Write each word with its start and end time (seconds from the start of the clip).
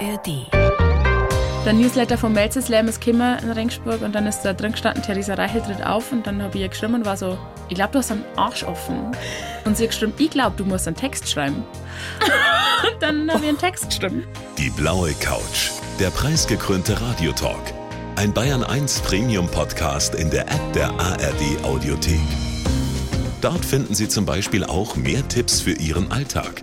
ARD. 0.00 0.46
Der 1.66 1.74
Newsletter 1.74 2.16
vom 2.16 2.32
Melzer 2.32 2.62
Slam 2.62 2.88
ist 2.88 3.04
gekommen 3.04 3.38
in 3.42 3.50
Regensburg 3.50 4.00
und 4.00 4.14
dann 4.14 4.26
ist 4.26 4.40
da 4.42 4.54
drin 4.54 4.72
gestanden, 4.72 5.02
Theresa 5.02 5.34
Reichel 5.34 5.60
tritt 5.60 5.84
auf 5.84 6.10
und 6.10 6.26
dann 6.26 6.42
habe 6.42 6.56
ich 6.56 6.62
ihr 6.62 6.68
geschrieben 6.68 6.94
und 6.94 7.04
war 7.04 7.18
so, 7.18 7.36
ich 7.68 7.74
glaube, 7.74 7.92
du 7.92 7.98
hast 7.98 8.10
einen 8.10 8.24
Arsch 8.36 8.64
offen. 8.64 9.12
Und 9.66 9.76
sie 9.76 9.84
hat 9.84 9.90
geschrieben, 9.90 10.14
ich 10.16 10.30
glaube, 10.30 10.56
du 10.56 10.64
musst 10.64 10.86
einen 10.86 10.96
Text 10.96 11.28
schreiben. 11.28 11.62
und 12.92 13.02
dann 13.02 13.30
habe 13.30 13.42
ich 13.42 13.48
einen 13.50 13.58
Text 13.58 13.90
geschrieben. 13.90 14.24
Die 14.56 14.70
blaue 14.70 15.12
Couch, 15.20 15.70
der 15.98 16.08
preisgekrönte 16.08 16.98
Radiotalk. 17.00 17.74
Ein 18.16 18.32
Bayern 18.32 18.64
1 18.64 19.00
Premium 19.00 19.48
Podcast 19.48 20.14
in 20.14 20.30
der 20.30 20.42
App 20.50 20.72
der 20.72 20.88
ARD 20.98 21.62
Audiothek. 21.62 22.20
Dort 23.42 23.64
finden 23.64 23.94
Sie 23.94 24.08
zum 24.08 24.24
Beispiel 24.24 24.64
auch 24.64 24.96
mehr 24.96 25.26
Tipps 25.28 25.60
für 25.60 25.72
Ihren 25.72 26.10
Alltag 26.10 26.62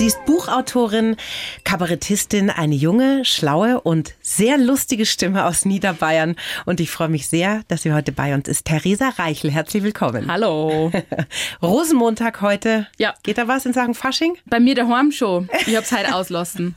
Sie 0.00 0.06
ist 0.06 0.24
Buchautorin, 0.24 1.16
Kabarettistin, 1.64 2.48
eine 2.48 2.74
junge, 2.74 3.26
schlaue 3.26 3.82
und 3.82 4.14
sehr 4.22 4.56
lustige 4.56 5.04
Stimme 5.04 5.44
aus 5.44 5.66
Niederbayern. 5.66 6.36
Und 6.64 6.80
ich 6.80 6.90
freue 6.90 7.10
mich 7.10 7.28
sehr, 7.28 7.64
dass 7.68 7.82
sie 7.82 7.92
heute 7.92 8.10
bei 8.10 8.32
uns 8.32 8.48
ist. 8.48 8.64
Theresa 8.64 9.10
Reichel, 9.10 9.50
herzlich 9.50 9.82
willkommen. 9.82 10.32
Hallo. 10.32 10.90
Rosenmontag 11.62 12.40
heute. 12.40 12.86
Ja. 12.96 13.12
Geht 13.24 13.36
da 13.36 13.46
was 13.46 13.66
in 13.66 13.74
Sachen 13.74 13.92
Fasching? 13.92 14.38
Bei 14.46 14.58
mir 14.58 14.74
daheim 14.74 15.12
schon. 15.12 15.50
Ich 15.66 15.76
habe 15.76 15.84
es 15.84 15.92
halt 15.92 16.10
auslassen. 16.10 16.74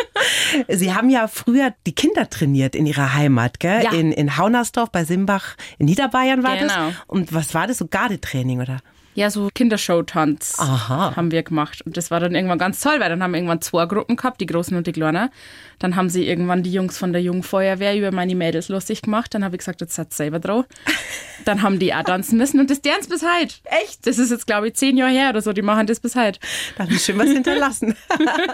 Sie 0.68 0.94
haben 0.94 1.10
ja 1.10 1.28
früher 1.28 1.74
die 1.86 1.94
Kinder 1.94 2.30
trainiert 2.30 2.74
in 2.74 2.86
Ihrer 2.86 3.12
Heimat, 3.12 3.60
gell? 3.60 3.82
Ja. 3.84 3.92
In, 3.92 4.12
in 4.12 4.38
Haunersdorf 4.38 4.90
bei 4.90 5.04
Simbach 5.04 5.56
in 5.76 5.84
Niederbayern 5.84 6.42
war 6.42 6.56
Genau. 6.56 6.86
das. 6.86 6.94
Und 7.06 7.34
was 7.34 7.52
war 7.52 7.66
das? 7.66 7.76
So 7.76 7.86
Gardetraining, 7.86 8.62
oder? 8.62 8.78
Ja, 9.16 9.30
so 9.30 9.48
Kindershow-Tanz 9.54 10.58
haben 10.58 11.30
wir 11.30 11.42
gemacht. 11.42 11.80
Und 11.86 11.96
das 11.96 12.10
war 12.10 12.20
dann 12.20 12.34
irgendwann 12.34 12.58
ganz 12.58 12.80
toll, 12.82 13.00
weil 13.00 13.08
dann 13.08 13.22
haben 13.22 13.32
wir 13.32 13.38
irgendwann 13.38 13.62
zwei 13.62 13.86
Gruppen 13.86 14.14
gehabt, 14.16 14.42
die 14.42 14.46
Großen 14.46 14.76
und 14.76 14.86
die 14.86 14.92
Kleinen. 14.92 15.30
Dann 15.78 15.96
haben 15.96 16.10
sie 16.10 16.28
irgendwann 16.28 16.62
die 16.62 16.70
Jungs 16.70 16.98
von 16.98 17.14
der 17.14 17.22
Jungfeuerwehr 17.22 17.96
über 17.96 18.12
meine 18.12 18.34
Mädels 18.34 18.68
lustig 18.68 19.00
gemacht. 19.00 19.32
Dann 19.32 19.42
habe 19.42 19.56
ich 19.56 19.60
gesagt, 19.60 19.80
jetzt 19.80 19.94
seid 19.94 20.12
selber 20.12 20.38
drauf. 20.38 20.66
Dann 21.46 21.62
haben 21.62 21.78
die 21.78 21.94
auch 21.94 22.02
tanzen 22.02 22.38
müssen 22.38 22.60
und 22.60 22.70
das 22.70 22.82
dance 22.82 23.08
bis 23.08 23.22
heute. 23.22 23.54
Echt? 23.82 24.06
Das 24.06 24.18
ist 24.18 24.30
jetzt, 24.30 24.46
glaube 24.46 24.68
ich, 24.68 24.74
zehn 24.74 24.96
Jahre 24.96 25.12
her 25.12 25.30
oder 25.30 25.40
so. 25.40 25.52
Die 25.52 25.62
machen 25.62 25.86
das 25.86 26.00
bis 26.00 26.14
heute. 26.14 26.40
Da 26.76 26.84
haben 26.84 26.90
Sie 26.90 26.98
schön 26.98 27.18
was 27.18 27.28
hinterlassen. 27.28 27.96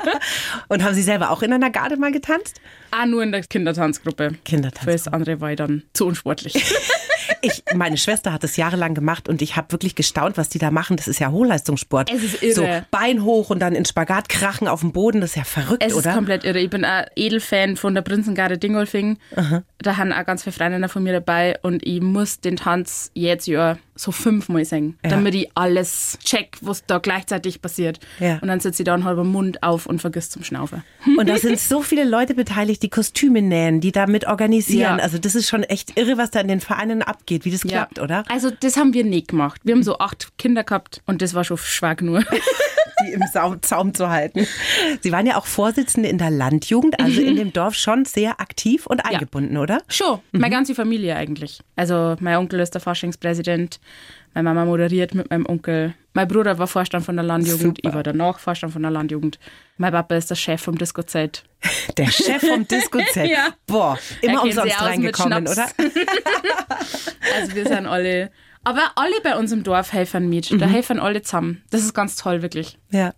und 0.68 0.82
haben 0.84 0.94
Sie 0.94 1.02
selber 1.02 1.30
auch 1.30 1.42
in 1.42 1.52
einer 1.52 1.70
Garde 1.70 1.96
mal 1.96 2.12
getanzt? 2.12 2.60
Ah, 2.90 3.06
nur 3.06 3.22
in 3.22 3.32
der 3.32 3.42
Kindertanzgruppe. 3.42 4.32
Kindertanz. 4.44 4.84
Für 4.84 4.92
das 4.92 5.08
andere 5.08 5.40
war 5.40 5.50
ich 5.50 5.56
dann 5.56 5.82
zu 5.92 6.06
unsportlich. 6.06 6.54
Ich, 7.42 7.62
meine 7.74 7.96
Schwester 7.98 8.32
hat 8.32 8.44
es 8.44 8.56
jahrelang 8.56 8.94
gemacht 8.94 9.28
und 9.28 9.42
ich 9.42 9.56
habe 9.56 9.72
wirklich 9.72 9.94
gestaunt, 9.94 10.38
was 10.38 10.48
die 10.48 10.58
da 10.58 10.70
machen. 10.70 10.96
Das 10.96 11.08
ist 11.08 11.18
ja 11.18 11.30
Hochleistungssport. 11.30 12.10
Es 12.10 12.22
ist 12.22 12.42
irre. 12.42 12.54
So 12.54 12.66
Bein 12.90 13.24
hoch 13.24 13.50
und 13.50 13.58
dann 13.58 13.74
in 13.74 13.84
Spagat 13.84 14.28
krachen 14.28 14.68
auf 14.68 14.80
dem 14.80 14.92
Boden. 14.92 15.20
Das 15.20 15.30
ist 15.30 15.36
ja 15.36 15.44
verrückt, 15.44 15.82
Es 15.84 15.94
oder? 15.94 16.10
ist 16.10 16.14
komplett 16.16 16.44
irre. 16.44 16.60
Ich 16.60 16.70
bin 16.70 16.84
ein 16.84 17.06
Edelfan 17.16 17.76
von 17.76 17.94
der 17.94 18.02
Prinzengarde 18.02 18.58
Dingolfing. 18.58 19.18
Da 19.78 19.96
haben 19.96 20.12
auch 20.12 20.24
ganz 20.24 20.44
viele 20.44 20.52
Freundinnen 20.52 20.88
von 20.88 21.02
mir 21.02 21.12
dabei 21.12 21.58
und 21.62 21.84
ich 21.86 22.00
muss 22.00 22.40
den 22.40 22.56
Tanz 22.56 23.10
jetzt 23.14 23.46
ja 23.46 23.76
so 23.94 24.10
fünfmal 24.12 24.64
singen, 24.64 24.98
Ja. 25.04 25.10
damit 25.10 25.34
ich 25.34 25.50
alles 25.54 26.18
check, 26.24 26.56
was 26.60 26.86
da 26.86 26.98
gleichzeitig 26.98 27.60
passiert. 27.60 28.00
Ja. 28.20 28.38
Und 28.40 28.48
dann 28.48 28.60
sitzt 28.60 28.78
sie 28.78 28.84
da 28.84 28.94
einen 28.94 29.04
halben 29.04 29.28
Mund 29.28 29.62
auf 29.62 29.86
und 29.86 30.00
vergisst 30.00 30.32
zum 30.32 30.44
Schnaufen. 30.44 30.82
Und 31.18 31.28
da 31.28 31.36
sind 31.36 31.58
so 31.60 31.82
viele 31.82 32.04
Leute 32.04 32.34
beteiligt, 32.34 32.82
die 32.82 32.88
Kostüme 32.88 33.42
nähen, 33.42 33.80
die 33.80 33.92
da 33.92 34.06
mit 34.06 34.26
organisieren. 34.26 34.98
Ja. 34.98 35.02
Also 35.04 35.18
das 35.18 35.34
ist 35.34 35.48
schon 35.48 35.62
echt 35.62 35.98
irre, 35.98 36.16
was 36.16 36.30
da 36.30 36.40
in 36.40 36.48
den 36.48 36.60
Vereinen 36.60 37.02
abgeht, 37.02 37.44
wie 37.44 37.50
das 37.50 37.62
klappt, 37.62 37.98
oder? 37.98 38.24
Also 38.28 38.50
das 38.50 38.76
haben 38.76 38.94
wir 38.94 39.04
nicht 39.04 39.28
gemacht. 39.28 39.60
Wir 39.64 39.74
haben 39.74 39.82
so 39.82 39.98
acht 39.98 40.36
Kinder 40.38 40.64
gehabt 40.64 41.02
und 41.06 41.20
das 41.22 41.34
war 41.34 41.44
schon 41.44 41.58
schwach 41.58 42.00
nur. 42.00 42.24
Die 43.04 43.12
im 43.14 43.22
Zaum 43.62 43.94
zu 43.94 44.10
halten. 44.10 44.46
Sie 45.00 45.10
waren 45.10 45.26
ja 45.26 45.36
auch 45.36 45.46
Vorsitzende 45.46 46.08
in 46.08 46.18
der 46.18 46.30
Landjugend, 46.30 47.00
also 47.00 47.20
in 47.20 47.34
dem 47.34 47.52
Dorf 47.52 47.74
schon 47.74 48.04
sehr 48.04 48.40
aktiv 48.40 48.86
und 48.86 49.04
eingebunden, 49.04 49.56
oder? 49.56 49.78
Schon, 49.88 50.20
meine 50.30 50.54
ganze 50.54 50.74
Familie 50.76 51.16
eigentlich. 51.16 51.60
Also 51.74 52.14
mein 52.20 52.36
Onkel 52.36 52.60
ist 52.60 52.74
der 52.74 52.80
Faschingspräsident, 52.80 53.80
meine 54.34 54.48
Mama 54.48 54.64
moderiert 54.64 55.14
mit 55.14 55.30
meinem 55.30 55.46
Onkel. 55.46 55.94
Mein 56.14 56.28
Bruder 56.28 56.58
war 56.58 56.66
Vorstand 56.66 57.04
von 57.04 57.16
der 57.16 57.24
Landjugend, 57.24 57.78
Super. 57.78 57.88
ich 57.88 57.94
war 57.94 58.02
danach 58.02 58.38
Vorstand 58.38 58.72
von 58.72 58.82
der 58.82 58.90
Landjugend. 58.90 59.38
Mein 59.76 59.92
Papa 59.92 60.14
ist 60.16 60.30
der 60.30 60.36
Chef 60.36 60.60
vom 60.60 60.76
Disco-Zeit. 60.76 61.44
Der 61.96 62.10
Chef 62.10 62.40
vom 62.46 62.66
Disco-Zelt. 62.66 63.30
Ja. 63.30 63.48
Boah, 63.66 63.98
Er 64.20 64.28
immer 64.30 64.42
umsonst 64.42 64.80
reingekommen, 64.80 65.46
oder? 65.46 65.68
Also 67.34 67.54
wir 67.54 67.66
sind 67.66 67.86
alle, 67.86 68.30
aber 68.64 68.92
alle 68.96 69.20
bei 69.22 69.36
uns 69.36 69.52
im 69.52 69.62
Dorf 69.64 69.92
helfen 69.92 70.28
mit. 70.28 70.50
Da 70.60 70.66
helfen 70.66 71.00
alle 71.00 71.22
zusammen. 71.22 71.62
Das 71.70 71.82
ist 71.82 71.94
ganz 71.94 72.16
toll, 72.16 72.42
wirklich. 72.42 72.78
Ja. 72.90 73.14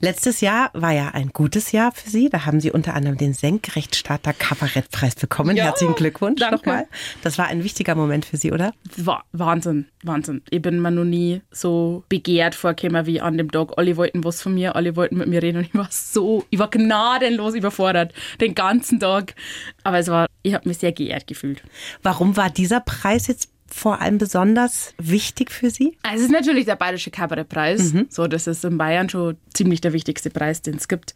Letztes 0.00 0.40
Jahr 0.40 0.70
war 0.74 0.90
ja 0.90 1.10
ein 1.10 1.28
gutes 1.28 1.70
Jahr 1.70 1.92
für 1.92 2.10
Sie. 2.10 2.28
Da 2.28 2.44
haben 2.46 2.58
Sie 2.60 2.72
unter 2.72 2.94
anderem 2.94 3.16
den 3.16 3.32
Senkrechtstarter 3.32 4.32
Kabarettpreis 4.32 5.14
bekommen. 5.14 5.56
Ja, 5.56 5.66
Herzlichen 5.66 5.94
Glückwunsch 5.94 6.40
danke. 6.40 6.56
nochmal. 6.56 6.86
Das 7.22 7.38
war 7.38 7.46
ein 7.46 7.62
wichtiger 7.62 7.94
Moment 7.94 8.24
für 8.24 8.36
Sie, 8.36 8.50
oder? 8.50 8.74
Wa- 8.96 9.22
Wahnsinn, 9.30 9.86
Wahnsinn. 10.02 10.42
Ich 10.50 10.60
bin 10.60 10.80
mir 10.82 10.90
noch 10.90 11.04
nie 11.04 11.42
so 11.52 12.02
begehrt 12.08 12.56
vorgekommen 12.56 13.06
wie 13.06 13.20
an 13.20 13.38
dem 13.38 13.52
Tag. 13.52 13.68
Alle 13.76 13.96
wollten 13.96 14.24
was 14.24 14.42
von 14.42 14.52
mir, 14.52 14.74
alle 14.74 14.96
wollten 14.96 15.16
mit 15.18 15.28
mir 15.28 15.40
reden 15.40 15.58
und 15.58 15.66
ich 15.68 15.74
war 15.74 15.86
so, 15.92 16.44
ich 16.50 16.58
war 16.58 16.68
gnadenlos 16.68 17.54
überfordert 17.54 18.12
den 18.40 18.56
ganzen 18.56 18.98
Tag. 18.98 19.36
Aber 19.84 19.98
es 20.00 20.08
war, 20.08 20.26
ich 20.42 20.54
habe 20.54 20.68
mich 20.68 20.78
sehr 20.78 20.90
geehrt 20.92 21.28
gefühlt. 21.28 21.62
Warum 22.02 22.36
war 22.36 22.50
dieser 22.50 22.80
Preis 22.80 23.28
jetzt 23.28 23.51
vor 23.72 24.00
allem 24.00 24.18
besonders 24.18 24.94
wichtig 24.98 25.50
für 25.50 25.70
Sie? 25.70 25.96
Also 26.02 26.18
es 26.18 26.22
ist 26.24 26.30
natürlich 26.30 26.66
der 26.66 26.76
Bayerische 26.76 27.10
Kabarettpreis. 27.10 27.92
So, 28.08 28.26
das 28.26 28.46
ist 28.46 28.64
in 28.64 28.78
Bayern 28.78 29.08
schon 29.08 29.36
ziemlich 29.54 29.80
der 29.80 29.92
wichtigste 29.92 30.30
Preis, 30.30 30.62
den 30.62 30.76
es 30.76 30.88
gibt. 30.88 31.14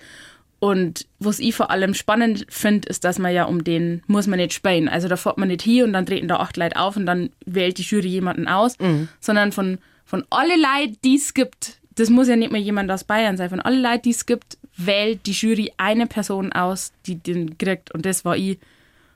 Und 0.59 1.07
was 1.19 1.39
ich 1.39 1.55
vor 1.55 1.71
allem 1.71 1.93
spannend 1.93 2.47
finde, 2.49 2.89
ist, 2.89 3.05
dass 3.05 3.19
man 3.19 3.33
ja 3.35 3.45
um 3.45 3.63
den 3.63 4.03
muss 4.07 4.27
man 4.27 4.39
nicht 4.39 4.55
spielen. 4.55 4.89
Also 4.89 5.07
da 5.07 5.17
fährt 5.17 5.37
man 5.37 5.49
nicht 5.49 5.63
hier 5.63 5.85
und 5.85 5.93
dann 5.93 6.07
treten 6.07 6.29
da 6.29 6.37
acht 6.37 6.57
Leute 6.57 6.77
auf 6.77 6.97
und 6.97 7.05
dann 7.05 7.31
wählt 7.45 7.77
die 7.77 7.83
Jury 7.83 8.09
jemanden 8.09 8.49
aus, 8.49 8.77
sondern 9.21 9.53
von, 9.53 9.79
von 10.07 10.25
alle 10.31 10.57
Leuten, 10.57 10.97
die 11.05 11.17
es 11.17 11.35
gibt, 11.35 11.79
das 11.97 12.09
muss 12.09 12.29
ja 12.29 12.37
nicht 12.37 12.53
mehr 12.53 12.61
jemand 12.61 12.91
aus 12.91 13.05
Bayern 13.05 13.37
sein, 13.37 13.51
von 13.51 13.61
alle 13.61 13.81
Leuten, 13.81 14.03
die 14.03 14.11
es 14.11 14.25
gibt, 14.25 14.57
wählt 14.77 15.27
die 15.27 15.33
Jury 15.33 15.73
eine 15.77 16.07
Person 16.07 16.53
aus, 16.53 16.93
die 17.07 17.17
den 17.17 17.59
kriegt. 17.59 17.93
Und 17.93 18.07
das 18.07 18.25
war 18.25 18.37
ich. 18.37 18.59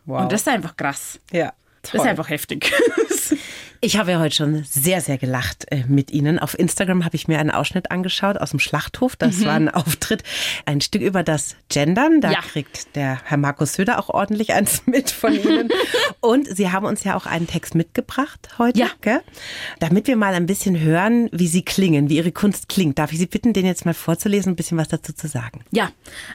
Und 0.06 0.32
das 0.32 0.42
ist 0.42 0.48
einfach 0.48 0.76
krass. 0.76 1.20
Ja. 1.30 1.52
Das 1.82 1.94
ist 1.94 2.00
einfach 2.06 2.28
heftig. 2.28 2.72
Ich 3.82 3.96
habe 3.96 4.10
ja 4.10 4.20
heute 4.20 4.34
schon 4.34 4.62
sehr, 4.64 5.00
sehr 5.00 5.16
gelacht 5.16 5.64
äh, 5.70 5.84
mit 5.88 6.10
Ihnen. 6.10 6.38
Auf 6.38 6.58
Instagram 6.58 7.06
habe 7.06 7.16
ich 7.16 7.28
mir 7.28 7.38
einen 7.38 7.50
Ausschnitt 7.50 7.90
angeschaut 7.90 8.36
aus 8.36 8.50
dem 8.50 8.58
Schlachthof. 8.60 9.16
Das 9.16 9.42
war 9.46 9.54
ein 9.54 9.70
Auftritt, 9.70 10.22
ein 10.66 10.82
Stück 10.82 11.00
über 11.00 11.22
das 11.22 11.56
Gendern. 11.70 12.20
Da 12.20 12.28
Mhm. 12.28 12.34
Ja. 12.34 12.40
kriegt 12.42 12.94
der 12.94 13.20
Herr 13.24 13.38
Markus 13.38 13.72
Söder 13.72 13.98
auch 13.98 14.10
ordentlich 14.10 14.52
eins 14.52 14.82
mit 14.86 15.10
von 15.10 15.32
Ihnen. 15.32 15.70
Und 16.20 16.46
Sie 16.54 16.70
haben 16.70 16.84
uns 16.84 17.04
ja 17.04 17.16
auch 17.16 17.24
einen 17.24 17.46
Text 17.46 17.74
mitgebracht 17.74 18.50
heute, 18.58 18.80
Ja. 18.80 18.88
gell? 19.00 19.22
damit 19.78 20.08
wir 20.08 20.16
mal 20.16 20.34
ein 20.34 20.44
bisschen 20.44 20.78
hören, 20.78 21.30
wie 21.32 21.46
Sie 21.48 21.62
klingen, 21.62 22.10
wie 22.10 22.16
Ihre 22.18 22.32
Kunst 22.32 22.68
klingt. 22.68 22.98
Darf 22.98 23.12
ich 23.12 23.18
Sie 23.18 23.26
bitten, 23.26 23.54
den 23.54 23.64
jetzt 23.64 23.86
mal 23.86 23.94
vorzulesen, 23.94 24.52
ein 24.52 24.56
bisschen 24.56 24.76
was 24.76 24.88
dazu 24.88 25.14
zu 25.14 25.26
sagen? 25.26 25.64
Ja, 25.70 25.90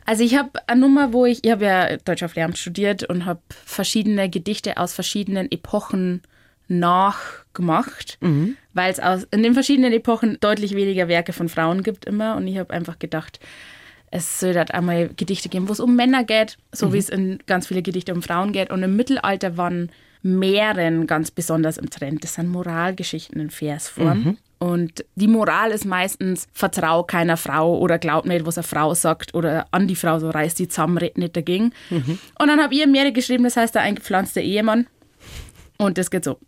also 0.08 0.24
ich 0.24 0.36
habe 0.36 0.50
eine 0.66 0.82
Nummer, 0.82 1.14
wo 1.14 1.26
ich, 1.26 1.44
ich 1.44 1.52
habe 1.52 1.66
ja 1.66 1.98
Deutsch 1.98 2.24
auf 2.24 2.34
Lehramt 2.34 2.58
studiert 2.58 3.04
und 3.04 3.26
habe 3.26 3.42
verschiedene 3.66 4.32
Gedichte 4.32 4.78
aus 4.78 4.94
verschiedenen 4.94 5.52
Epochen 5.52 6.24
nachgemacht, 6.68 8.18
weil 8.74 8.92
es 8.92 9.00
aus 9.00 9.28
in 9.32 9.44
den 9.44 9.54
verschiedenen 9.54 9.94
Epochen 9.94 10.38
deutlich 10.40 10.76
weniger 10.76 11.08
Werke 11.08 11.34
von 11.34 11.50
Frauen 11.50 11.84
gibt 11.84 12.06
immer 12.06 12.36
und 12.36 12.48
ich 12.48 12.58
habe 12.58 12.74
einfach 12.74 13.00
gedacht, 13.00 13.40
es 14.12 14.40
soll 14.40 14.54
dort 14.54 14.74
einmal 14.74 15.10
Gedichte 15.16 15.50
geben, 15.50 15.68
wo 15.68 15.74
es 15.74 15.80
um 15.80 15.96
Männer 15.96 16.24
geht, 16.24 16.58
so 16.72 16.94
wie 16.94 16.98
es 17.00 17.10
in 17.10 17.40
ganz 17.48 17.68
viele 17.68 17.82
Gedichte 17.82 18.14
um 18.14 18.22
Frauen 18.22 18.52
geht 18.54 18.70
und 18.72 18.82
im 18.84 18.96
Mittelalter 18.96 19.58
waren 19.58 19.92
Mähren 20.22 21.06
ganz 21.06 21.30
besonders 21.30 21.78
im 21.78 21.90
Trend. 21.90 22.24
Das 22.24 22.36
sind 22.36 22.48
Moralgeschichten 22.50 23.40
in 23.40 23.50
Versform. 23.52 24.38
Und 24.58 25.06
die 25.16 25.28
Moral 25.28 25.70
ist 25.72 25.86
meistens, 25.86 26.48
vertrau 26.54 27.04
keiner 27.04 27.38
Frau 27.38 27.78
oder 27.78 28.00
glaub 28.00 28.26
nicht, 28.26 28.46
was 28.46 28.58
eine 28.58 28.64
Frau 28.64 28.94
sagt 28.96 29.36
oder 29.36 29.68
an 29.70 29.88
die 29.88 29.96
Frau 29.96 30.18
so 30.18 30.30
reißt 30.32 30.58
die 30.58 30.68
zusammen, 30.70 30.98
red 30.98 31.18
nicht 31.18 31.36
dagegen. 31.36 31.74
Und 32.40 32.48
dann 32.48 32.60
habe 32.60 32.74
ich 32.74 32.88
Meere 32.88 33.12
geschrieben, 33.12 33.44
das 33.44 33.58
heißt 33.58 33.76
der 33.76 33.84
eingepflanzte 33.84 34.42
Ehemann. 34.42 34.88
Und 35.78 35.98
das 35.98 36.10
geht 36.12 36.24
so. 36.24 36.40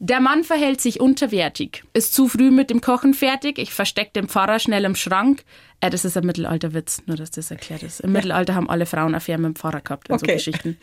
Der 0.00 0.20
Mann 0.20 0.44
verhält 0.44 0.80
sich 0.80 1.00
unterwertig, 1.00 1.82
ist 1.92 2.14
zu 2.14 2.28
früh 2.28 2.52
mit 2.52 2.70
dem 2.70 2.80
Kochen 2.80 3.14
fertig, 3.14 3.58
ich 3.58 3.72
versteck 3.72 4.12
den 4.12 4.28
Pfarrer 4.28 4.60
schnell 4.60 4.84
im 4.84 4.94
Schrank. 4.94 5.42
Äh, 5.80 5.90
das 5.90 6.04
ist 6.04 6.16
ein 6.16 6.24
Mittelalterwitz, 6.24 7.02
nur 7.06 7.16
dass 7.16 7.32
das 7.32 7.50
erklärt 7.50 7.82
ist. 7.82 7.98
Im 8.00 8.12
Mittelalter 8.12 8.54
haben 8.54 8.70
alle 8.70 8.86
Frauen 8.86 9.16
Affäre 9.16 9.38
mit 9.38 9.46
dem 9.46 9.56
Pfarrer 9.56 9.80
gehabt 9.80 10.08
und 10.08 10.20
so 10.20 10.24
Okay. 10.24 10.34
Geschichten. 10.34 10.78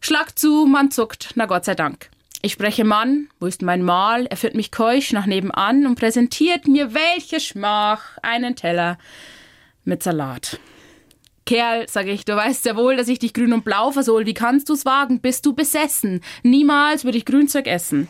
Schlag 0.00 0.38
zu, 0.38 0.66
man 0.66 0.90
zuckt, 0.90 1.30
na 1.34 1.46
Gott 1.46 1.64
sei 1.64 1.74
Dank. 1.74 2.10
Ich 2.42 2.52
spreche 2.52 2.84
Mann, 2.84 3.28
wo 3.40 3.46
ist 3.46 3.62
mein 3.62 3.82
Mahl? 3.82 4.26
Er 4.26 4.36
führt 4.36 4.54
mich 4.54 4.70
keusch 4.70 5.12
nach 5.12 5.24
nebenan 5.24 5.86
und 5.86 5.94
präsentiert 5.98 6.68
mir 6.68 6.92
welche 6.92 7.40
Schmach 7.40 8.18
einen 8.20 8.54
Teller 8.54 8.98
mit 9.84 10.02
Salat. 10.02 10.58
Kerl, 11.44 11.88
sage 11.88 12.12
ich, 12.12 12.24
du 12.24 12.36
weißt 12.36 12.64
ja 12.66 12.76
wohl, 12.76 12.96
dass 12.96 13.08
ich 13.08 13.18
dich 13.18 13.34
grün 13.34 13.52
und 13.52 13.64
blau 13.64 13.90
versohl. 13.90 14.26
Wie 14.26 14.34
kannst 14.34 14.68
du's 14.68 14.84
wagen? 14.84 15.20
Bist 15.20 15.44
du 15.44 15.54
besessen? 15.54 16.20
Niemals 16.42 17.04
würde 17.04 17.18
ich 17.18 17.24
Grünzeug 17.24 17.66
essen. 17.66 18.08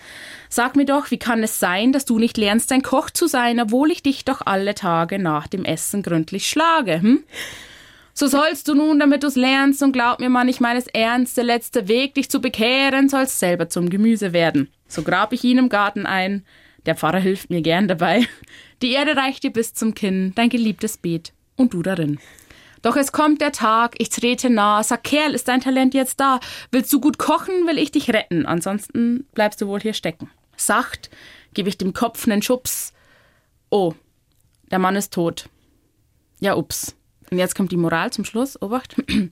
Sag 0.51 0.77
mir 0.77 0.85
doch, 0.85 1.11
wie 1.11 1.19
kann 1.19 1.43
es 1.43 1.59
sein, 1.59 1.93
dass 1.93 2.05
du 2.05 2.19
nicht 2.19 2.37
lernst, 2.37 2.71
ein 2.73 2.83
Koch 2.83 3.09
zu 3.09 3.27
sein, 3.27 3.59
obwohl 3.59 3.91
ich 3.91 4.03
dich 4.03 4.27
doch 4.27 4.43
alle 4.45 4.75
Tage 4.75 5.19
nach 5.19 5.47
dem 5.47 5.65
Essen 5.65 6.03
gründlich 6.03 6.47
schlage, 6.49 7.01
hm? 7.01 7.25
So 8.15 8.27
sollst 8.27 8.69
du 8.69 8.75
nun, 8.75 9.01
damit 9.01 9.23
du's 9.23 9.37
lernst, 9.37 9.83
und 9.83 9.93
glaub 9.93 10.21
mir, 10.21 10.29
Mann, 10.29 10.49
ich 10.49 10.61
meine 10.61 10.79
es 10.79 10.87
ernst, 10.87 11.39
der 11.39 11.45
letzte 11.45 11.89
Weg, 11.89 12.15
dich 12.15 12.29
zu 12.29 12.43
bekehren, 12.43 13.09
sollst 13.09 13.39
selber 13.39 13.71
zum 13.71 13.89
Gemüse 13.89 14.35
werden. 14.35 14.69
So 14.87 15.03
grab 15.03 15.33
ich 15.33 15.43
ihn 15.45 15.57
im 15.57 15.71
Garten 15.71 16.05
ein, 16.05 16.45
der 16.85 16.97
Pfarrer 16.97 17.21
hilft 17.21 17.49
mir 17.49 17.63
gern 17.63 17.89
dabei. 17.89 18.27
Die 18.83 18.93
Erde 18.93 19.17
reicht 19.17 19.45
dir 19.45 19.53
bis 19.53 19.73
zum 19.73 19.95
Kinn, 19.95 20.33
dein 20.35 20.51
geliebtes 20.51 20.99
Beet, 20.99 21.33
und 21.57 21.73
du 21.73 21.83
darin. 21.83 22.19
Doch 22.83 22.97
es 22.97 23.13
kommt 23.13 23.41
der 23.41 23.53
Tag, 23.53 23.95
ich 23.99 24.09
trete 24.09 24.51
nah, 24.51 24.83
sag 24.83 25.05
Kerl, 25.05 25.35
ist 25.35 25.49
dein 25.49 25.61
Talent 25.61 25.95
jetzt 25.95 26.19
da? 26.19 26.41
Willst 26.73 26.93
du 26.93 27.01
gut 27.01 27.19
kochen, 27.19 27.67
will 27.67 27.79
ich 27.79 27.93
dich 27.93 28.11
retten, 28.11 28.45
ansonsten 28.45 29.27
bleibst 29.35 29.61
du 29.61 29.69
wohl 29.69 29.81
hier 29.81 29.95
stecken. 29.95 30.31
Sacht 30.57 31.11
gebe 31.55 31.69
ich 31.69 31.79
dem 31.79 31.93
Kopf 31.93 32.27
nen 32.27 32.43
Schubs. 32.43 32.93
Oh, 33.71 33.95
der 34.71 34.79
Mann 34.79 34.97
ist 34.97 35.13
tot. 35.13 35.49
Ja, 36.41 36.57
ups. 36.57 36.97
Und 37.31 37.39
jetzt 37.39 37.55
kommt 37.55 37.73
die 37.73 37.77
Moral 37.77 38.13
zum 38.13 38.25
Schluss. 38.25 38.61
Obacht. 38.61 38.97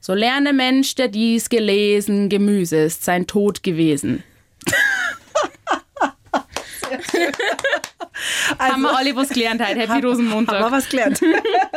So 0.00 0.12
lerne 0.12 0.52
Mensch, 0.52 0.96
der 0.96 1.08
dies 1.08 1.48
gelesen, 1.48 2.28
Gemüse 2.28 2.76
ist 2.76 3.04
sein 3.04 3.26
Tod 3.26 3.62
gewesen. 3.62 4.22
Also, 8.58 8.58
Haben 8.58 8.82
wir 8.82 8.96
alle 8.96 9.16
was 9.16 9.28
gelernt 9.28 9.60
heute. 9.66 9.80
Happy 9.80 10.06
Rosenmontag. 10.06 10.56
Haben 10.60 10.70
wir 10.70 10.76
was 10.76 10.88
gelernt. 10.88 11.20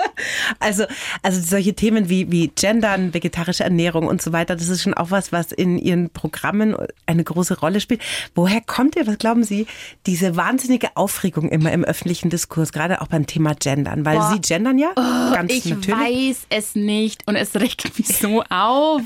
also, 0.60 0.86
also 1.24 1.42
solche 1.42 1.74
Themen 1.74 2.10
wie, 2.10 2.32
wie 2.32 2.50
Gendern, 2.50 3.14
vegetarische 3.14 3.64
Ernährung 3.64 4.08
und 4.08 4.22
so 4.22 4.34
weiter, 4.34 4.56
das 4.56 4.70
ist 4.70 4.84
schon 4.84 4.94
auch 4.94 5.12
was, 5.12 5.32
was 5.32 5.52
in 5.52 5.78
Ihren 5.78 6.10
Programmen 6.10 6.76
eine 7.06 7.24
große 7.24 7.60
Rolle 7.60 7.82
spielt. 7.82 8.02
Woher 8.36 8.62
kommt 8.62 8.96
ihr, 8.96 9.08
was 9.08 9.18
glauben 9.18 9.44
Sie, 9.44 9.68
diese 10.06 10.36
wahnsinnige 10.36 10.96
Aufregung 10.96 11.50
immer 11.50 11.72
im 11.72 11.84
öffentlichen 11.84 12.30
Diskurs, 12.30 12.72
gerade 12.72 13.02
auch 13.02 13.08
beim 13.08 13.26
Thema 13.26 13.56
Gendern? 13.56 14.06
Weil 14.06 14.18
Boah. 14.18 14.32
Sie 14.34 14.42
gendern 14.42 14.78
ja 14.78 14.92
ganz 14.94 15.52
Oh, 15.52 15.56
ich 15.56 15.66
natürlich. 15.66 16.00
weiß 16.00 16.48
es 16.50 16.76
nicht 16.76 17.28
und 17.28 17.36
es 17.36 17.56
regt 17.56 17.84
mich 17.98 18.08
so 18.08 18.44
auf, 18.50 19.02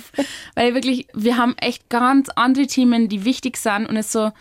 weil 0.55 0.73
wirklich, 0.73 1.07
wir 1.13 1.37
haben 1.37 1.55
echt 1.57 1.89
ganz 1.89 2.29
andere 2.35 2.67
Themen, 2.67 3.09
die 3.09 3.25
wichtig 3.25 3.57
sind 3.57 3.85
und 3.87 3.95
es 3.97 4.11
so, 4.11 4.31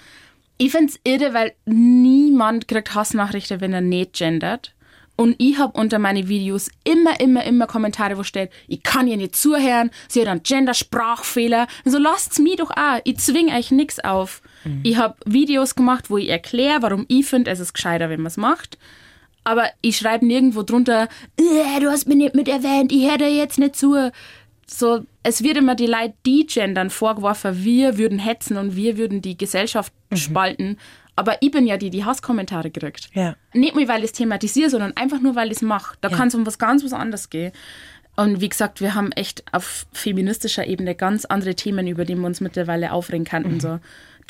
ich 0.61 0.73
find's 0.73 1.01
irre, 1.05 1.33
weil 1.33 1.55
niemand 1.65 2.69
kriegt 2.69 2.95
Hassnachrichten, 2.95 3.62
wenn 3.62 3.73
er 3.73 3.81
nicht 3.81 4.12
gendert. 4.12 4.75
Und 5.17 5.37
ich 5.39 5.59
hab 5.59 5.77
unter 5.77 5.99
meine 5.99 6.29
Videos 6.29 6.71
immer, 6.85 7.19
immer, 7.19 7.45
immer 7.45 7.67
Kommentare, 7.67 8.19
wo 8.19 8.23
steht, 8.23 8.51
ich 8.69 8.83
kann 8.83 9.09
ihr 9.09 9.17
nicht 9.17 9.37
zuhören, 9.37 9.91
sie 10.07 10.21
hat 10.21 10.29
einen 10.29 10.43
Gender-Sprachfehler. 10.43 11.67
So 11.87 11.99
lasst's 11.99 12.39
mich 12.39 12.57
doch 12.57 12.71
auch. 12.71 13.01
Ich 13.05 13.19
zwing 13.19 13.49
euch 13.51 13.71
nix 13.71 14.01
auf. 14.01 14.43
Ich 14.83 14.99
hab 14.99 15.19
Videos 15.25 15.75
gemacht, 15.75 16.11
wo 16.11 16.19
ich 16.19 16.29
erkläre, 16.29 16.83
warum 16.83 17.06
ich 17.09 17.25
finde, 17.25 17.51
es 17.51 17.61
ist 17.61 17.73
gescheiter, 17.73 18.11
wenn 18.11 18.21
man's 18.21 18.37
macht. 18.37 18.77
Aber 19.45 19.65
ich 19.81 19.97
schreibe 19.97 20.27
nirgendwo 20.27 20.63
drunter, 20.63 21.09
"Äh, 21.39 21.81
du 21.81 21.89
hast 21.91 22.06
mich 22.06 22.19
nicht 22.19 22.35
mit 22.35 22.49
erwähnt, 22.49 22.93
ich 22.93 23.09
höre 23.09 23.17
dir 23.17 23.35
jetzt 23.35 23.59
nicht 23.59 23.77
zu. 23.77 24.13
So, 24.67 25.06
es 25.22 25.43
wird 25.43 25.56
immer 25.56 25.75
die 25.75 25.87
Leute, 25.87 26.14
die 26.25 26.46
gendern, 26.46 26.90
vorgeworfen, 26.90 27.62
wir 27.62 27.99
würden 27.99 28.19
hetzen 28.19 28.56
und 28.56 28.76
wir 28.76 28.96
würden 28.96 29.20
die 29.20 29.37
Gesellschaft 29.37 29.93
spalten. 30.14 30.78
Aber 31.17 31.43
ich 31.43 31.50
bin 31.50 31.67
ja 31.67 31.76
die, 31.76 31.90
die 31.90 32.05
Hasskommentare 32.05 32.70
kriegt. 32.70 33.11
Ja. 33.14 33.37
Nicht 33.52 33.75
nur, 33.75 33.87
weil 33.88 33.99
ich 33.99 34.06
es 34.06 34.12
thematisiere, 34.12 34.70
sondern 34.70 34.96
einfach 34.96 35.20
nur, 35.20 35.34
weil 35.34 35.49
ich 35.49 35.58
es 35.58 35.62
mache. 35.62 35.96
Da 36.00 36.08
kann 36.08 36.28
es 36.28 36.34
um 36.34 36.46
was 36.46 36.58
ganz 36.58 36.82
was 36.82 36.94
anderes 36.94 37.28
gehen. 37.28 37.52
Und 38.17 38.40
wie 38.40 38.49
gesagt, 38.49 38.81
wir 38.81 38.94
haben 38.94 39.12
echt 39.12 39.44
auf 39.52 39.87
feministischer 39.93 40.67
Ebene 40.67 40.94
ganz 40.94 41.25
andere 41.26 41.55
Themen, 41.55 41.87
über 41.87 42.05
die 42.05 42.17
wir 42.17 42.26
uns 42.26 42.40
mittlerweile 42.40 42.93
aufregen 42.93 43.25
könnten. 43.25 43.61
So, 43.61 43.81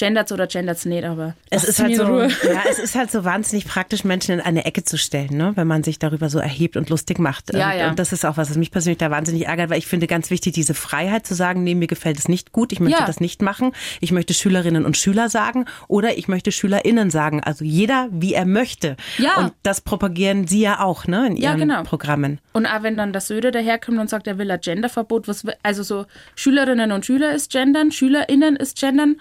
gendert's 0.01 0.33
oder 0.33 0.47
gendert's 0.47 0.85
nicht, 0.87 1.05
aber. 1.05 1.35
Es 1.51 1.65
ist, 1.65 1.79
halt 1.81 1.95
so, 1.95 2.05
Ruhe. 2.07 2.29
ja, 2.29 2.63
es 2.69 2.79
ist 2.79 2.95
halt 2.95 3.11
so 3.11 3.25
wahnsinnig 3.25 3.67
praktisch, 3.67 4.03
Menschen 4.05 4.33
in 4.33 4.41
eine 4.41 4.65
Ecke 4.65 4.83
zu 4.83 4.97
stellen, 4.99 5.37
ne? 5.37 5.53
wenn 5.55 5.67
man 5.67 5.83
sich 5.85 5.99
darüber 5.99 6.29
so 6.31 6.39
erhebt 6.39 6.77
und 6.77 6.89
lustig 6.91 7.19
macht. 7.19 7.55
Ja, 7.55 7.71
und, 7.71 7.79
ja. 7.79 7.89
und 7.91 7.99
das 7.99 8.13
ist 8.13 8.25
auch 8.25 8.37
was, 8.37 8.51
was 8.51 8.57
mich 8.57 8.71
persönlich 8.71 8.99
da 8.99 9.11
wahnsinnig 9.11 9.47
ärgert, 9.47 9.71
weil 9.71 9.79
ich 9.79 9.87
finde 9.87 10.07
ganz 10.07 10.31
wichtig, 10.31 10.55
diese 10.55 10.75
Freiheit 10.75 11.27
zu 11.27 11.35
sagen, 11.35 11.63
nee, 11.63 11.75
mir 11.75 11.87
gefällt 11.87 12.19
es 12.19 12.29
nicht 12.29 12.53
gut, 12.53 12.73
ich 12.73 12.81
möchte 12.81 12.99
Ja. 13.01 13.07
das 13.07 13.21
nicht 13.21 13.43
machen. 13.43 13.73
Ich 14.01 14.11
möchte 14.11 14.35
Schülerinnen 14.35 14.85
und 14.85 14.97
Schüler 14.97 15.29
sagen 15.29 15.67
oder 15.87 16.17
ich 16.17 16.27
möchte 16.29 16.51
SchülerInnen 16.51 17.11
sagen. 17.11 17.43
Also 17.45 17.65
jeder, 17.65 18.09
wie 18.11 18.33
er 18.35 18.47
möchte. 18.47 18.97
Ja. 19.19 19.37
Und 19.37 19.53
das 19.63 19.81
propagieren 19.83 20.47
Sie 20.47 20.61
ja 20.63 20.81
auch 20.81 21.07
ne? 21.07 21.27
in 21.27 21.37
Ja, 21.37 21.51
Ihren 21.51 21.61
genau. 21.61 21.83
Programmen. 21.83 22.41
Und 22.53 22.67
auch 22.67 22.83
wenn 22.83 22.97
dann 22.97 23.13
der 23.13 23.21
Söder 23.21 23.51
daherkommt 23.51 23.99
und 23.99 24.09
sagt, 24.11 24.27
er 24.27 24.39
will 24.39 24.51
ein 24.51 24.61
Genderverbot, 24.61 25.29
was, 25.29 25.45
also 25.63 25.83
so 25.83 26.07
Schülerinnen 26.37 26.93
und 26.93 27.05
Schüler 27.05 27.35
ist 27.35 27.51
gendern, 27.53 27.93
SchülerInnen 27.93 28.57
ist 28.57 28.79
gendern 28.81 29.17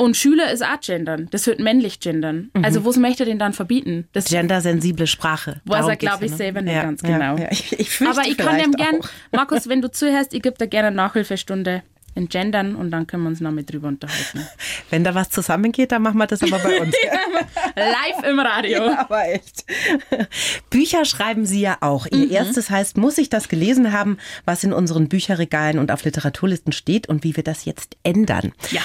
und 0.00 0.16
Schüler 0.16 0.50
ist 0.50 0.64
auch 0.64 0.80
gendern. 0.80 1.28
Das 1.30 1.46
wird 1.46 1.60
männlich 1.60 2.00
gendern. 2.00 2.50
Mhm. 2.54 2.64
Also 2.64 2.84
was 2.86 2.96
möchte 2.96 3.24
er 3.24 3.26
den 3.26 3.38
dann 3.38 3.52
verbieten? 3.52 4.08
Das, 4.12 4.24
Gendersensible 4.24 5.06
Sprache. 5.06 5.60
Darum 5.66 5.90
er, 5.90 5.96
glaub 5.96 6.20
geht's 6.20 6.20
ja, 6.20 6.24
ich, 6.24 6.30
ne? 6.30 6.36
selber 6.36 6.62
nicht 6.62 6.74
ja, 6.74 6.82
ganz 6.82 7.02
ja, 7.02 7.18
genau. 7.18 7.36
Ich, 7.50 7.78
ich 7.78 8.00
aber 8.00 8.22
ich 8.26 8.38
kann 8.38 8.58
dem 8.58 8.72
gern. 8.72 9.00
Markus, 9.32 9.68
wenn 9.68 9.82
du 9.82 9.90
zuhörst, 9.90 10.32
ich 10.32 10.42
gebe 10.42 10.56
dir 10.56 10.68
gerne 10.68 10.88
eine 10.88 10.96
Nachhilfestunde 10.96 11.82
in 12.14 12.28
Gendern 12.28 12.74
und 12.74 12.90
dann 12.90 13.06
können 13.06 13.22
wir 13.22 13.28
uns 13.30 13.40
noch 13.40 13.52
mit 13.52 13.72
drüber 13.72 13.88
unterhalten. 13.88 14.46
Wenn 14.90 15.04
da 15.04 15.14
was 15.14 15.30
zusammengeht, 15.30 15.92
dann 15.92 16.02
machen 16.02 16.18
wir 16.18 16.26
das 16.26 16.42
aber 16.42 16.58
bei 16.58 16.80
uns. 16.80 16.94
Live 17.76 18.24
im 18.28 18.38
Radio. 18.40 18.92
Aber 18.94 19.28
echt. 19.28 19.64
Bücher 20.70 21.04
schreiben 21.04 21.46
Sie 21.46 21.60
ja 21.60 21.78
auch. 21.80 22.06
Ihr 22.06 22.26
Mhm. 22.26 22.30
erstes 22.32 22.70
heißt, 22.70 22.96
muss 22.96 23.18
ich 23.18 23.28
das 23.28 23.48
gelesen 23.48 23.92
haben, 23.92 24.18
was 24.44 24.64
in 24.64 24.72
unseren 24.72 25.08
Bücherregalen 25.08 25.78
und 25.78 25.90
auf 25.90 26.04
Literaturlisten 26.04 26.72
steht 26.72 27.08
und 27.08 27.24
wie 27.24 27.36
wir 27.36 27.44
das 27.44 27.64
jetzt 27.64 27.96
ändern. 28.02 28.52
Ja. 28.70 28.82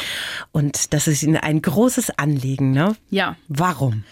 Und 0.52 0.94
das 0.94 1.08
ist 1.08 1.24
Ihnen 1.24 1.38
ein 1.38 1.62
großes 1.62 2.18
Anliegen, 2.18 2.72
ne? 2.72 2.96
Ja. 3.10 3.36
Warum? 3.48 4.04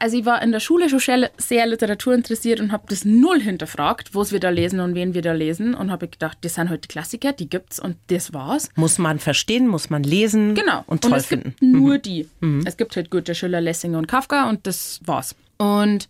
Also 0.00 0.16
ich 0.16 0.24
war 0.24 0.40
in 0.42 0.52
der 0.52 0.60
Schule 0.60 0.88
schon 0.88 1.00
sehr- 1.00 1.30
sehr 1.38 1.66
Literatur 1.66 2.14
interessiert 2.14 2.60
und 2.60 2.70
habe 2.70 2.84
das 2.88 3.04
null 3.04 3.40
hinterfragt, 3.40 4.14
was 4.14 4.30
wir 4.30 4.38
da 4.38 4.48
lesen 4.50 4.78
und 4.78 4.94
wen 4.94 5.12
wir 5.12 5.22
da 5.22 5.32
lesen 5.32 5.74
und 5.74 5.90
habe 5.90 6.06
gedacht, 6.06 6.38
das 6.42 6.54
sind 6.54 6.68
halt 6.70 6.84
die 6.84 6.88
Klassiker, 6.88 7.32
die 7.32 7.48
gibt's 7.50 7.80
und 7.80 7.96
das 8.06 8.32
war's. 8.32 8.68
Muss 8.76 8.98
man 8.98 9.18
verstehen, 9.18 9.66
muss 9.66 9.90
man 9.90 10.04
lesen 10.04 10.54
Genau. 10.54 10.84
und 10.86 11.02
toll 11.02 11.18
es 11.18 11.26
finden. 11.26 11.50
gibt 11.58 11.62
nur 11.62 11.98
die. 11.98 12.28
Es 12.64 12.76
gibt 12.76 12.94
halt 12.94 13.10
Goethe, 13.10 13.34
Schiller, 13.34 13.60
Lessinger 13.60 13.98
und 13.98 14.06
Kafka 14.06 14.48
und 14.48 14.66
das 14.68 15.00
war's. 15.04 15.34
Und 15.56 16.08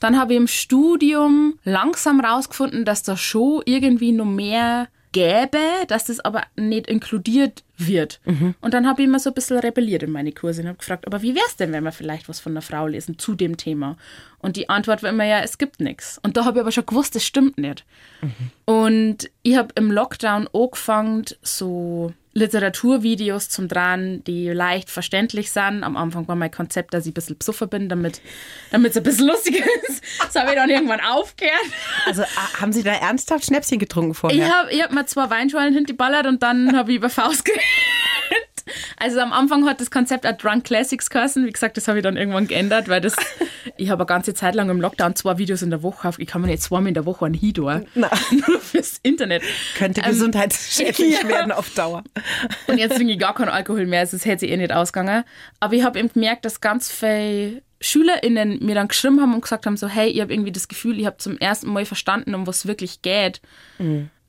dann 0.00 0.18
habe 0.18 0.34
ich 0.34 0.38
im 0.38 0.46
Studium 0.46 1.58
langsam 1.64 2.20
rausgefunden, 2.20 2.84
dass 2.84 3.02
da 3.02 3.16
schon 3.16 3.62
irgendwie 3.64 4.12
noch 4.12 4.24
mehr 4.26 4.88
gäbe, 5.12 5.58
dass 5.88 6.04
das 6.04 6.20
aber 6.20 6.42
nicht 6.56 6.86
inkludiert 6.86 7.64
wird. 7.76 8.20
Und 8.60 8.74
dann 8.74 8.86
habe 8.86 9.02
ich 9.02 9.08
immer 9.08 9.18
so 9.18 9.30
ein 9.30 9.34
bisschen 9.34 9.58
rebelliert 9.58 10.02
in 10.02 10.10
meine 10.10 10.32
Kurse 10.32 10.62
und 10.62 10.68
habe 10.68 10.78
gefragt, 10.78 11.06
aber 11.06 11.22
wie 11.22 11.34
wär's 11.34 11.56
denn, 11.56 11.72
wenn 11.72 11.84
wir 11.84 11.92
vielleicht 11.92 12.28
was 12.28 12.40
von 12.40 12.52
einer 12.52 12.62
Frau 12.62 12.86
lesen 12.86 13.18
zu 13.18 13.34
dem 13.34 13.56
Thema? 13.56 13.96
Und 14.38 14.56
die 14.56 14.68
Antwort 14.68 15.02
war 15.02 15.10
immer, 15.10 15.24
ja, 15.24 15.40
es 15.40 15.58
gibt 15.58 15.80
nichts. 15.80 16.18
Und 16.22 16.36
da 16.36 16.44
habe 16.44 16.58
ich 16.58 16.60
aber 16.62 16.72
schon 16.72 16.86
gewusst, 16.86 17.14
das 17.14 17.24
stimmt 17.24 17.58
nicht. 17.58 17.84
Und 18.64 19.30
ich 19.42 19.56
habe 19.56 19.68
im 19.74 19.90
Lockdown 19.90 20.48
angefangen, 20.52 21.24
so 21.42 22.12
Literaturvideos 22.32 23.48
zum 23.48 23.66
Dran, 23.66 24.22
die 24.24 24.48
leicht 24.50 24.88
verständlich 24.88 25.50
sind. 25.50 25.82
Am 25.82 25.96
Anfang 25.96 26.28
war 26.28 26.36
mein 26.36 26.50
Konzept, 26.50 26.94
dass 26.94 27.04
ich 27.04 27.10
ein 27.10 27.14
bisschen 27.14 27.38
besoffen 27.38 27.68
bin, 27.68 27.88
damit 27.88 28.20
damit 28.70 28.92
es 28.92 28.96
ein 28.96 29.02
bisschen 29.02 29.26
lustiger 29.26 29.64
ist. 29.88 30.02
Das 30.18 30.36
habe 30.36 30.50
ich 30.50 30.56
dann 30.56 30.70
irgendwann 30.70 31.00
aufgehört. 31.00 31.54
Also 32.06 32.22
ah, 32.22 32.60
haben 32.60 32.72
Sie 32.72 32.82
da 32.82 32.92
ernsthaft 32.92 33.46
Schnäpschen 33.46 33.78
getrunken 33.78 34.12
Ich 34.12 34.18
vorher? 34.18 34.48
habe 34.48 34.72
ich 34.72 34.82
hab 34.82 34.92
mir 34.92 35.06
zwei 35.06 35.28
Weinschalen 35.30 35.74
hingeballert 35.74 36.26
und 36.26 36.42
dann 36.42 36.76
habe 36.76 36.92
ich 36.92 36.98
über 36.98 37.10
Faust 37.10 37.44
geredet. 37.44 37.64
Also 38.96 39.20
am 39.20 39.32
Anfang 39.32 39.66
hat 39.66 39.80
das 39.80 39.90
Konzept 39.90 40.26
auch 40.26 40.36
Drunk 40.36 40.64
Classics 40.64 41.10
geheißen. 41.10 41.46
Wie 41.46 41.52
gesagt, 41.52 41.76
das 41.76 41.88
habe 41.88 41.98
ich 41.98 42.02
dann 42.02 42.16
irgendwann 42.16 42.46
geändert, 42.46 42.88
weil 42.88 43.00
das, 43.00 43.16
ich 43.76 43.90
habe 43.90 44.02
eine 44.02 44.06
ganze 44.06 44.34
Zeit 44.34 44.54
lang 44.54 44.70
im 44.70 44.80
Lockdown 44.80 45.16
zwei 45.16 45.38
Videos 45.38 45.62
in 45.62 45.70
der 45.70 45.82
Woche. 45.82 46.10
Ich 46.18 46.26
kann 46.26 46.40
mir 46.42 46.48
nicht 46.48 46.62
zweimal 46.62 46.88
in 46.88 46.94
der 46.94 47.06
Woche 47.06 47.26
ein 47.26 47.34
Hido. 47.34 47.70
Nur 47.94 48.60
fürs 48.60 48.98
Internet. 49.02 49.42
Könnte 49.76 50.00
Ähm, 50.00 50.10
gesundheitsschädlich 50.10 51.18
ja. 51.22 51.28
werden 51.28 51.52
auf 51.52 51.70
Dauer. 51.74 52.04
Und 52.66 52.78
jetzt 52.78 52.96
trinke 52.96 53.12
ich 53.12 53.18
gar 53.18 53.34
keinen 53.34 53.48
Alkohol 53.48 53.86
mehr, 53.86 54.00
also 54.00 54.16
das 54.16 54.26
hätte 54.26 54.40
sich 54.40 54.50
eh 54.50 54.56
nicht 54.56 54.72
ausgegangen. 54.72 55.24
Aber 55.60 55.74
ich 55.74 55.84
habe 55.84 55.98
eben 55.98 56.12
gemerkt, 56.12 56.44
dass 56.44 56.60
ganz 56.60 56.90
viele 56.90 57.62
SchülerInnen 57.80 58.58
mir 58.64 58.74
dann 58.74 58.88
geschrieben 58.88 59.20
haben 59.20 59.34
und 59.34 59.40
gesagt 59.40 59.66
haben, 59.66 59.76
so, 59.76 59.88
hey, 59.88 60.08
ich 60.10 60.20
habe 60.20 60.32
irgendwie 60.32 60.52
das 60.52 60.68
Gefühl, 60.68 60.98
ich 60.98 61.06
habe 61.06 61.16
zum 61.16 61.38
ersten 61.38 61.72
Mal 61.72 61.84
verstanden, 61.86 62.34
um 62.34 62.46
was 62.46 62.58
es 62.58 62.66
wirklich 62.66 63.02
geht. 63.02 63.40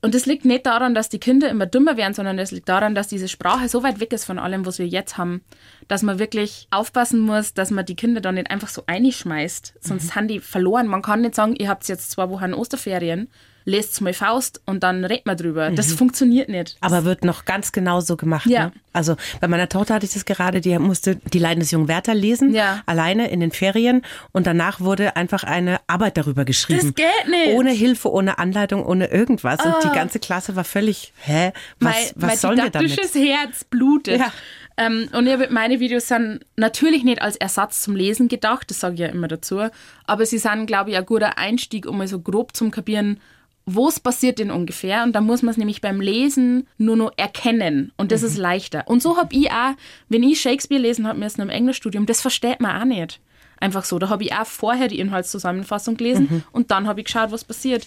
Und 0.04 0.16
das 0.16 0.26
liegt 0.26 0.44
nicht 0.44 0.66
daran, 0.66 0.94
dass 0.94 1.08
die 1.08 1.20
Kinder 1.20 1.48
immer 1.48 1.64
dümmer 1.64 1.96
werden, 1.96 2.12
sondern 2.12 2.36
das 2.36 2.50
liegt 2.50 2.68
daran, 2.68 2.96
dass 2.96 3.06
diese 3.06 3.28
Sprache 3.28 3.68
so 3.68 3.84
weit 3.84 4.00
weg 4.00 4.12
ist 4.12 4.24
von 4.24 4.40
allem, 4.40 4.66
was 4.66 4.80
wir 4.80 4.86
jetzt 4.86 5.16
haben, 5.16 5.42
dass 5.86 6.02
man 6.02 6.18
wirklich 6.18 6.66
aufpassen 6.72 7.20
muss, 7.20 7.54
dass 7.54 7.70
man 7.70 7.86
die 7.86 7.94
Kinder 7.94 8.20
dann 8.20 8.34
nicht 8.34 8.50
einfach 8.50 8.66
so 8.66 8.82
einschmeißt, 8.88 9.74
sonst 9.78 10.16
haben 10.16 10.26
die 10.26 10.40
verloren. 10.40 10.88
Man 10.88 11.02
kann 11.02 11.20
nicht 11.20 11.36
sagen, 11.36 11.54
ihr 11.54 11.68
habt 11.68 11.86
jetzt 11.86 12.10
zwei 12.10 12.28
Wochen 12.30 12.52
Osterferien, 12.52 13.28
lest 13.64 14.00
mal 14.00 14.12
Faust 14.12 14.60
und 14.66 14.82
dann 14.82 15.04
redet 15.04 15.26
man 15.26 15.36
drüber. 15.36 15.70
Das 15.70 15.92
funktioniert 15.92 16.48
nicht. 16.48 16.76
Aber 16.80 17.04
wird 17.04 17.24
noch 17.24 17.44
ganz 17.44 17.72
genau 17.72 18.00
so 18.00 18.16
gemacht. 18.16 18.46
Ja. 18.46 18.66
Ne? 18.66 18.72
Also 18.92 19.16
bei 19.40 19.48
meiner 19.48 19.68
Tochter 19.68 19.94
hatte 19.94 20.06
ich 20.06 20.12
das 20.12 20.24
gerade, 20.24 20.60
die 20.60 20.78
musste 20.78 21.16
die 21.16 21.38
Leiden 21.38 21.60
des 21.60 21.70
jungen 21.70 21.88
Werther 21.88 22.14
lesen, 22.14 22.54
Ja. 22.54 22.82
alleine 22.86 23.30
in 23.30 23.40
den 23.40 23.50
Ferien. 23.52 24.02
Und 24.32 24.46
danach 24.46 24.80
wurde 24.80 25.16
einfach 25.16 25.44
eine 25.44 25.80
Arbeit 25.86 26.16
darüber 26.16 26.44
geschrieben. 26.44 26.94
Das 26.94 26.94
geht 26.94 27.30
nicht. 27.30 27.54
Ah. 27.54 27.58
Ohne 27.58 27.70
Hilfe, 27.70 28.12
ohne 28.12 28.38
Anleitung, 28.38 28.84
ohne 28.84 29.06
irgendwas. 29.06 29.64
Und 29.64 29.74
die 29.84 29.94
ganze 29.94 30.18
Klasse 30.18 30.56
war 30.56 30.64
völlig, 30.64 31.12
hä, 31.24 31.52
was, 31.80 31.92
mein, 31.94 32.04
was 32.16 32.28
mein 32.28 32.36
sollen 32.38 32.56
wir 32.58 32.70
damit? 32.70 32.90
didaktisches 32.90 33.22
Herz 33.22 33.64
blutet. 33.64 34.18
Ja. 34.18 34.32
Ähm, 34.76 35.08
und 35.12 35.50
meine 35.50 35.80
Videos 35.80 36.08
sind 36.08 36.40
natürlich 36.56 37.04
nicht 37.04 37.20
als 37.20 37.36
Ersatz 37.36 37.82
zum 37.82 37.94
Lesen 37.94 38.28
gedacht, 38.28 38.70
das 38.70 38.80
sage 38.80 38.94
ich 38.94 39.00
ja 39.00 39.08
immer 39.08 39.28
dazu, 39.28 39.68
aber 40.06 40.26
sie 40.26 40.38
sind, 40.38 40.66
glaube 40.66 40.90
ich, 40.90 40.96
ein 40.96 41.04
guter 41.04 41.36
Einstieg, 41.38 41.86
um 41.86 41.98
mal 41.98 42.08
so 42.08 42.20
grob 42.20 42.56
zu 42.56 42.70
kapieren, 42.70 43.20
wo 43.66 43.88
es 43.88 44.00
passiert 44.00 44.38
denn 44.38 44.50
ungefähr. 44.50 45.02
Und 45.04 45.12
da 45.12 45.20
muss 45.20 45.42
man 45.42 45.50
es 45.52 45.56
nämlich 45.56 45.80
beim 45.80 46.00
Lesen 46.00 46.66
nur 46.78 46.96
noch 46.96 47.12
erkennen. 47.16 47.92
Und 47.96 48.10
das 48.12 48.22
ist 48.22 48.36
leichter. 48.38 48.84
Und 48.86 49.02
so 49.02 49.16
habe 49.16 49.34
ich 49.34 49.50
auch, 49.50 49.74
wenn 50.08 50.22
ich 50.22 50.40
Shakespeare 50.40 50.80
lesen 50.82 51.06
habe 51.06 51.18
müssen 51.18 51.40
im 51.42 51.48
Englischstudium, 51.50 52.06
das 52.06 52.20
versteht 52.20 52.60
man 52.60 52.80
auch 52.80 52.84
nicht. 52.84 53.20
Einfach 53.60 53.84
so. 53.84 54.00
Da 54.00 54.08
habe 54.08 54.24
ich 54.24 54.32
auch 54.32 54.44
vorher 54.46 54.88
die 54.88 54.98
Inhaltszusammenfassung 54.98 55.96
gelesen 55.96 56.42
und 56.50 56.72
dann 56.72 56.88
habe 56.88 56.98
ich 57.00 57.06
geschaut, 57.06 57.30
was 57.30 57.44
passiert. 57.44 57.86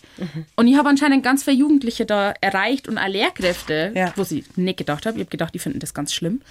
Und 0.56 0.68
ich 0.68 0.78
habe 0.78 0.88
anscheinend 0.88 1.22
ganz 1.22 1.44
viele 1.44 1.58
Jugendliche 1.58 2.06
da 2.06 2.34
erreicht 2.40 2.88
und 2.88 2.98
auch 2.98 3.08
Lehrkräfte, 3.10 3.92
Ja. 3.94 4.14
wo 4.16 4.24
sie 4.24 4.46
nicht 4.56 4.78
gedacht 4.78 5.06
habe. 5.06 5.18
Ich 5.18 5.24
habe 5.24 5.30
gedacht, 5.32 5.54
die 5.54 5.60
finden 5.60 5.80
das 5.80 5.94
ganz 5.94 6.14
schlimm. 6.14 6.42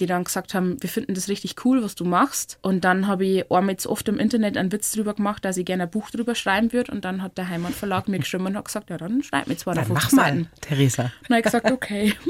Die 0.00 0.06
dann 0.06 0.24
gesagt 0.24 0.54
haben, 0.54 0.76
wir 0.80 0.88
finden 0.88 1.14
das 1.14 1.28
richtig 1.28 1.64
cool, 1.64 1.82
was 1.82 1.94
du 1.94 2.04
machst. 2.04 2.58
Und 2.62 2.84
dann 2.84 3.06
habe 3.06 3.24
ich 3.26 3.50
einmal 3.50 3.76
zu 3.76 3.90
oft 3.90 4.08
im 4.08 4.18
Internet 4.18 4.56
einen 4.56 4.72
Witz 4.72 4.92
drüber 4.92 5.14
gemacht, 5.14 5.44
dass 5.44 5.56
ich 5.56 5.66
gerne 5.66 5.84
ein 5.84 5.90
Buch 5.90 6.10
drüber 6.10 6.34
schreiben 6.34 6.72
würde. 6.72 6.90
Und 6.90 7.04
dann 7.04 7.22
hat 7.22 7.36
der 7.38 7.48
Heimatverlag 7.48 8.08
mir 8.08 8.18
geschrieben 8.18 8.46
und 8.46 8.56
hat 8.56 8.64
gesagt, 8.64 8.90
ja, 8.90 8.96
dann 8.96 9.22
schreib 9.22 9.46
mir 9.46 9.54
Dann 9.54 9.58
250 9.58 9.94
mach 9.94 10.12
mal, 10.12 10.24
Seiten. 10.24 10.48
Theresa. 10.60 11.02
Und 11.02 11.12
dann 11.28 11.36
habe 11.36 11.38
ich 11.40 11.44
gesagt, 11.44 11.70
okay. 11.70 12.14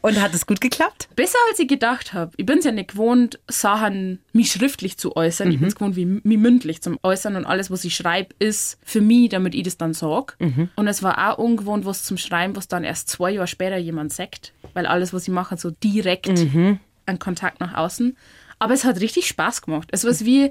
Und 0.00 0.20
hat 0.20 0.34
es 0.34 0.46
gut 0.46 0.60
geklappt? 0.60 1.08
Besser 1.16 1.38
als 1.50 1.58
ich 1.58 1.66
gedacht 1.66 2.12
habe. 2.12 2.30
Ich 2.36 2.46
bin 2.46 2.58
es 2.58 2.64
ja 2.64 2.70
nicht 2.70 2.92
gewohnt, 2.92 3.40
Sachen 3.48 4.20
mich 4.32 4.52
schriftlich 4.52 4.98
zu 4.98 5.16
äußern. 5.16 5.50
Ich 5.50 5.58
bin 5.58 5.66
es 5.66 5.74
gewohnt, 5.74 5.96
wie, 5.96 6.04
mich 6.04 6.38
mündlich 6.38 6.80
zum 6.80 6.98
Äußern 7.02 7.34
und 7.34 7.44
alles, 7.44 7.70
was 7.72 7.84
ich 7.84 7.96
schreibe, 7.96 8.34
ist 8.38 8.78
für 8.84 9.00
mich, 9.00 9.30
damit 9.30 9.54
ich 9.54 9.64
das 9.64 9.78
dann 9.78 9.94
sage. 9.94 10.34
Und 10.76 10.86
es 10.86 11.02
war 11.02 11.32
auch 11.32 11.38
ungewohnt, 11.38 11.84
was 11.84 12.04
zum 12.04 12.18
Schreiben, 12.18 12.54
was 12.54 12.68
dann 12.68 12.84
erst 12.84 13.08
zwei 13.08 13.32
Jahre 13.32 13.48
später 13.48 13.76
jemand 13.78 14.12
sagt. 14.12 14.52
Weil 14.76 14.84
alles, 14.84 15.14
was 15.14 15.22
ich 15.22 15.30
mache, 15.32 15.56
so 15.56 15.70
direkt 15.70 16.28
ein 16.28 17.18
Kontakt 17.18 17.60
nach 17.60 17.72
außen. 17.74 18.14
Aber 18.58 18.74
es 18.74 18.84
hat 18.84 19.00
richtig 19.00 19.26
Spaß 19.26 19.62
gemacht. 19.62 19.88
Es 19.90 20.04
war 20.04 20.12
wie, 20.26 20.50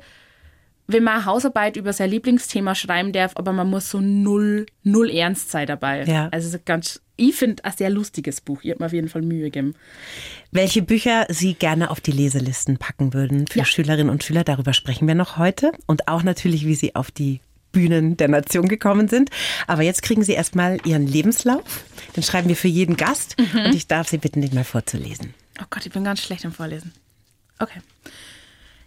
wenn 0.88 1.04
man 1.04 1.16
eine 1.18 1.26
Hausarbeit 1.26 1.78
über 1.78 1.94
sein 1.94 2.10
Lieblingsthema 2.10 2.74
schreiben 2.74 3.12
darf, 3.14 3.34
aber 3.36 3.54
man 3.54 3.70
muss 3.70 3.92
so 3.92 4.02
null, 4.02 4.66
null 4.82 5.12
Ernst 5.12 5.52
sein 5.52 5.68
dabei. 5.68 6.06
Ja. 6.06 6.30
Also 6.32 6.48
es 6.48 6.56
ist 6.56 6.66
ganz, 6.66 7.02
ich 7.18 7.36
finde 7.36 7.64
ein 7.66 7.74
sehr 7.74 7.92
lustiges 7.92 8.42
Buch. 8.42 8.62
Ich 8.64 8.72
habe 8.72 8.82
mir 8.82 8.88
auf 8.88 8.94
jeden 8.94 9.10
Fall 9.10 9.22
Mühe 9.22 9.44
gegeben. 9.44 9.76
Welche 10.52 10.82
Bücher 10.82 11.28
Sie 11.30 11.54
gerne 11.54 11.92
auf 11.92 12.02
die 12.02 12.12
Leselisten 12.12 12.78
packen 12.78 13.14
würden 13.14 13.46
für 13.46 13.60
Ja. 13.60 13.66
Schülerinnen 13.66 14.10
und 14.10 14.24
Schüler, 14.24 14.44
darüber 14.44 14.74
sprechen 14.74 15.08
wir 15.08 15.16
noch 15.16 15.38
heute. 15.38 15.72
Und 15.86 16.08
auch 16.08 16.24
natürlich, 16.24 16.66
wie 16.66 16.74
Sie 16.76 16.96
auf 16.96 17.12
die 17.12 17.42
Bühnen 17.76 18.16
der 18.16 18.30
Nation 18.30 18.70
gekommen 18.70 19.10
sind. 19.10 19.30
Aber 19.68 19.82
jetzt 19.82 20.02
kriegen 20.02 20.24
Sie 20.24 20.32
erstmal 20.32 20.80
Ihren 20.86 21.06
Lebenslauf. 21.06 21.84
Den 22.16 22.24
schreiben 22.24 22.48
wir 22.48 22.56
für 22.56 22.70
jeden 22.70 22.96
Gast. 22.96 23.36
Und 23.38 23.76
ich 23.76 23.88
darf 23.88 24.08
Sie 24.08 24.18
bitten, 24.18 24.42
den 24.42 24.56
mal 24.56 24.64
vorzulesen. 24.64 25.34
Oh 25.62 25.66
Gott, 25.70 25.86
ich 25.86 25.92
bin 25.92 26.06
ganz 26.06 26.22
schlecht 26.22 26.46
im 26.46 26.54
Vorlesen. 26.54 26.94
Okay. 27.60 27.82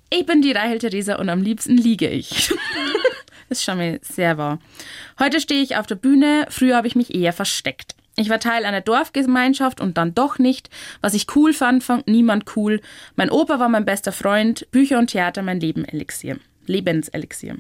Ich 0.09 0.25
bin 0.25 0.41
die 0.41 0.53
Rahel 0.53 0.79
Theresa 0.79 1.17
und 1.17 1.29
am 1.29 1.43
liebsten 1.43 1.77
liege 1.77 2.09
ich. 2.09 2.49
das 3.51 3.59
ist 3.59 3.65
schon 3.65 3.77
mal 3.77 4.01
sehr 4.03 4.39
wahr. 4.39 4.59
Heute 5.19 5.39
stehe 5.39 5.63
ich 5.63 5.77
auf 5.77 5.87
der 5.87 5.97
Bühne, 5.97 6.47
früher 6.49 6.77
habe 6.77 6.87
ich 6.87 6.97
mich 6.97 7.15
eher 7.15 7.35
versteckt. 7.35 7.95
Ich 8.17 8.31
war 8.31 8.41
Teil 8.41 8.65
einer 8.65 8.81
Dorfgemeinschaft 8.81 9.83
und 9.83 9.99
dann 9.99 10.15
doch 10.15 10.39
nicht. 10.39 10.71
Was 11.03 11.13
ich 11.13 11.37
cool 11.37 11.53
fand, 11.53 11.85
fand 11.85 12.09
niemand 12.09 12.57
cool. 12.57 12.81
Mein 13.17 13.31
Opa 13.31 13.59
war 13.59 13.69
mein 13.69 13.85
bester 13.85 14.13
Freund, 14.13 14.67
Bücher 14.71 14.99
und 14.99 15.11
Theater 15.11 15.43
mein 15.43 15.61
Leben 15.61 15.85
Elixier. 15.85 16.39
Lebenselixier. 16.67 17.59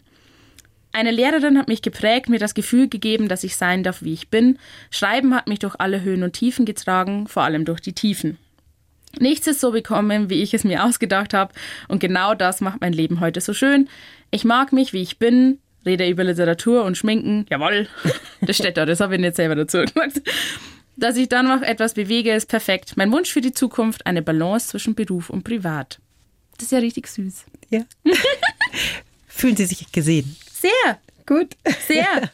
Eine 0.92 1.10
Lehrerin 1.10 1.58
hat 1.58 1.68
mich 1.68 1.82
geprägt, 1.82 2.28
mir 2.28 2.38
das 2.38 2.54
Gefühl 2.54 2.88
gegeben, 2.88 3.28
dass 3.28 3.44
ich 3.44 3.56
sein 3.56 3.82
darf, 3.82 4.02
wie 4.02 4.14
ich 4.14 4.28
bin. 4.28 4.58
Schreiben 4.90 5.34
hat 5.34 5.46
mich 5.46 5.58
durch 5.58 5.76
alle 5.78 6.02
Höhen 6.02 6.22
und 6.22 6.32
Tiefen 6.32 6.64
getragen, 6.64 7.28
vor 7.28 7.42
allem 7.42 7.64
durch 7.64 7.80
die 7.80 7.92
Tiefen. 7.92 8.38
Nichts 9.18 9.46
ist 9.46 9.60
so 9.60 9.72
bekommen, 9.72 10.30
wie 10.30 10.42
ich 10.42 10.54
es 10.54 10.64
mir 10.64 10.84
ausgedacht 10.84 11.34
habe. 11.34 11.52
Und 11.88 11.98
genau 12.00 12.34
das 12.34 12.60
macht 12.60 12.80
mein 12.80 12.92
Leben 12.92 13.20
heute 13.20 13.40
so 13.40 13.52
schön. 13.54 13.88
Ich 14.30 14.44
mag 14.44 14.72
mich, 14.72 14.92
wie 14.92 15.02
ich 15.02 15.18
bin, 15.18 15.58
rede 15.84 16.08
über 16.08 16.24
Literatur 16.24 16.84
und 16.84 16.96
Schminken. 16.96 17.46
Jawohl, 17.50 17.88
das 18.40 18.56
steht 18.56 18.76
da, 18.76 18.86
das 18.86 19.00
habe 19.00 19.14
ich 19.14 19.20
nicht 19.20 19.36
selber 19.36 19.54
dazu 19.54 19.78
gesagt. 19.78 20.22
Dass 20.96 21.16
ich 21.16 21.28
dann 21.28 21.46
noch 21.46 21.62
etwas 21.62 21.94
bewege, 21.94 22.32
ist 22.34 22.48
perfekt. 22.48 22.96
Mein 22.96 23.12
Wunsch 23.12 23.30
für 23.30 23.40
die 23.40 23.52
Zukunft, 23.52 24.04
eine 24.06 24.20
Balance 24.20 24.68
zwischen 24.68 24.94
Beruf 24.94 25.30
und 25.30 25.44
Privat. 25.44 26.00
Das 26.56 26.64
ist 26.64 26.72
ja 26.72 26.78
richtig 26.78 27.06
süß. 27.06 27.44
Ja. 27.70 27.84
Fühlen 29.28 29.56
Sie 29.56 29.66
sich 29.66 29.92
gesehen? 29.92 30.36
Sehr, 30.60 31.00
Gut. 31.28 31.56
sehr. 31.86 32.06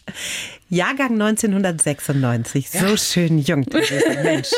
Jahrgang 0.70 1.12
1996, 1.12 2.70
so 2.70 2.96
schön 2.96 3.38
jung, 3.38 3.64
dieser 3.64 4.22
Mensch. 4.22 4.48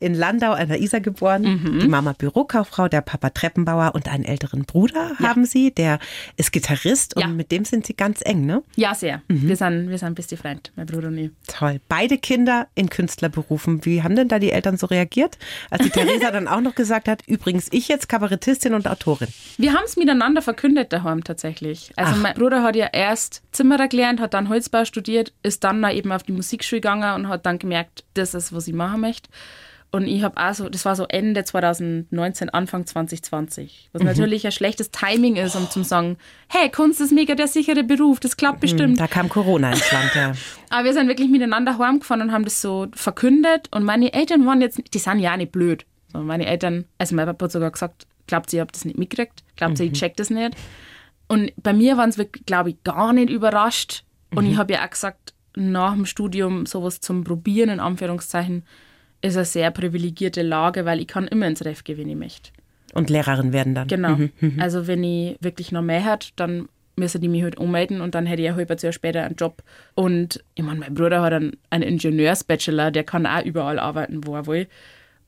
In 0.00 0.12
Landau 0.14 0.52
an 0.52 0.68
der 0.68 0.80
Isar 0.80 1.00
geboren, 1.00 1.78
die 1.80 1.88
Mama 1.88 2.12
Bürokauffrau, 2.12 2.88
der 2.88 3.00
Papa 3.00 3.30
Treppenbauer 3.30 3.94
und 3.94 4.08
einen 4.08 4.24
älteren 4.24 4.64
Bruder 4.64 5.12
haben 5.22 5.46
sie, 5.46 5.70
der 5.70 5.98
ist 6.36 6.52
Gitarrist 6.52 7.16
und 7.16 7.22
Ja. 7.22 7.28
mit 7.28 7.52
dem 7.52 7.64
sind 7.64 7.86
sie 7.86 7.94
ganz 7.94 8.20
eng, 8.22 8.44
ne? 8.44 8.62
Ja, 8.76 8.94
sehr. 8.94 9.22
Wir 9.28 9.56
sind, 9.56 9.88
wir 9.88 9.96
sind 9.98 10.14
beste 10.14 10.36
Freund, 10.36 10.72
mein 10.76 10.86
Bruder 10.86 11.08
und 11.08 11.16
ich. 11.16 11.30
Toll. 11.46 11.80
Beide 11.88 12.18
Kinder 12.18 12.66
in 12.74 12.90
Künstlerberufen. 12.90 13.84
Wie 13.86 14.02
haben 14.02 14.16
denn 14.16 14.28
da 14.28 14.38
die 14.38 14.50
Eltern 14.52 14.76
so 14.76 14.86
reagiert, 14.86 15.38
als 15.70 15.84
die 15.84 15.90
Theresa 16.20 16.30
dann 16.32 16.48
auch 16.48 16.60
noch 16.60 16.74
gesagt 16.74 17.08
hat, 17.08 17.22
übrigens 17.26 17.68
ich 17.70 17.88
jetzt 17.88 18.08
Kabarettistin 18.08 18.74
und 18.74 18.88
Autorin. 18.88 19.28
Wir 19.56 19.72
haben 19.72 19.84
es 19.86 19.96
miteinander 19.96 20.42
verkündet 20.42 20.92
daheim 20.92 21.24
tatsächlich. 21.24 21.92
Also 21.96 22.16
mein 22.16 22.34
Bruder 22.34 22.62
hat 22.62 22.76
ja 22.76 22.88
erst 22.92 23.42
Zimmerer 23.82 23.88
gelernt, 23.88 24.20
hat 24.20 24.34
dann 24.34 24.48
Holzbau 24.48 24.84
studiert, 24.84 25.32
ist 25.42 25.64
dann 25.64 25.82
da 25.82 25.90
eben 25.90 26.12
auf 26.12 26.22
die 26.22 26.32
Musikschule 26.32 26.80
gegangen 26.80 27.14
und 27.14 27.28
hat 27.28 27.46
dann 27.46 27.58
gemerkt, 27.58 28.04
das 28.14 28.34
ist, 28.34 28.52
was 28.52 28.68
ich 28.68 28.74
machen 28.74 29.00
möchte. 29.00 29.28
Und 29.94 30.06
ich 30.06 30.22
habe 30.22 30.38
auch 30.38 30.54
so, 30.54 30.70
das 30.70 30.86
war 30.86 30.96
so 30.96 31.04
Ende 31.06 31.44
2019, 31.44 32.48
Anfang 32.48 32.86
2020. 32.86 33.90
Was 33.92 34.02
natürlich 34.02 34.46
ein 34.46 34.52
schlechtes 34.52 34.90
Timing 34.90 35.36
ist, 35.36 35.54
um 35.54 35.68
zu 35.68 35.82
sagen, 35.82 36.16
hey, 36.48 36.70
Kunst 36.70 36.98
ist 37.02 37.12
mega 37.12 37.34
der 37.34 37.46
sichere 37.46 37.84
Beruf, 37.84 38.18
das 38.18 38.38
klappt 38.38 38.60
bestimmt. 38.60 38.98
Da 38.98 39.06
kam 39.06 39.28
Corona 39.28 39.70
ins 39.70 39.92
Land, 39.92 40.14
ja. 40.14 40.32
Aber 40.70 40.84
wir 40.86 40.94
sind 40.94 41.08
wirklich 41.08 41.28
miteinander 41.28 41.76
heimgefahren 41.76 42.22
und 42.22 42.32
haben 42.32 42.44
das 42.44 42.62
so 42.62 42.86
verkündet. 42.94 43.68
Und 43.70 43.84
meine 43.84 44.14
Eltern 44.14 44.46
waren 44.46 44.62
jetzt, 44.62 44.80
die 44.94 44.98
sind 44.98 45.18
ja 45.18 45.34
auch 45.34 45.36
nicht 45.36 45.52
blöd. 45.52 45.84
So, 46.10 46.20
meine 46.20 46.46
Eltern, 46.46 46.86
also 46.96 47.14
mein 47.14 47.26
Papa 47.26 47.44
hat 47.44 47.52
sogar 47.52 47.70
gesagt, 47.70 48.06
glaubt 48.26 48.48
sie, 48.48 48.56
ich 48.56 48.60
hab 48.62 48.72
das 48.72 48.86
nicht 48.86 48.96
mitgekriegt? 48.96 49.42
Glaubt 49.56 49.76
sie, 49.76 49.84
ich 49.84 49.92
check 49.92 50.16
das 50.16 50.30
nicht? 50.30 50.56
Und 51.28 51.52
bei 51.56 51.72
mir 51.72 51.96
waren 51.96 52.12
sie 52.12 52.18
wirklich, 52.18 52.44
glaube 52.46 52.70
ich, 52.70 52.84
gar 52.84 53.12
nicht 53.12 53.30
überrascht. 53.30 54.04
Und 54.34 54.46
ich 54.46 54.56
habe 54.56 54.72
ja 54.72 54.84
auch 54.84 54.90
gesagt, 54.90 55.34
nach 55.54 55.94
dem 55.94 56.06
Studium 56.06 56.66
sowas 56.66 57.00
zum 57.00 57.24
Probieren, 57.24 57.68
in 57.68 57.80
Anführungszeichen, 57.80 58.64
ist 59.20 59.36
eine 59.36 59.44
sehr 59.44 59.70
privilegierte 59.70 60.42
Lage, 60.42 60.84
weil 60.84 61.00
ich 61.00 61.06
kann 61.06 61.28
immer 61.28 61.46
ins 61.46 61.64
Ref 61.64 61.84
gehen, 61.84 61.98
wenn 61.98 62.08
ich 62.08 62.16
möchte. 62.16 62.50
Und 62.94 63.08
Lehrerin 63.08 63.52
werden 63.52 63.74
dann. 63.74 63.88
Genau. 63.88 64.18
Also 64.58 64.86
wenn 64.86 65.04
ich 65.04 65.36
wirklich 65.40 65.72
noch 65.72 65.82
mehr 65.82 66.00
hätte, 66.00 66.28
dann 66.36 66.68
müsste 66.96 67.18
die 67.18 67.28
mich 67.28 67.42
halt 67.42 67.56
ummelden 67.56 68.00
und 68.00 68.14
dann 68.14 68.26
hätte 68.26 68.42
ich 68.42 68.48
ein 68.48 68.56
halbes 68.56 68.82
Jahr 68.82 68.92
später 68.92 69.24
einen 69.24 69.36
Job. 69.36 69.62
Und 69.94 70.44
ich 70.54 70.62
meine, 70.62 70.80
mein 70.80 70.94
Bruder 70.94 71.22
hat 71.22 71.32
einen, 71.32 71.56
einen 71.70 71.84
Ingenieursbachelor, 71.84 72.90
der 72.90 73.04
kann 73.04 73.26
auch 73.26 73.44
überall 73.44 73.78
arbeiten, 73.78 74.26
wo 74.26 74.34
er 74.34 74.46
will. 74.46 74.68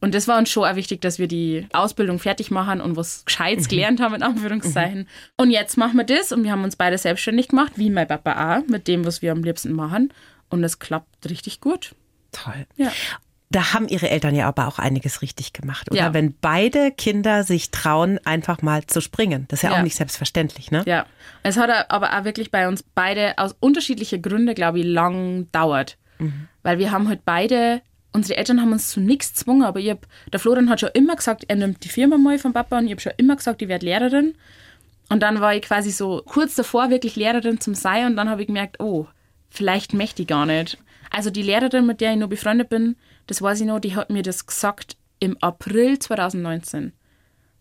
Und 0.01 0.15
das 0.15 0.29
war 0.29 0.39
uns 0.39 0.51
schon 0.51 0.65
auch 0.65 0.77
wichtig, 0.77 1.01
dass 1.01 1.19
wir 1.19 1.29
die 1.29 1.67
Ausbildung 1.73 2.19
fertig 2.19 2.51
machen 2.51 2.81
und 2.81 2.97
was 2.97 3.25
Gescheites 3.25 3.69
gelernt 3.69 4.01
haben, 4.01 4.15
in 4.15 4.23
Anführungszeichen. 4.23 5.09
Und 5.39 5.51
jetzt 5.51 5.77
machen 5.79 5.97
wir 5.97 6.05
das 6.05 6.31
und 6.33 6.45
wir 6.45 6.53
haben 6.53 6.65
uns 6.65 6.77
beide 6.77 6.99
selbstständig 6.99 7.49
gemacht, 7.49 7.73
wie 7.77 7.89
mein 7.91 8.07
Papa 8.07 8.59
auch, 8.59 8.67
mit 8.69 8.87
dem, 8.87 9.05
was 9.07 9.23
wir 9.23 9.33
am 9.33 9.43
liebsten 9.43 9.73
machen. 9.73 10.13
Und 10.51 10.63
es 10.63 10.79
klappt 10.79 11.29
richtig 11.31 11.61
gut. 11.61 11.95
Toll. 12.33 12.67
Ja. 12.77 12.93
Da 13.51 13.73
haben 13.73 13.87
ihre 13.89 14.11
Eltern 14.11 14.35
ja 14.35 14.49
aber 14.49 14.67
auch 14.67 14.79
einiges 14.81 15.23
richtig 15.23 15.53
gemacht, 15.53 15.89
oder? 15.91 15.99
Ja. 16.01 16.15
Wenn 16.15 16.35
beide 16.41 16.91
Kinder 16.91 17.45
sich 17.45 17.71
trauen, 17.71 18.19
einfach 18.25 18.63
mal 18.63 18.85
zu 18.87 19.01
springen. 19.01 19.45
Das 19.49 19.61
ist 19.61 19.63
ja, 19.63 19.71
Ja. 19.71 19.79
auch 19.79 19.83
nicht 19.83 19.95
selbstverständlich, 19.97 20.71
ne? 20.73 20.83
Ja, 20.87 21.07
es 21.45 21.57
hat 21.57 21.71
aber 21.91 22.19
auch 22.19 22.25
wirklich 22.25 22.51
bei 22.51 22.67
uns 22.69 22.83
beide 22.95 23.39
aus 23.39 23.55
unterschiedlichen 23.61 24.23
Gründen, 24.23 24.55
glaube 24.55 24.81
ich, 24.81 24.85
lang 24.85 25.47
dauert. 25.53 25.97
Weil 26.63 26.79
wir 26.79 26.91
haben 26.91 27.09
halt 27.09 27.25
beide, 27.25 27.81
unsere 28.15 28.39
Eltern 28.39 28.61
haben 28.61 28.73
uns 28.73 28.89
zu 28.89 29.01
nichts 29.01 29.35
gezwungen, 29.35 29.65
aber 29.65 29.81
ich 29.81 29.91
hab, 29.91 30.07
der 30.33 30.41
Florian 30.41 30.71
hat 30.71 30.81
schon 30.81 30.91
immer 30.95 31.17
gesagt, 31.17 31.45
er 31.49 31.57
nimmt 31.57 31.85
die 31.85 31.89
Firma 31.89 32.17
mal 32.17 32.39
vom 32.39 32.53
Papa 32.53 32.79
und 32.79 32.87
ich 32.87 32.93
habe 32.93 33.01
schon 33.01 33.13
immer 33.17 33.37
gesagt, 33.37 33.61
ich 33.61 33.69
werde 33.69 33.85
Lehrerin. 33.85 34.35
Und 35.11 35.23
dann 35.23 35.41
war 35.41 35.55
ich 35.55 35.63
quasi 35.63 35.91
so 35.91 36.23
kurz 36.25 36.55
davor, 36.55 36.89
wirklich 36.89 37.17
Lehrerin 37.17 37.61
zum 37.61 37.75
sein 37.75 38.07
und 38.07 38.17
dann 38.17 38.31
habe 38.31 38.41
ich 38.41 38.47
gemerkt, 38.47 38.81
oh, 38.81 39.07
vielleicht 39.51 39.93
möchte 39.93 40.23
ich 40.23 40.29
gar 40.29 40.47
nicht. 40.47 40.79
Also 41.11 41.31
die 41.31 41.43
Lehrerin, 41.43 41.87
mit 41.87 42.01
der 42.01 42.13
ich 42.13 42.19
noch 42.19 42.29
befreundet 42.29 42.71
bin, 42.71 42.97
das 43.27 43.43
weiß 43.43 43.61
ich 43.61 43.67
noch, 43.67 43.81
die 43.81 43.95
hat 43.95 44.11
mir 44.11 44.23
das 44.23 44.47
gesagt 44.47 44.97
im 45.19 45.37
April 45.43 45.99
2019 45.99 46.93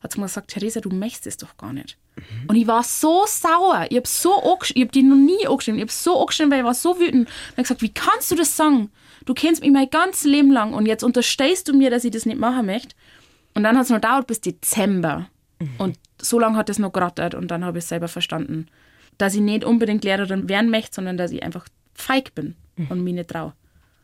hat 0.03 0.12
sie 0.12 0.19
mir 0.19 0.25
gesagt, 0.25 0.50
Theresa, 0.50 0.81
du 0.81 0.89
möchtest 0.89 1.27
es 1.27 1.38
doch 1.38 1.55
gar 1.55 1.72
nicht. 1.72 1.98
Mhm. 2.17 2.50
Und 2.50 2.55
ich 2.57 2.67
war 2.67 2.83
so 2.83 3.24
sauer. 3.25 3.88
Ich 3.89 3.95
habe 3.95 4.07
so 4.07 4.60
ich 4.74 4.83
hab 4.83 4.91
die 4.91 5.01
noch 5.01 5.15
nie 5.15 5.48
angeschrieben. 5.48 5.79
Ich 5.79 5.83
habe 5.83 5.91
so 5.91 6.19
angeschrieben, 6.19 6.51
weil 6.51 6.60
ich 6.60 6.65
war 6.65 6.74
so 6.74 7.00
wütend. 7.00 7.27
Und 7.27 7.29
ich 7.29 7.51
habe 7.51 7.63
gesagt, 7.63 7.81
wie 7.81 7.93
kannst 7.93 8.29
du 8.29 8.36
das 8.36 8.55
sagen? 8.55 8.91
Du 9.25 9.34
kennst 9.34 9.62
mich 9.62 9.72
mein 9.72 9.89
ganzes 9.89 10.25
Leben 10.25 10.51
lang 10.51 10.74
und 10.74 10.86
jetzt 10.86 11.03
unterstehst 11.03 11.68
du 11.68 11.74
mir, 11.74 11.89
dass 11.89 12.03
ich 12.03 12.12
das 12.12 12.25
nicht 12.25 12.39
machen 12.39 12.65
möchte. 12.65 12.96
Und 13.53 13.63
dann 13.63 13.77
hat 13.77 13.86
es 13.86 13.89
noch 13.89 14.01
dauert 14.01 14.27
bis 14.27 14.42
Dezember. 14.42 15.27
Mhm. 15.60 15.70
Und 15.77 16.00
so 16.20 16.39
lange 16.39 16.58
hat 16.58 16.70
es 16.70 16.80
noch 16.80 16.92
gerattert 16.92 17.36
und 17.36 17.50
dann 17.50 17.63
habe 17.65 17.80
ich 17.80 17.86
selber 17.86 18.08
verstanden, 18.08 18.68
dass 19.18 19.36
ich 19.36 19.42
nicht 19.42 19.63
unbedingt 19.63 20.03
Lehrerin 20.03 20.50
werden 20.50 20.70
möchte, 20.70 20.96
sondern 20.96 21.18
dass 21.18 21.32
ich 21.32 21.44
einfach 21.44 21.68
feig 21.94 22.34
bin 22.36 22.56
mhm. 22.75 22.88
und 22.88 23.03
mich 23.03 23.13
nicht 23.13 23.30
traue. 23.30 23.53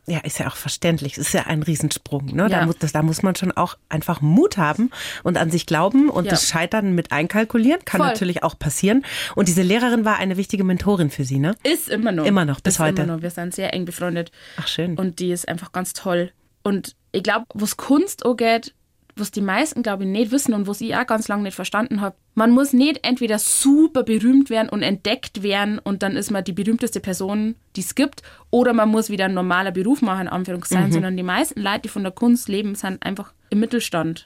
Ja, 0.10 0.20
ist 0.20 0.40
ja 0.40 0.48
auch 0.48 0.56
verständlich. 0.56 1.18
Es 1.18 1.28
ist 1.28 1.34
ja 1.34 1.44
ein 1.46 1.62
Riesensprung. 1.62 2.26
Ne? 2.34 2.44
Ja. 2.44 2.50
Da, 2.50 2.66
muss, 2.66 2.78
das, 2.80 2.92
da 2.92 3.04
muss 3.04 3.22
man 3.22 3.36
schon 3.36 3.52
auch 3.52 3.78
einfach 3.90 4.22
Mut 4.22 4.58
haben 4.58 4.90
und 5.24 5.38
an 5.38 5.52
sich 5.52 5.66
glauben 5.66 6.10
und 6.10 6.26
ja. 6.26 6.32
das 6.32 6.48
Scheitern 6.48 6.96
mit 6.96 7.12
einkalkulieren. 7.12 7.86
Kann 7.86 8.00
Voll. 8.00 8.08
natürlich 8.08 8.44
auch 8.44 8.58
passieren. 8.58 9.06
Und 9.36 9.48
diese 9.48 9.62
Lehrerin 9.62 10.06
war 10.06 10.18
eine 10.18 10.36
wichtige 10.36 10.64
Mentorin 10.64 11.12
für 11.12 11.24
Sie, 11.24 11.38
ne? 11.38 11.56
Ist 11.64 11.90
immer 11.90 12.12
noch. 12.12 12.26
Immer 12.26 12.46
noch, 12.46 12.60
bis 12.60 12.76
ist 12.76 12.80
heute. 12.80 13.04
Immer 13.04 13.18
noch. 13.18 13.22
Wir 13.22 13.30
sind 13.30 13.54
sehr 13.54 13.74
eng 13.74 13.86
befreundet. 13.86 14.32
Ach, 14.58 14.68
schön. 14.68 14.98
Und 14.98 15.20
die 15.20 15.32
ist 15.32 15.48
einfach 15.48 15.72
ganz 15.72 15.94
toll. 15.94 16.32
Und 16.64 16.96
ich 17.12 17.24
glaube, 17.24 17.46
was 17.54 17.78
Kunst 17.78 18.26
angeht, 18.26 18.74
was 19.16 19.32
die 19.32 19.42
meisten, 19.42 19.84
glaube 19.84 20.04
ich, 20.04 20.10
nicht 20.10 20.32
wissen 20.32 20.54
und 20.54 20.68
was 20.68 20.82
ich 20.82 20.96
auch 20.96 21.06
ganz 21.06 21.28
lange 21.28 21.44
nicht 21.44 21.56
verstanden 21.56 22.02
habe. 22.02 22.16
Man 22.40 22.52
muss 22.52 22.72
nicht 22.72 23.06
entweder 23.06 23.38
super 23.38 24.04
berühmt 24.04 24.50
werden 24.50 24.70
und 24.70 24.82
entdeckt 24.82 25.44
werden 25.44 25.78
und 25.78 26.04
dann 26.04 26.16
ist 26.16 26.32
man 26.32 26.42
die 26.42 26.54
berühmteste 26.54 27.02
Person, 27.02 27.56
die 27.76 27.82
es 27.82 27.96
gibt, 27.96 28.24
oder 28.50 28.72
man 28.72 28.88
muss 28.88 29.10
wieder 29.10 29.26
ein 29.26 29.34
normaler 29.34 29.72
Beruf 29.72 30.02
machen, 30.02 30.22
in 30.22 30.28
Anführungszeichen, 30.30 30.88
mhm. 30.88 30.94
sondern 30.94 31.18
die 31.18 31.24
meisten 31.24 31.60
Leute, 31.60 31.82
die 31.82 31.90
von 31.90 32.04
der 32.04 32.14
Kunst 32.14 32.48
leben, 32.48 32.76
sind 32.76 33.06
einfach 33.06 33.34
im 33.50 33.60
Mittelstand. 33.60 34.24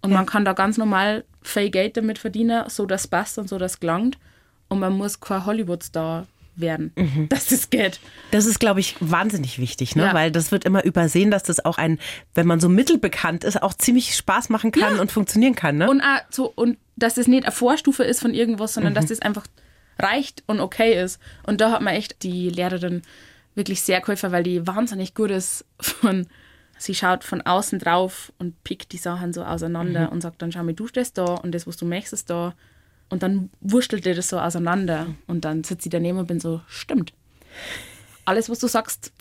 Und 0.00 0.12
ja. 0.12 0.18
man 0.18 0.26
kann 0.26 0.44
da 0.44 0.52
ganz 0.52 0.78
normal 0.78 1.24
viel 1.42 1.70
Geld 1.70 1.96
damit 1.96 2.18
verdienen, 2.18 2.68
so 2.68 2.86
das 2.86 3.08
passt 3.08 3.36
und 3.36 3.48
so 3.48 3.58
das 3.58 3.80
gelangt. 3.80 4.16
Und 4.68 4.78
man 4.78 4.92
muss 4.92 5.18
kein 5.18 5.44
Hollywood-Star 5.44 6.28
werden, 6.54 6.92
mhm. 6.94 7.28
dass 7.28 7.46
das 7.46 7.70
geht. 7.70 7.98
Das 8.30 8.46
ist, 8.46 8.60
glaube 8.60 8.78
ich, 8.78 8.94
wahnsinnig 9.00 9.58
wichtig, 9.58 9.96
ne? 9.96 10.04
Ja. 10.04 10.14
weil 10.14 10.30
das 10.30 10.52
wird 10.52 10.64
immer 10.64 10.84
übersehen, 10.84 11.32
dass 11.32 11.42
das 11.42 11.64
auch 11.64 11.78
ein, 11.78 11.98
wenn 12.34 12.46
man 12.46 12.60
so 12.60 12.68
mittelbekannt 12.68 13.42
ist, 13.42 13.60
auch 13.60 13.74
ziemlich 13.74 14.14
Spaß 14.14 14.50
machen 14.50 14.70
kann 14.70 14.96
ja. 14.96 15.00
und 15.00 15.10
funktionieren 15.10 15.56
kann. 15.56 15.78
Ne? 15.78 15.90
Und, 15.90 16.02
so, 16.30 16.52
und 16.54 16.78
dass 17.02 17.14
das 17.14 17.26
nicht 17.26 17.44
eine 17.44 17.52
Vorstufe 17.52 18.04
ist 18.04 18.20
von 18.20 18.34
irgendwas, 18.34 18.74
sondern 18.74 18.92
mhm. 18.92 18.96
dass 18.96 19.06
das 19.06 19.20
einfach 19.20 19.46
reicht 19.98 20.42
und 20.46 20.60
okay 20.60 21.02
ist. 21.02 21.20
Und 21.44 21.60
da 21.60 21.72
hat 21.72 21.82
man 21.82 21.94
echt 21.94 22.22
die 22.22 22.48
Lehrerin 22.48 23.02
wirklich 23.54 23.82
sehr 23.82 24.00
geholfen, 24.00 24.32
weil 24.32 24.42
die 24.42 24.66
wahnsinnig 24.66 25.14
gut 25.14 25.30
ist 25.30 25.64
von 25.78 26.26
sie 26.80 26.94
schaut 26.94 27.24
von 27.24 27.42
außen 27.42 27.78
drauf 27.78 28.32
und 28.38 28.62
pickt 28.64 28.92
die 28.92 28.98
Sachen 28.98 29.32
so 29.32 29.44
auseinander 29.44 30.06
mhm. 30.06 30.08
und 30.08 30.20
sagt 30.22 30.40
dann, 30.40 30.50
schau 30.50 30.64
mal, 30.64 30.72
du 30.74 30.86
stehst 30.86 31.18
da 31.18 31.34
und 31.34 31.52
das, 31.52 31.66
was 31.66 31.76
du 31.76 31.84
möchtest, 31.84 32.30
da. 32.30 32.54
Und 33.10 33.22
dann 33.22 33.50
wurschtelt 33.60 34.06
ihr 34.06 34.14
das 34.14 34.28
so 34.28 34.38
auseinander. 34.38 35.08
Und 35.26 35.44
dann 35.44 35.62
sitzt 35.62 35.82
sie 35.82 35.90
daneben 35.90 36.18
und 36.18 36.26
bin 36.26 36.40
so, 36.40 36.62
stimmt. 36.68 37.12
Alles, 38.24 38.48
was 38.48 38.60
du 38.60 38.66
sagst, 38.66 39.12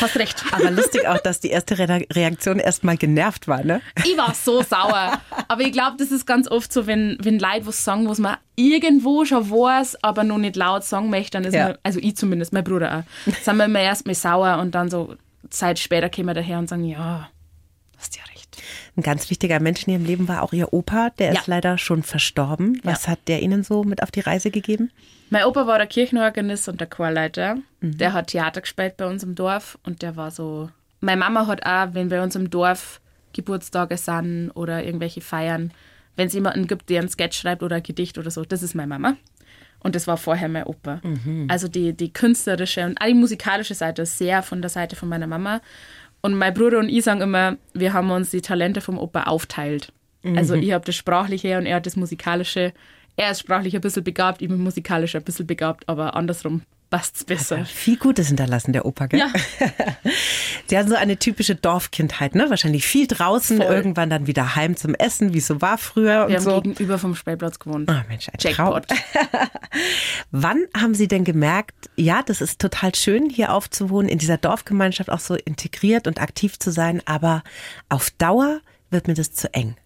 hast 0.00 0.16
recht. 0.16 0.44
Aber 0.52 0.70
lustig 0.70 1.06
auch, 1.06 1.18
dass 1.18 1.40
die 1.40 1.50
erste 1.50 1.78
Reaktion 1.78 2.58
erstmal 2.58 2.96
genervt 2.96 3.48
war, 3.48 3.64
ne? 3.64 3.80
Ich 4.04 4.16
war 4.16 4.34
so 4.34 4.62
sauer. 4.62 5.20
Aber 5.48 5.62
ich 5.62 5.72
glaube, 5.72 5.96
das 5.98 6.10
ist 6.10 6.26
ganz 6.26 6.48
oft 6.48 6.72
so, 6.72 6.86
wenn, 6.86 7.18
wenn 7.20 7.38
Leute 7.38 7.66
was 7.66 7.84
sagen, 7.84 8.08
was 8.08 8.18
man 8.18 8.36
irgendwo 8.56 9.24
schon 9.24 9.50
weiß, 9.50 10.02
aber 10.02 10.24
noch 10.24 10.38
nicht 10.38 10.56
laut 10.56 10.84
sagen 10.84 11.10
möchte, 11.10 11.32
dann 11.32 11.44
ist 11.44 11.54
ja. 11.54 11.68
man, 11.68 11.78
also 11.82 11.98
ich 12.00 12.16
zumindest, 12.16 12.52
mein 12.52 12.64
Bruder 12.64 13.04
auch, 13.26 13.32
sind 13.42 13.56
wir 13.56 13.64
immer 13.64 13.80
erstmal 13.80 14.14
sauer 14.14 14.58
und 14.58 14.74
dann 14.74 14.90
so 14.90 15.16
Zeit 15.50 15.78
später 15.78 16.08
kommen 16.08 16.28
wir 16.28 16.34
daher 16.34 16.58
und 16.58 16.68
sagen, 16.68 16.84
ja, 16.84 17.28
hast 17.98 18.16
ja 18.16 18.22
recht. 18.32 18.62
Ein 18.96 19.02
ganz 19.02 19.30
wichtiger 19.30 19.58
Mensch 19.58 19.86
in 19.86 19.94
Ihrem 19.94 20.04
Leben 20.04 20.28
war 20.28 20.42
auch 20.42 20.52
Ihr 20.52 20.72
Opa, 20.72 21.10
der 21.18 21.32
ja. 21.32 21.40
ist 21.40 21.46
leider 21.46 21.78
schon 21.78 22.02
verstorben. 22.02 22.78
Was 22.84 23.04
ja. 23.04 23.12
hat 23.12 23.20
der 23.26 23.42
Ihnen 23.42 23.62
so 23.62 23.84
mit 23.84 24.02
auf 24.02 24.10
die 24.10 24.20
Reise 24.20 24.50
gegeben? 24.50 24.90
Mein 25.30 25.44
Opa 25.44 25.66
war 25.66 25.78
der 25.78 25.86
Kirchenorganist 25.86 26.68
und 26.68 26.78
der 26.78 26.88
Chorleiter. 26.88 27.56
Mhm. 27.80 27.96
Der 27.96 28.12
hat 28.12 28.28
Theater 28.28 28.60
gespielt 28.60 28.98
bei 28.98 29.06
uns 29.06 29.22
im 29.22 29.34
Dorf 29.34 29.78
und 29.82 30.02
der 30.02 30.16
war 30.16 30.30
so. 30.30 30.68
Meine 31.00 31.20
Mama 31.20 31.46
hat 31.46 31.64
auch, 31.64 31.94
wenn 31.94 32.10
bei 32.10 32.22
uns 32.22 32.36
im 32.36 32.50
Dorf 32.50 33.00
Geburtstage 33.32 33.96
sind 33.96 34.50
oder 34.50 34.84
irgendwelche 34.84 35.22
Feiern, 35.22 35.72
wenn 36.16 36.26
es 36.26 36.34
jemanden 36.34 36.66
gibt, 36.66 36.90
der 36.90 37.00
ein 37.00 37.08
Sketch 37.08 37.40
schreibt 37.40 37.62
oder 37.62 37.76
ein 37.76 37.82
Gedicht 37.82 38.18
oder 38.18 38.30
so, 38.30 38.44
das 38.44 38.62
ist 38.62 38.74
meine 38.74 38.88
Mama. 38.88 39.16
Und 39.80 39.96
das 39.96 40.06
war 40.06 40.16
vorher 40.16 40.48
mein 40.48 40.64
Opa. 40.64 41.00
Mhm. 41.02 41.46
Also 41.48 41.66
die, 41.66 41.92
die 41.92 42.12
künstlerische 42.12 42.84
und 42.84 43.00
auch 43.00 43.06
die 43.06 43.14
musikalische 43.14 43.74
Seite 43.74 44.02
ist 44.02 44.18
sehr 44.18 44.42
von 44.42 44.62
der 44.62 44.68
Seite 44.68 44.94
von 44.96 45.08
meiner 45.08 45.26
Mama. 45.26 45.60
Und 46.22 46.34
mein 46.34 46.54
Bruder 46.54 46.78
und 46.78 46.88
ich 46.88 47.04
sagen 47.04 47.20
immer, 47.20 47.56
wir 47.74 47.92
haben 47.92 48.10
uns 48.10 48.30
die 48.30 48.40
Talente 48.40 48.80
vom 48.80 48.96
Opa 48.96 49.24
aufteilt. 49.24 49.92
Mhm. 50.22 50.38
Also 50.38 50.54
ich 50.54 50.72
habe 50.72 50.84
das 50.84 50.94
Sprachliche 50.94 51.58
und 51.58 51.66
er 51.66 51.76
hat 51.76 51.86
das 51.86 51.96
Musikalische. 51.96 52.72
Er 53.16 53.30
ist 53.32 53.40
sprachlich 53.40 53.74
ein 53.74 53.80
bisschen 53.80 54.04
begabt, 54.04 54.40
ich 54.40 54.48
bin 54.48 54.62
musikalisch 54.62 55.16
ein 55.16 55.24
bisschen 55.24 55.46
begabt, 55.46 55.88
aber 55.88 56.14
andersrum 56.14 56.62
passt 56.92 57.16
es 57.16 57.24
besser. 57.24 57.58
Ja, 57.58 57.64
viel 57.64 57.96
Gutes 57.96 58.28
hinterlassen, 58.28 58.74
der 58.74 58.84
Opa, 58.84 59.06
gell? 59.06 59.18
Ja. 59.18 59.32
Sie 60.66 60.76
hatten 60.76 60.90
so 60.90 60.94
eine 60.94 61.16
typische 61.16 61.54
Dorfkindheit, 61.54 62.34
ne? 62.34 62.50
Wahrscheinlich 62.50 62.86
viel 62.86 63.06
draußen, 63.06 63.56
Voll. 63.56 63.66
irgendwann 63.66 64.10
dann 64.10 64.26
wieder 64.26 64.56
heim 64.56 64.76
zum 64.76 64.94
Essen, 64.94 65.32
wie 65.32 65.38
es 65.38 65.46
so 65.46 65.62
war 65.62 65.78
früher. 65.78 66.28
Wir 66.28 66.38
haben 66.38 66.62
gegenüber 66.62 66.98
vom 66.98 67.14
Spielplatz 67.14 67.58
gewohnt. 67.58 67.88
Ah, 67.88 68.04
Mensch, 68.08 68.28
ein 68.28 68.34
Jackpot. 68.38 68.86
Wann 70.30 70.66
haben 70.76 70.94
Sie 70.94 71.08
denn 71.08 71.24
gemerkt, 71.24 71.88
ja, 71.96 72.22
das 72.22 72.42
ist 72.42 72.60
total 72.60 72.94
schön, 72.94 73.30
hier 73.30 73.54
aufzuwohnen, 73.54 74.10
in 74.10 74.18
dieser 74.18 74.36
Dorfgemeinschaft 74.36 75.08
auch 75.08 75.20
so 75.20 75.34
integriert 75.34 76.06
und 76.06 76.20
aktiv 76.20 76.58
zu 76.58 76.70
sein, 76.70 77.00
aber 77.06 77.42
auf 77.88 78.10
Dauer 78.10 78.60
wird 78.90 79.08
mir 79.08 79.14
das 79.14 79.32
zu 79.32 79.52
eng? 79.54 79.76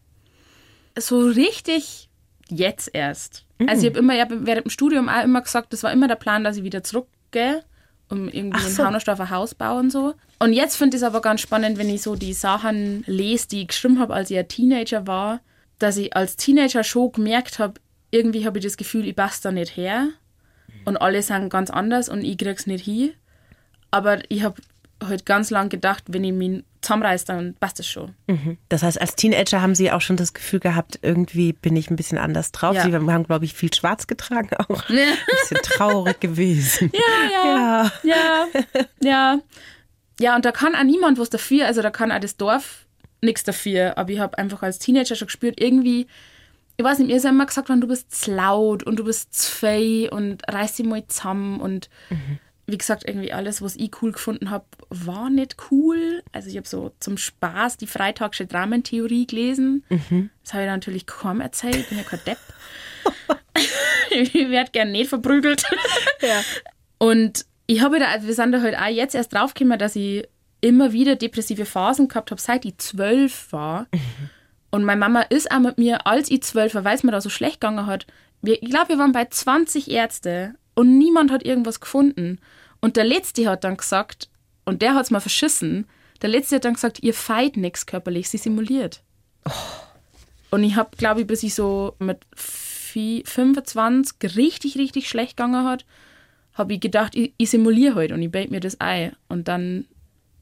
So 0.98 1.20
richtig 1.20 2.08
jetzt 2.50 2.90
erst. 2.92 3.44
Mhm. 3.59 3.68
Also 3.68 3.87
ich 3.87 3.90
habe 3.90 3.98
immer, 3.98 4.14
ich 4.14 4.20
hab 4.20 4.30
während 4.30 4.66
dem 4.66 4.70
Studium 4.70 5.09
auch 5.09 5.24
immer 5.24 5.42
gesagt, 5.42 5.72
das 5.72 5.82
war 5.82 5.92
immer 5.92 6.09
der 6.09 6.16
Plan, 6.16 6.44
dass 6.44 6.56
ich 6.56 6.62
wieder 6.62 6.82
zurückgehe, 6.82 7.62
um 8.09 8.28
irgendwie 8.28 8.59
Ach 8.61 8.68
so. 8.68 8.82
ein 8.82 8.88
Haunersdorfer 8.88 9.30
Haus 9.30 9.54
bauen 9.54 9.87
und 9.87 9.90
so. 9.90 10.14
Und 10.38 10.52
jetzt 10.52 10.76
finde 10.76 10.96
ich 10.96 11.02
es 11.02 11.06
aber 11.06 11.20
ganz 11.20 11.40
spannend, 11.40 11.78
wenn 11.78 11.88
ich 11.88 12.02
so 12.02 12.14
die 12.14 12.35
Sachen 12.35 13.04
lese, 13.06 13.48
die 13.48 13.62
ich 13.62 13.68
geschrieben 13.68 13.98
habe, 13.98 14.14
als 14.14 14.30
ich 14.30 14.38
ein 14.38 14.48
Teenager 14.48 15.06
war, 15.06 15.40
dass 15.78 15.96
ich 15.96 16.14
als 16.14 16.37
Teenager 16.37 16.85
schon 16.85 17.12
gemerkt 17.12 17.59
habe, 17.59 17.74
irgendwie 18.11 18.46
habe 18.46 18.59
ich 18.59 18.64
das 18.64 18.76
Gefühl, 18.76 19.06
ich 19.06 19.16
passe 19.16 19.42
da 19.42 19.52
nicht 19.52 19.76
her 19.76 20.09
und 20.85 20.96
alle 20.96 21.22
sind 21.22 21.50
ganz 21.50 21.70
anders 21.70 22.09
und 22.09 22.22
ich 22.22 22.38
krieg's 22.38 22.66
nicht 22.66 22.85
hin. 22.85 23.12
Aber 23.90 24.18
ich 24.30 24.42
habe 24.42 24.61
halt 25.04 25.26
ganz 25.26 25.50
lang 25.50 25.68
gedacht, 25.68 26.04
wenn 26.09 26.24
ich 26.24 26.32
mich 26.32 26.64
zusammenreiße, 26.87 27.27
dann 27.27 27.55
passt 27.55 27.81
es 27.81 27.87
schon. 27.87 28.14
Mhm. 28.27 28.59
Das 28.68 28.83
heißt, 28.83 29.01
als 29.01 29.16
Teenager 29.16 29.61
haben 29.61 29.75
Sie 29.75 29.90
auch 29.90 30.01
schon 30.01 30.16
das 30.16 30.35
Gefühl 30.35 30.61
gehabt, 30.61 30.99
irgendwie 31.03 31.53
bin 31.53 31.77
ich 31.77 31.90
ein 31.90 31.96
bisschen 31.96 32.18
anders 32.18 32.53
drauf. 32.53 32.77
Ja. 32.77 32.85
Sie 32.85 32.94
haben, 32.94 33.25
glaube 33.25 33.44
ich, 33.44 33.55
viel 33.55 33.72
schwarz 33.75 34.07
getragen 34.07 34.51
auch. 34.57 34.88
Ja. 34.88 35.03
Ein 35.03 35.16
bisschen 35.40 35.59
traurig 35.62 36.20
gewesen. 36.20 36.92
Ja, 37.33 37.33
ja, 37.33 37.90
ja. 38.03 38.85
Ja, 39.01 39.38
ja. 40.20 40.37
und 40.37 40.44
da 40.44 40.53
kann 40.53 40.75
auch 40.75 40.85
niemand 40.85 41.18
was 41.18 41.31
dafür. 41.31 41.66
Also 41.66 41.83
da 41.83 41.90
kann 41.90 42.11
auch 42.11 42.20
das 42.20 42.37
Dorf 42.37 42.87
nichts 43.20 43.44
dafür. 43.44 43.99
Aber 43.99 44.11
ich 44.11 44.18
habe 44.18 44.38
einfach 44.38 44.62
als 44.62 44.79
Teenager 44.79 45.14
schon 45.14 45.27
gespürt, 45.27 45.61
irgendwie, 45.61 46.07
ich 46.77 46.85
weiß 46.85 46.99
nicht, 46.99 47.09
mir 47.09 47.16
ist 47.16 47.25
immer 47.25 47.46
gesagt 47.46 47.68
worden, 47.68 47.81
du 47.81 47.88
bist 47.88 48.14
zu 48.14 48.35
laut 48.35 48.83
und 48.85 48.99
du 48.99 49.05
bist 49.05 49.35
zu 49.35 49.51
fei 49.51 50.09
und 50.11 50.42
reiß 50.49 50.77
dich 50.77 50.87
mal 50.87 51.07
zusammen 51.07 51.61
und 51.61 51.90
mhm 52.11 52.38
wie 52.66 52.79
gesagt, 52.79 53.05
irgendwie 53.07 53.33
alles, 53.33 53.62
was 53.62 53.76
ich 53.76 53.90
cool 54.02 54.12
gefunden 54.12 54.50
habe, 54.50 54.64
war 54.90 55.31
nicht 55.31 55.57
cool. 55.70 56.22
Also 56.33 56.48
ich 56.48 56.57
habe 56.57 56.66
so 56.66 56.92
zum 56.98 57.16
Spaß 57.16 57.76
die 57.76 57.87
freitagsche 57.87 58.46
Dramentheorie 58.46 59.26
gelesen. 59.26 59.85
Mhm. 59.88 60.31
Das 60.42 60.55
habe 60.55 60.64
ich 60.64 60.70
natürlich 60.70 61.07
kaum 61.07 61.40
erzählt. 61.40 61.76
Ich 61.76 61.88
bin 61.88 61.98
ja 61.98 62.05
kein 62.05 62.20
Depp. 62.26 62.38
ich 64.11 64.35
werde 64.35 64.72
gern 64.72 64.90
nicht 64.90 65.09
verprügelt. 65.09 65.62
ja. 66.22 66.42
Und 66.98 67.46
ich 67.68 67.83
habe 67.83 68.00
da, 68.00 68.22
wir 68.22 68.35
sind 68.35 68.52
da 68.52 68.61
halt 68.61 68.76
auch 68.76 68.87
jetzt 68.87 69.14
erst 69.14 69.33
draufgekommen, 69.33 69.79
dass 69.79 69.94
ich 69.94 70.26
immer 70.61 70.92
wieder 70.92 71.14
depressive 71.14 71.66
Phasen 71.66 72.09
gehabt 72.09 72.33
habe, 72.33 72.40
seit 72.40 72.64
ich 72.64 72.79
zwölf 72.79 73.52
war. 73.52 73.87
Mhm. 73.92 74.31
Und 74.70 74.85
meine 74.85 74.98
Mama 74.98 75.22
ist 75.22 75.50
auch 75.52 75.61
mit 75.61 75.79
mir, 75.79 76.07
als 76.07 76.31
ich 76.31 76.42
zwölf 76.42 76.74
war, 76.74 76.85
weil 76.85 76.96
es 76.96 77.05
mir 77.05 77.12
da 77.12 77.20
so 77.20 77.31
schlecht 77.31 77.61
gegangen 77.61 77.87
hat. 77.87 78.07
ich 78.42 78.61
glaube, 78.61 78.90
wir 78.90 78.98
waren 78.98 79.12
bei 79.12 79.24
20 79.24 79.90
Ärzte 79.90 80.57
und 80.76 80.98
niemand 80.98 81.32
hat 81.32 81.44
irgendwas 81.44 81.80
gefunden. 81.80 82.38
Und 82.80 82.96
der 82.96 83.04
Letzte 83.04 83.48
hat 83.48 83.64
dann 83.64 83.76
gesagt, 83.76 84.28
und 84.64 84.82
der 84.82 84.94
hat 84.94 85.06
es 85.06 85.10
mal 85.10 85.20
verschissen, 85.20 85.86
der 86.22 86.28
Letzte 86.28 86.56
hat 86.56 86.64
dann 86.64 86.74
gesagt, 86.74 87.02
ihr 87.02 87.14
feit 87.14 87.56
nichts 87.56 87.86
körperlich, 87.86 88.28
sie 88.28 88.38
simuliert. 88.38 89.02
Oh. 89.44 89.50
Und 90.50 90.62
ich 90.62 90.76
habe, 90.76 90.96
glaube 90.96 91.22
ich, 91.22 91.26
bis 91.26 91.42
ich 91.42 91.54
so 91.54 91.94
mit 91.98 92.20
25 92.34 94.36
richtig, 94.36 94.78
richtig 94.78 95.08
schlecht 95.08 95.36
gegangen 95.36 95.64
hat, 95.64 95.84
habe 96.54 96.74
ich 96.74 96.80
gedacht, 96.80 97.14
ich, 97.14 97.34
ich 97.36 97.50
simuliere 97.50 97.94
heute 97.94 98.00
halt 98.00 98.12
und 98.12 98.22
ich 98.22 98.30
bete 98.30 98.50
mir 98.50 98.60
das 98.60 98.80
Ei. 98.80 99.12
Und 99.28 99.48
dann 99.48 99.86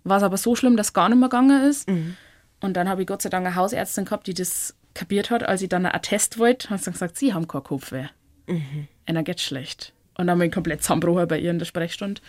war 0.05 0.19
es 0.19 0.23
aber 0.23 0.37
so 0.37 0.55
schlimm, 0.55 0.77
dass 0.77 0.89
es 0.89 0.93
gar 0.93 1.09
nicht 1.09 1.19
mehr 1.19 1.29
gegangen 1.29 1.65
ist. 1.65 1.89
Mhm. 1.89 2.17
Und 2.61 2.77
dann 2.77 2.89
habe 2.89 3.03
ich 3.03 3.09
Gott 3.09 3.23
sei 3.23 3.31
Dank 3.31 3.47
eine 3.47 3.57
Hausärztin 3.57 4.05
gehabt, 4.05 4.27
die 4.27 4.35
das 4.35 4.75
kapiert 4.95 5.31
hat, 5.31 5.43
als 5.43 5.63
ich 5.63 5.69
dann 5.69 5.87
einen 5.87 5.95
Attest 5.95 6.39
wollte, 6.39 6.71
hat 6.71 6.85
sie 6.85 6.93
gesagt, 6.93 7.17
sie 7.17 7.35
haben 7.35 7.49
keinen 7.49 7.65
Kopfweh. 7.65 8.07
Mhm. 8.47 8.89
Einer 9.07 9.23
geht 9.23 9.41
schlecht. 9.41 9.93
Und 10.17 10.27
dann 10.27 10.39
bin 10.39 10.49
ich 10.49 10.55
komplett 10.55 10.83
zusammengebrochen 10.83 11.29
bei 11.29 11.39
ihr 11.39 11.51
in 11.51 11.59
der 11.59 11.67
Sprechstunde. 11.67 12.21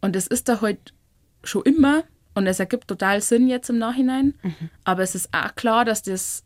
Und 0.00 0.16
es 0.16 0.26
ist 0.26 0.48
da 0.48 0.54
heute 0.60 0.64
halt 0.64 0.94
schon 1.44 1.62
immer 1.64 2.04
und 2.34 2.46
es 2.46 2.60
ergibt 2.60 2.88
total 2.88 3.20
Sinn 3.20 3.48
jetzt 3.48 3.68
im 3.70 3.78
Nachhinein. 3.78 4.34
Mhm. 4.42 4.54
Aber 4.84 5.02
es 5.02 5.14
ist 5.14 5.28
auch 5.32 5.54
klar, 5.54 5.84
dass 5.84 6.02
das 6.02 6.44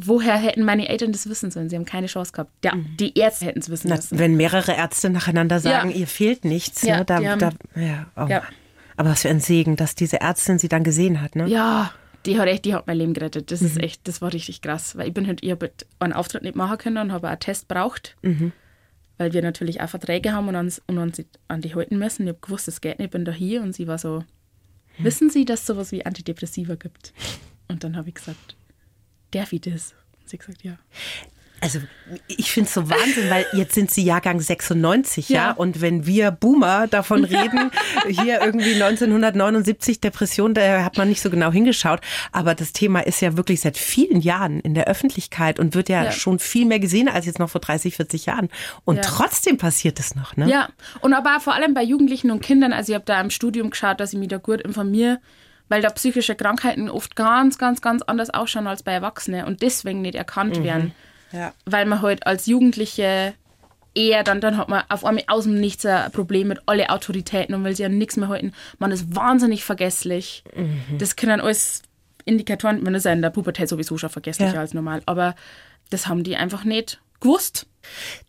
woher 0.00 0.36
hätten 0.36 0.64
meine 0.64 0.88
Eltern 0.88 1.10
das 1.10 1.28
wissen 1.28 1.50
sollen? 1.50 1.68
Sie 1.68 1.74
haben 1.74 1.84
keine 1.84 2.06
Chance 2.06 2.30
gehabt. 2.30 2.52
Ja, 2.64 2.72
die 3.00 3.18
Ärzte 3.18 3.46
hätten 3.46 3.58
es 3.58 3.68
wissen 3.68 3.88
Na, 3.88 3.96
müssen. 3.96 4.16
wenn 4.18 4.36
mehrere 4.36 4.70
Ärzte 4.72 5.10
nacheinander 5.10 5.58
sagen, 5.58 5.90
Ja. 5.90 5.96
ihr 5.96 6.06
fehlt 6.06 6.44
nichts, 6.44 6.82
Ja, 6.82 6.98
ne, 6.98 7.04
da, 7.04 7.16
haben- 7.16 7.40
da, 7.40 7.50
ja, 7.74 8.06
oh 8.16 8.26
Ja. 8.28 8.42
Aber 8.96 9.10
was 9.10 9.22
für 9.22 9.28
ein 9.28 9.40
Segen, 9.40 9.74
dass 9.74 9.96
diese 9.96 10.20
Ärztin 10.20 10.60
sie 10.60 10.68
dann 10.68 10.84
gesehen 10.84 11.20
hat, 11.20 11.34
ne? 11.34 11.48
Ja, 11.48 11.92
die 12.26 12.38
hat 12.38 12.46
echt, 12.46 12.64
die 12.64 12.74
hat 12.74 12.86
mein 12.86 12.96
Leben 12.96 13.12
gerettet. 13.12 13.50
Das 13.50 13.60
ist 13.62 13.76
echt, 13.82 14.06
das 14.06 14.20
war 14.22 14.32
richtig 14.32 14.60
krass. 14.62 14.96
Weil 14.96 15.08
ich 15.08 15.14
bin 15.14 15.26
halt, 15.26 15.42
ich 15.42 15.50
habe 15.50 15.66
halt 15.66 15.86
einen 15.98 16.12
Auftritt 16.12 16.42
nicht 16.44 16.54
machen 16.56 16.78
können 16.78 16.98
und 16.98 17.12
habe 17.12 17.28
einen 17.28 17.40
Test 17.40 17.66
braucht. 17.68 18.16
Weil 19.18 19.32
wir 19.32 19.42
natürlich 19.42 19.80
auch 19.80 19.88
Verträge 19.88 20.32
haben 20.32 20.48
und 20.48 20.56
uns, 20.56 20.80
und 20.86 20.98
uns 20.98 21.22
an 21.48 21.60
die 21.60 21.74
halten 21.74 21.98
müssen. 21.98 22.22
Ich 22.22 22.28
habe 22.28 22.40
gewusst, 22.40 22.68
das 22.68 22.80
geht 22.80 22.98
nicht, 22.98 23.06
ich 23.06 23.10
bin 23.12 23.24
da 23.24 23.32
hier. 23.32 23.62
Und 23.62 23.74
sie 23.74 23.86
war 23.86 23.98
so, 23.98 24.24
wissen 24.98 25.28
Sie, 25.28 25.44
dass 25.44 25.60
es 25.60 25.66
sowas 25.66 25.92
wie 25.92 26.06
Antidepressiva 26.06 26.76
gibt? 26.76 27.12
Und 27.68 27.84
dann 27.84 27.96
habe 27.96 28.08
ich 28.08 28.14
gesagt, 28.14 28.56
darf 29.32 29.52
ich 29.52 29.60
das? 29.60 29.94
Und 30.20 30.28
sie 30.28 30.38
gesagt, 30.38 30.62
ja. 30.62 30.78
Also 31.60 31.80
ich 32.28 32.52
finde 32.52 32.68
es 32.68 32.74
so 32.74 32.88
Wahnsinn, 32.88 33.28
weil 33.30 33.44
jetzt 33.52 33.74
sind 33.74 33.90
sie 33.90 34.04
Jahrgang 34.04 34.40
96, 34.40 35.28
ja. 35.28 35.36
Ja. 35.48 35.50
Und 35.52 35.80
wenn 35.80 36.06
wir 36.06 36.30
Boomer 36.30 36.86
davon 36.86 37.24
reden, 37.24 37.70
hier 38.08 38.40
irgendwie 38.42 38.74
1979 38.74 40.00
Depression, 40.00 40.54
da 40.54 40.84
hat 40.84 40.96
man 40.96 41.08
nicht 41.08 41.20
so 41.20 41.30
genau 41.30 41.50
hingeschaut. 41.50 42.00
Aber 42.32 42.54
das 42.54 42.72
Thema 42.72 43.00
ist 43.00 43.20
ja 43.20 43.36
wirklich 43.36 43.60
seit 43.60 43.76
vielen 43.76 44.20
Jahren 44.20 44.60
in 44.60 44.74
der 44.74 44.86
Öffentlichkeit 44.86 45.58
und 45.58 45.74
wird 45.74 45.88
ja, 45.88 46.04
Ja. 46.04 46.12
schon 46.12 46.38
viel 46.38 46.64
mehr 46.64 46.78
gesehen 46.78 47.08
als 47.08 47.26
jetzt 47.26 47.38
noch 47.40 47.50
vor 47.50 47.60
30, 47.60 47.96
40 47.96 48.26
Jahren. 48.26 48.48
Und 48.84 48.96
Ja. 48.96 49.02
trotzdem 49.02 49.56
passiert 49.58 49.98
es 49.98 50.14
noch, 50.14 50.36
ne? 50.36 50.48
Ja, 50.48 50.68
und 51.00 51.12
aber 51.12 51.40
vor 51.40 51.54
allem 51.54 51.74
bei 51.74 51.82
Jugendlichen 51.82 52.30
und 52.30 52.40
Kindern. 52.40 52.72
Also 52.72 52.92
ich 52.92 52.94
habe 52.94 53.04
da 53.04 53.20
im 53.20 53.30
Studium 53.30 53.70
geschaut, 53.70 53.98
dass 54.00 54.12
ich 54.12 54.18
mich 54.18 54.28
da 54.28 54.36
gut 54.38 54.60
informiere, 54.60 55.18
weil 55.68 55.82
da 55.82 55.90
psychische 55.90 56.34
Krankheiten 56.34 56.88
oft 56.88 57.16
ganz, 57.16 57.58
ganz, 57.58 57.80
ganz 57.82 58.02
anders 58.02 58.30
ausschauen 58.30 58.66
als 58.66 58.82
bei 58.82 58.92
Erwachsenen 58.92 59.44
und 59.44 59.60
deswegen 59.60 60.00
nicht 60.02 60.14
erkannt 60.14 60.62
werden. 60.62 60.92
Ja. 61.32 61.52
Weil 61.66 61.86
man 61.86 62.02
halt 62.02 62.26
als 62.26 62.46
Jugendliche 62.46 63.34
eher 63.94 64.22
dann, 64.22 64.40
dann 64.40 64.56
hat 64.56 64.68
man 64.68 64.82
auf 64.88 65.04
einmal 65.04 65.24
aus 65.28 65.44
dem 65.44 65.54
Nichts 65.60 65.84
ein 65.84 66.10
Problem 66.12 66.48
mit 66.48 66.60
alle 66.66 66.90
Autoritäten 66.90 67.54
und 67.54 67.64
weil 67.64 67.74
sie 67.74 67.82
ja 67.82 67.88
nichts 67.88 68.16
mehr 68.16 68.28
halten. 68.28 68.52
Man 68.78 68.92
ist 68.92 69.14
wahnsinnig 69.14 69.64
vergesslich. 69.64 70.44
Das 70.98 71.16
können 71.16 71.40
alles 71.40 71.82
Indikatoren, 72.24 72.82
man 72.82 72.94
ist 72.94 73.04
ja 73.04 73.12
in 73.12 73.22
der 73.22 73.30
Pubertät 73.30 73.68
sowieso 73.68 73.96
schon 73.98 74.10
vergesslicher 74.10 74.54
Ja. 74.54 74.60
als 74.60 74.74
normal, 74.74 75.02
aber 75.06 75.34
das 75.90 76.06
haben 76.08 76.24
die 76.24 76.36
einfach 76.36 76.64
nicht 76.64 77.00
gewusst. 77.20 77.66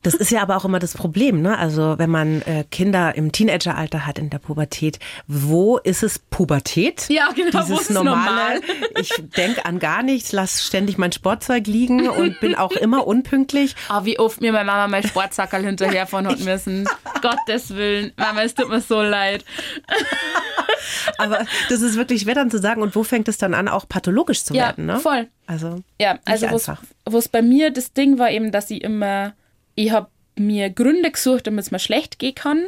Das 0.01 0.13
ist 0.13 0.31
ja 0.31 0.41
aber 0.41 0.55
auch 0.57 0.63
immer 0.65 0.79
das 0.79 0.93
Problem, 0.93 1.41
ne? 1.41 1.57
Also 1.57 1.95
wenn 1.97 2.09
man 2.09 2.41
äh, 2.43 2.63
Kinder 2.71 3.15
im 3.15 3.31
Teenageralter 3.31 4.05
hat 4.05 4.17
in 4.17 4.29
der 4.29 4.39
Pubertät, 4.39 4.99
wo 5.27 5.77
ist 5.77 6.03
es 6.03 6.19
Pubertät? 6.19 7.07
Ja, 7.09 7.29
genau, 7.35 7.51
wo 7.53 7.59
Dieses 7.63 7.81
ist 7.81 7.89
es 7.89 7.95
normale. 7.95 8.61
normal? 8.61 8.61
Ich 8.99 9.11
denke 9.35 9.65
an 9.65 9.79
gar 9.79 10.03
nichts, 10.03 10.31
lass 10.31 10.63
ständig 10.65 10.97
mein 10.97 11.11
Sportzeug 11.11 11.67
liegen 11.67 12.07
und 12.09 12.39
bin 12.39 12.55
auch 12.55 12.71
immer 12.71 13.05
unpünktlich. 13.07 13.75
Ah, 13.89 14.05
wie 14.05 14.19
oft 14.19 14.39
mir 14.41 14.51
meine 14.51 14.65
Mama 14.65 14.87
mein 14.87 15.03
Sportsackerl 15.03 15.63
hinterherfahren 15.65 16.27
hat 16.27 16.39
müssen. 16.41 16.87
Gottes 17.21 17.71
Willen. 17.75 18.11
Mama, 18.17 18.43
es 18.43 18.53
tut 18.53 18.69
mir 18.69 18.81
so 18.81 19.01
leid. 19.01 19.43
Aber 21.17 21.45
das 21.69 21.81
ist 21.81 21.95
wirklich 21.95 22.21
schwer 22.21 22.35
dann 22.35 22.51
zu 22.51 22.59
sagen. 22.59 22.81
Und 22.81 22.95
wo 22.95 23.03
fängt 23.03 23.27
es 23.27 23.37
dann 23.37 23.53
an, 23.53 23.67
auch 23.67 23.87
pathologisch 23.87 24.43
zu 24.43 24.53
Ja, 24.53 24.67
werden? 24.67 24.85
Ne? 24.85 24.99
voll. 24.99 25.27
Also 25.47 25.81
Ja, 25.99 26.19
also 26.25 26.45
einfach. 26.47 26.81
was 27.05 27.27
bei 27.27 27.41
mir 27.41 27.71
das 27.71 27.93
Ding 27.93 28.19
war 28.19 28.29
eben, 28.31 28.51
dass 28.51 28.69
ich 28.69 28.83
immer, 28.83 29.33
ich 29.79 29.91
habe 29.91 30.09
mir 30.37 30.69
Gründe 30.69 31.09
gesucht, 31.11 31.47
damit 31.47 31.65
es 31.65 31.71
mir 31.71 31.79
schlecht 31.79 32.19
gehen 32.19 32.35
kann. 32.35 32.65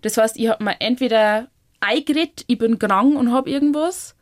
Das 0.00 0.16
heißt, 0.16 0.36
ich 0.38 0.48
habe 0.48 0.64
mir 0.64 0.76
entweder 0.80 1.48
eingeredet, 1.80 2.44
ich 2.46 2.58
bin 2.58 2.78
krank 2.78 3.14
und 3.16 3.32
habe 3.32 3.50
irgendwas 3.50 4.14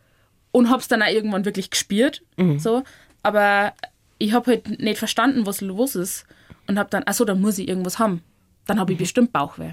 und 0.52 0.68
habe 0.70 0.80
es 0.80 0.88
dann 0.88 1.02
auch 1.02 1.08
irgendwann 1.08 1.44
wirklich 1.44 1.70
gespürt. 1.70 2.22
Mhm. 2.36 2.58
So. 2.58 2.82
Aber 3.22 3.72
ich 4.18 4.32
habe 4.32 4.50
halt 4.52 4.80
nicht 4.80 4.98
verstanden, 4.98 5.46
was 5.46 5.60
los 5.60 5.94
ist 5.94 6.26
und 6.66 6.78
habe 6.78 6.90
dann, 6.90 7.04
achso, 7.06 7.24
dann 7.24 7.40
muss 7.40 7.58
ich 7.58 7.68
irgendwas 7.68 7.98
haben. 7.98 8.22
Dann 8.66 8.76
Mhm. 8.76 8.80
habe 8.80 8.92
ich 8.92 8.98
bestimmt 8.98 9.32
Bauchweh. 9.32 9.72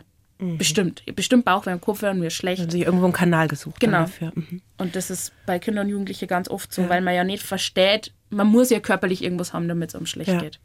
Bestimmt. 0.58 1.02
Ich 1.06 1.10
hab 1.10 1.16
bestimmt 1.18 1.46
Bauchweh 1.46 1.72
und 1.72 1.82
Kopfweh 1.82 2.10
und 2.10 2.20
mir 2.20 2.28
ist 2.28 2.34
schlecht. 2.34 2.62
Haben 2.64 2.72
sich 2.72 2.82
irgendwo 2.82 3.06
einen 3.06 3.14
Kanal 3.14 3.48
gesucht. 3.48 3.80
Genau. 3.80 4.08
Mhm. 4.20 4.62
Und 4.80 4.96
das 4.96 5.12
ist 5.12 5.34
bei 5.46 5.60
Kindern 5.60 5.86
und 5.86 5.92
Jugendlichen 5.92 6.28
ganz 6.28 6.50
oft 6.50 6.74
so, 6.74 6.90
weil 6.90 7.02
man 7.02 7.14
ja 7.14 7.24
nicht 7.24 7.44
versteht, 7.44 8.12
man 8.32 8.48
muss 8.48 8.72
ja 8.72 8.80
körperlich 8.80 9.24
irgendwas 9.24 9.54
haben, 9.54 9.68
damit 9.68 9.90
es 9.90 9.96
einem 9.96 10.08
schlecht 10.08 10.32
Ja. 10.32 10.40
geht. 10.40 10.60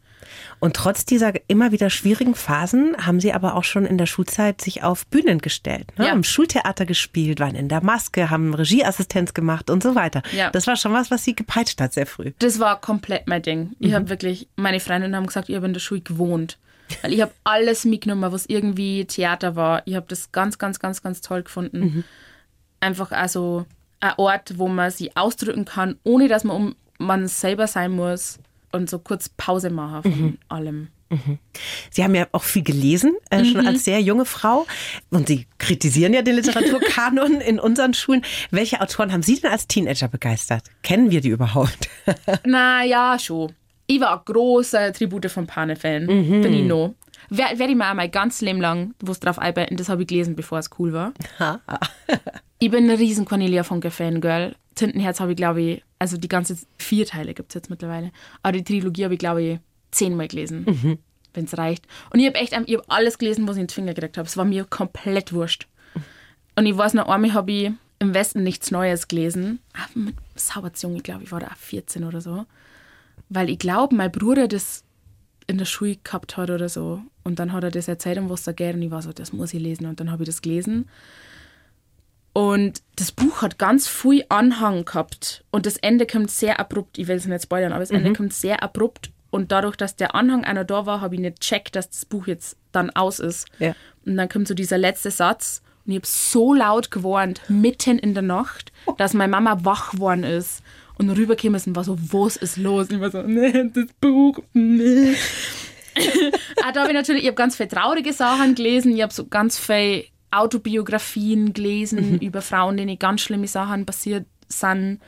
Und 0.59 0.75
trotz 0.75 1.05
dieser 1.05 1.33
immer 1.49 1.73
wieder 1.73 1.91
schwierigen 1.91 2.35
Phasen 2.35 2.97
haben 2.99 3.21
sie 3.21 3.33
aber 3.33 3.55
auch 3.55 3.65
schon 3.65 3.85
in 3.85 3.99
der 3.99 4.07
Schulzeit 4.07 4.61
sich 4.61 4.83
auf 4.83 5.07
Bühnen 5.07 5.41
gestellt. 5.41 5.93
Ne? 5.99 6.07
Ja. 6.07 6.11
Haben 6.13 6.25
Schultheater 6.25 6.87
gespielt, 6.87 7.41
waren 7.41 7.55
in 7.55 7.69
der 7.69 7.83
Maske, 7.83 8.31
haben 8.31 8.55
Regieassistenz 8.55 9.35
gemacht 9.35 9.71
und 9.71 9.83
so 9.83 9.95
weiter. 9.95 10.23
Ja. 10.33 10.51
Das 10.51 10.67
war 10.67 10.77
schon 10.77 10.93
was, 10.93 11.11
was 11.11 11.25
sie 11.25 11.37
gepeitscht 11.37 11.81
hat, 11.81 11.93
sehr 11.93 12.07
früh. 12.07 12.33
Das 12.39 12.59
war 12.59 12.81
komplett 12.81 13.27
mein 13.27 13.43
Ding. 13.43 13.77
Ich 13.79 13.93
habe 13.93 14.09
wirklich, 14.09 14.49
meine 14.57 14.81
Freundinnen 14.81 15.15
haben 15.15 15.27
gesagt, 15.27 15.49
ich 15.49 15.57
habe 15.57 15.67
in 15.67 15.75
der 15.75 15.81
Schule 15.81 16.01
gewohnt. 16.01 16.59
Weil 17.03 17.13
ich 17.13 17.21
habe 17.21 17.33
alles 17.43 17.85
mitgenommen, 17.85 18.31
was 18.31 18.47
irgendwie 18.47 19.05
Theater 19.05 19.57
war. 19.57 19.83
Ich 19.87 19.97
habe 19.97 20.07
das 20.09 20.31
ganz, 20.31 20.57
ganz, 20.59 20.79
ganz, 20.79 21.03
ganz 21.03 21.21
toll 21.21 21.43
gefunden. 21.43 22.05
Einfach 22.81 23.11
also 23.11 23.67
ein 24.01 24.13
Ort, 24.19 24.59
wo 24.59 24.69
man 24.69 24.91
sich 24.91 25.17
ausdrücken 25.17 25.65
kann, 25.65 25.99
ohne 26.05 26.29
dass 26.29 26.45
man 26.45 26.57
um 26.57 26.77
man 26.99 27.29
selber 27.29 27.67
sein 27.67 27.91
muss 27.91 28.39
und 28.77 28.89
so 28.89 28.99
kurz 28.99 29.29
Pause 29.29 29.71
machen 29.71 30.03
von 30.03 30.39
allem. 30.49 30.89
Sie 31.91 32.03
haben 32.03 32.17
ja 32.17 32.27
auch 32.33 32.43
viel 32.43 32.65
gelesen, 32.65 33.15
äh, 33.31 33.45
schon 33.45 33.61
Mhm. 33.61 33.67
als 33.69 33.85
sehr 33.85 34.01
junge 34.01 34.25
Frau. 34.25 34.67
Und 35.11 35.29
Sie 35.29 35.47
kritisieren 35.59 36.13
ja 36.13 36.23
den 36.23 36.35
Literaturkanon 36.35 37.41
in 37.41 37.61
unseren 37.61 37.95
Schulen. 37.95 38.23
Welche 38.51 38.81
Autoren 38.81 39.13
haben 39.13 39.23
Sie 39.23 39.39
denn 39.41 39.51
als 39.53 39.69
Teenager 39.69 40.09
begeistert? 40.09 40.65
Kennen 40.83 41.11
wir 41.13 41.21
die 41.21 41.29
überhaupt? 41.29 41.89
Na 42.45 42.83
ja, 42.85 43.19
schon. 43.21 43.53
Ich 43.87 44.01
war 44.01 44.19
ein 44.19 44.25
großer 44.25 44.93
Tribute 44.93 45.31
von 45.31 45.47
Pane-Fan. 45.47 46.07
Bin 46.07 46.53
ich 46.53 46.65
noch. 46.65 46.95
Wer- 47.29 47.59
Werde 47.59 47.73
ich 47.73 47.77
mir 47.79 47.89
auch 47.91 47.95
mein 47.95 48.11
ganzes 48.11 48.41
Leben 48.41 48.61
lang 48.61 48.95
was 49.01 49.21
drauf 49.21 49.39
einbehalten. 49.39 49.77
Das 49.77 49.89
habe 49.89 50.03
ich 50.03 50.09
gelesen, 50.09 50.37
bevor 50.37 50.59
es 50.59 50.71
cool 50.79 50.93
war. 50.93 51.13
ich 52.59 52.71
bin 52.71 52.89
ein 52.91 52.97
riesen 52.97 53.25
Cornelia 53.25 53.63
Funke-Fan-Girl. 53.63 54.55
Tintenherz 54.75 55.21
habe 55.21 55.33
ich, 55.33 55.37
glaube 55.37 55.63
ich, 55.63 55.83
also 55.99 56.17
die 56.19 56.29
ganze 56.29 56.57
vier 56.79 57.07
Teile 57.07 57.33
gibt 57.35 57.51
es 57.51 57.55
jetzt 57.55 57.71
mittlerweile. 57.71 58.11
Aber 58.43 58.53
die 58.53 58.65
Trilogie 58.65 59.05
habe 59.05 59.15
ich, 59.15 59.21
glaube 59.21 59.43
ich, 59.43 59.59
zehnmal 59.91 60.29
gelesen, 60.29 60.99
wenn 61.33 61.45
es 61.45 61.57
reicht. 61.57 61.87
Und 62.11 62.21
ich 62.21 62.27
habe 62.27 62.37
echt 62.37 62.53
ich 62.67 62.77
hab 62.77 62.85
alles 62.89 63.19
gelesen, 63.19 63.49
was 63.49 63.57
ich 63.57 63.61
in 63.63 63.67
den 63.69 63.73
Finger 63.75 63.95
gekriegt 63.95 64.19
habe. 64.19 64.27
Es 64.29 64.37
war 64.37 64.45
mir 64.45 64.65
komplett 64.65 65.33
wurscht. 65.33 65.67
Und 66.57 66.67
ich 66.67 66.77
weiß 66.77 66.95
noch, 66.95 67.09
einmal 67.09 67.33
habe 67.35 67.53
ich 67.53 67.71
im 67.99 68.13
Westen 68.15 68.43
nichts 68.43 68.71
Neues 68.71 69.09
gelesen. 69.09 69.61
Ah, 69.75 69.87
Mit 69.95 70.17
Sauberzunge, 70.35 71.01
glaube, 71.01 71.25
ich 71.25 71.33
war 71.33 71.41
da 71.41 71.47
auch 71.49 71.57
14 71.57 72.05
oder 72.05 72.21
so. 72.21 72.45
Weil 73.29 73.51
ich 73.51 73.59
glaube, 73.59 73.95
mein 73.95 74.13
Bruder 74.13 74.49
das 74.49 74.85
in 75.47 75.59
der 75.59 75.65
Schule 75.65 75.97
gehabt 75.97 76.37
hat 76.37 76.51
oder 76.51 76.69
so. 76.69 77.01
Und 77.25 77.39
dann 77.39 77.53
hat 77.53 77.65
er 77.65 77.71
das 77.71 77.89
erzählt, 77.89 78.19
um 78.19 78.31
was 78.31 78.43
da 78.43 78.53
geht. 78.53 78.75
Und 78.75 78.83
ich 78.83 78.91
war 78.91 79.03
so, 79.03 79.13
das 79.13 79.33
muss 79.33 79.55
ich 79.55 79.61
lesen. 79.61 79.87
Und 79.87 80.01
dann 80.01 80.11
habe 80.11 80.23
ich 80.23 80.29
das 80.29 80.43
gelesen. 80.43 80.89
Und 82.33 82.83
das 82.97 83.13
Buch 83.13 83.43
hat 83.43 83.59
ganz 83.59 83.89
viel 83.89 84.25
Anhang 84.29 84.85
gehabt. 84.85 85.45
Und 85.51 85.65
das 85.67 85.77
Ende 85.79 86.07
kommt 86.07 86.31
sehr 86.31 86.61
abrupt. 86.61 86.99
Ich 86.99 87.09
will 87.09 87.17
es 87.17 87.27
nicht 87.27 87.43
spoilern, 87.43 87.73
aber 87.73 87.81
das 87.81 87.91
Ende 87.91 88.13
kommt 88.13 88.35
sehr 88.35 88.63
abrupt. 88.63 89.11
Und 89.31 89.53
dadurch, 89.53 89.77
dass 89.77 89.97
der 89.97 90.15
Anhang 90.15 90.45
einer 90.45 90.65
da 90.65 90.87
war, 90.87 91.01
habe 91.01 91.15
ich 91.15 91.21
nicht 91.21 91.41
checkt, 91.41 91.77
dass 91.77 91.91
das 91.91 92.05
Buch 92.05 92.27
jetzt 92.27 92.57
dann 92.73 92.91
aus 92.91 93.21
ist. 93.21 93.47
Ja. 93.59 93.75
Und 94.05 94.17
dann 94.17 94.29
kommt 94.29 94.49
so 94.49 94.55
dieser 94.55 94.79
letzte 94.79 95.11
Satz. 95.11 95.63
Und 95.85 95.93
ich 95.93 95.99
habe 95.99 96.07
so 96.07 96.53
laut 96.53 96.91
gewarnt, 96.91 97.41
mitten 97.49 97.99
in 97.99 98.13
der 98.13 98.23
Nacht, 98.23 98.73
dass 98.99 99.15
meine 99.15 99.31
Mama 99.31 99.65
wach 99.65 99.93
geworden 99.93 100.25
ist. 100.25 100.63
Und 100.99 101.11
rübergekommen 101.11 101.57
ist 101.57 101.67
und 101.67 101.77
war 101.77 101.85
so, 101.85 101.99
was 102.11 102.37
ist 102.37 102.57
los? 102.57 102.89
Und 102.89 102.97
ich 102.97 103.01
war 103.01 103.11
so, 103.11 103.23
nee, 103.23 103.71
das 103.73 103.87
Buch, 104.01 104.39
nee. 104.53 105.15
ah, 106.63 106.73
da 106.73 106.81
habe 106.81 106.91
ich 106.91 106.97
natürlich, 106.97 107.23
ich 107.23 107.29
habe 107.29 107.37
ganz 107.37 107.57
viele 107.57 107.69
traurige 107.69 108.13
Sachen 108.13 108.55
gelesen. 108.55 108.95
Ich 108.95 109.03
habe 109.03 109.13
so 109.13 109.27
ganz 109.27 109.59
viele 109.59 110.05
Autobiografien 110.31 111.53
gelesen 111.53 112.19
über 112.21 112.43
Frauen, 112.43 112.77
denen 112.77 112.99
ganz 112.99 113.21
schlimme 113.21 113.49
Sachen 113.49 113.87
passiert 113.87 114.27
sind. 114.49 115.01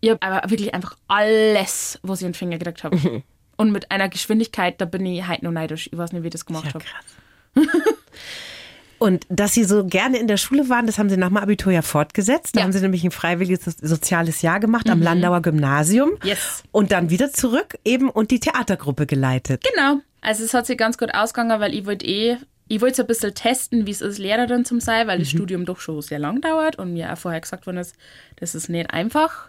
Ich 0.00 0.10
habe 0.10 0.22
aber 0.22 0.50
wirklich 0.50 0.74
einfach 0.74 0.96
alles, 1.08 1.98
was 2.02 2.20
ich 2.20 2.26
in 2.26 2.32
den 2.32 2.38
Finger 2.38 2.58
gekriegt 2.58 2.84
habe. 2.84 3.22
Und 3.56 3.72
mit 3.72 3.90
einer 3.90 4.08
Geschwindigkeit, 4.08 4.80
da 4.80 4.84
bin 4.84 5.06
ich 5.06 5.26
heute 5.26 5.44
noch 5.44 5.52
neidisch. 5.52 5.88
Ich 5.90 5.96
weiß 5.96 6.12
nicht, 6.12 6.22
wie 6.22 6.28
ich 6.28 6.32
das 6.32 6.44
gemacht 6.44 6.66
Ja, 6.66 6.74
habe. 6.74 6.84
Und 8.98 9.26
dass 9.28 9.52
Sie 9.52 9.64
so 9.64 9.84
gerne 9.84 10.18
in 10.18 10.26
der 10.26 10.36
Schule 10.38 10.68
waren, 10.68 10.86
das 10.86 10.98
haben 10.98 11.08
Sie 11.10 11.16
nach 11.16 11.28
dem 11.28 11.36
Abitur 11.36 11.72
ja 11.72 11.82
fortgesetzt. 11.82 12.56
Da 12.56 12.60
Ja. 12.60 12.64
haben 12.64 12.72
Sie 12.72 12.80
nämlich 12.80 13.04
ein 13.04 13.10
freiwilliges 13.10 13.64
so- 13.64 13.86
soziales 13.86 14.42
Jahr 14.42 14.58
gemacht 14.60 14.88
am 14.88 15.02
Landauer 15.02 15.42
Gymnasium. 15.42 16.12
Yes. 16.22 16.62
Und 16.72 16.92
dann 16.92 17.10
wieder 17.10 17.30
zurück 17.32 17.76
eben 17.84 18.08
und 18.08 18.30
die 18.30 18.40
Theatergruppe 18.40 19.06
geleitet. 19.06 19.64
Genau. 19.74 20.00
Also 20.22 20.44
es 20.44 20.54
hat 20.54 20.66
sich 20.66 20.78
ganz 20.78 20.96
gut 20.98 21.14
ausgegangen, 21.14 21.60
weil 21.60 21.74
ich 21.74 21.84
wollte 21.86 22.06
eh, 22.06 22.36
ich 22.68 22.80
wollte 22.80 22.96
so 22.96 23.02
ein 23.02 23.06
bisschen 23.06 23.32
testen, 23.34 23.86
wie 23.86 23.92
es 23.92 24.00
ist, 24.00 24.18
Lehrerin 24.18 24.64
zum 24.64 24.80
sein, 24.80 25.06
weil 25.06 25.18
das 25.20 25.28
Studium 25.30 25.64
doch 25.66 25.78
schon 25.78 26.02
sehr 26.02 26.18
lang 26.18 26.40
dauert 26.40 26.76
und 26.78 26.92
mir 26.94 27.12
auch 27.12 27.18
vorher 27.18 27.40
gesagt 27.40 27.66
worden 27.66 27.76
ist, 27.78 27.94
das 28.40 28.54
ist 28.56 28.68
nicht 28.68 28.90
einfach. 28.90 29.48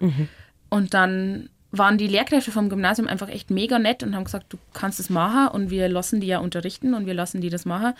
Und 0.69 0.93
dann 0.93 1.49
waren 1.71 1.97
die 1.97 2.07
Lehrkräfte 2.07 2.51
vom 2.51 2.69
Gymnasium 2.69 3.07
einfach 3.07 3.29
echt 3.29 3.49
mega 3.49 3.79
nett 3.79 4.03
und 4.03 4.15
haben 4.15 4.23
gesagt, 4.25 4.47
du 4.53 4.57
kannst 4.73 4.99
es 4.99 5.09
machen 5.09 5.47
und 5.47 5.69
wir 5.71 5.89
lassen 5.89 6.21
die 6.21 6.27
ja 6.27 6.39
unterrichten 6.39 6.93
und 6.93 7.05
wir 7.07 7.13
lassen 7.15 7.41
die 7.41 7.49
das 7.49 7.65
machen. 7.65 7.93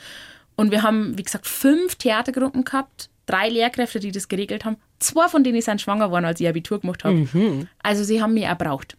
Und 0.57 0.71
wir 0.71 0.83
haben, 0.83 1.17
wie 1.17 1.23
gesagt, 1.23 1.47
fünf 1.47 1.95
Theatergruppen 1.95 2.65
gehabt 2.65 3.09
drei 3.27 3.49
Lehrkräfte, 3.49 3.99
die 3.99 4.11
das 4.11 4.27
geregelt 4.27 4.65
haben. 4.65 4.77
Zwei 4.99 5.27
von 5.27 5.43
denen 5.43 5.61
sind 5.61 5.79
schwanger 5.79 6.05
geworden, 6.05 6.25
als 6.25 6.39
ich 6.39 6.47
Abitur 6.47 6.79
gemacht 6.79 7.03
habe. 7.03 7.27
Mhm. 7.31 7.67
Also 7.83 8.03
sie 8.03 8.21
haben 8.21 8.33
mich 8.33 8.47
auch 8.47 8.57
braucht. 8.57 8.97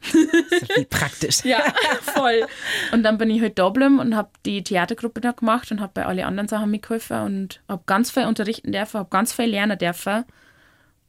Wie 0.76 0.84
praktisch. 0.84 1.44
Ja, 1.44 1.60
voll. 2.02 2.46
Und 2.92 3.02
dann 3.02 3.18
bin 3.18 3.30
ich 3.30 3.40
halt 3.40 3.58
da 3.58 3.66
geblieben 3.66 3.98
und 3.98 4.14
habe 4.14 4.28
die 4.46 4.62
Theatergruppe 4.62 5.20
da 5.20 5.32
gemacht 5.32 5.72
und 5.72 5.80
habe 5.80 5.92
bei 5.94 6.06
allen 6.06 6.24
anderen 6.24 6.46
Sachen 6.46 6.70
mitgeholfen 6.70 7.22
und 7.22 7.60
habe 7.68 7.82
ganz 7.86 8.12
viel 8.12 8.26
unterrichten 8.26 8.70
dürfen, 8.70 9.00
habe 9.00 9.10
ganz 9.10 9.32
viel 9.32 9.46
lernen 9.46 9.78
dürfen. 9.78 10.24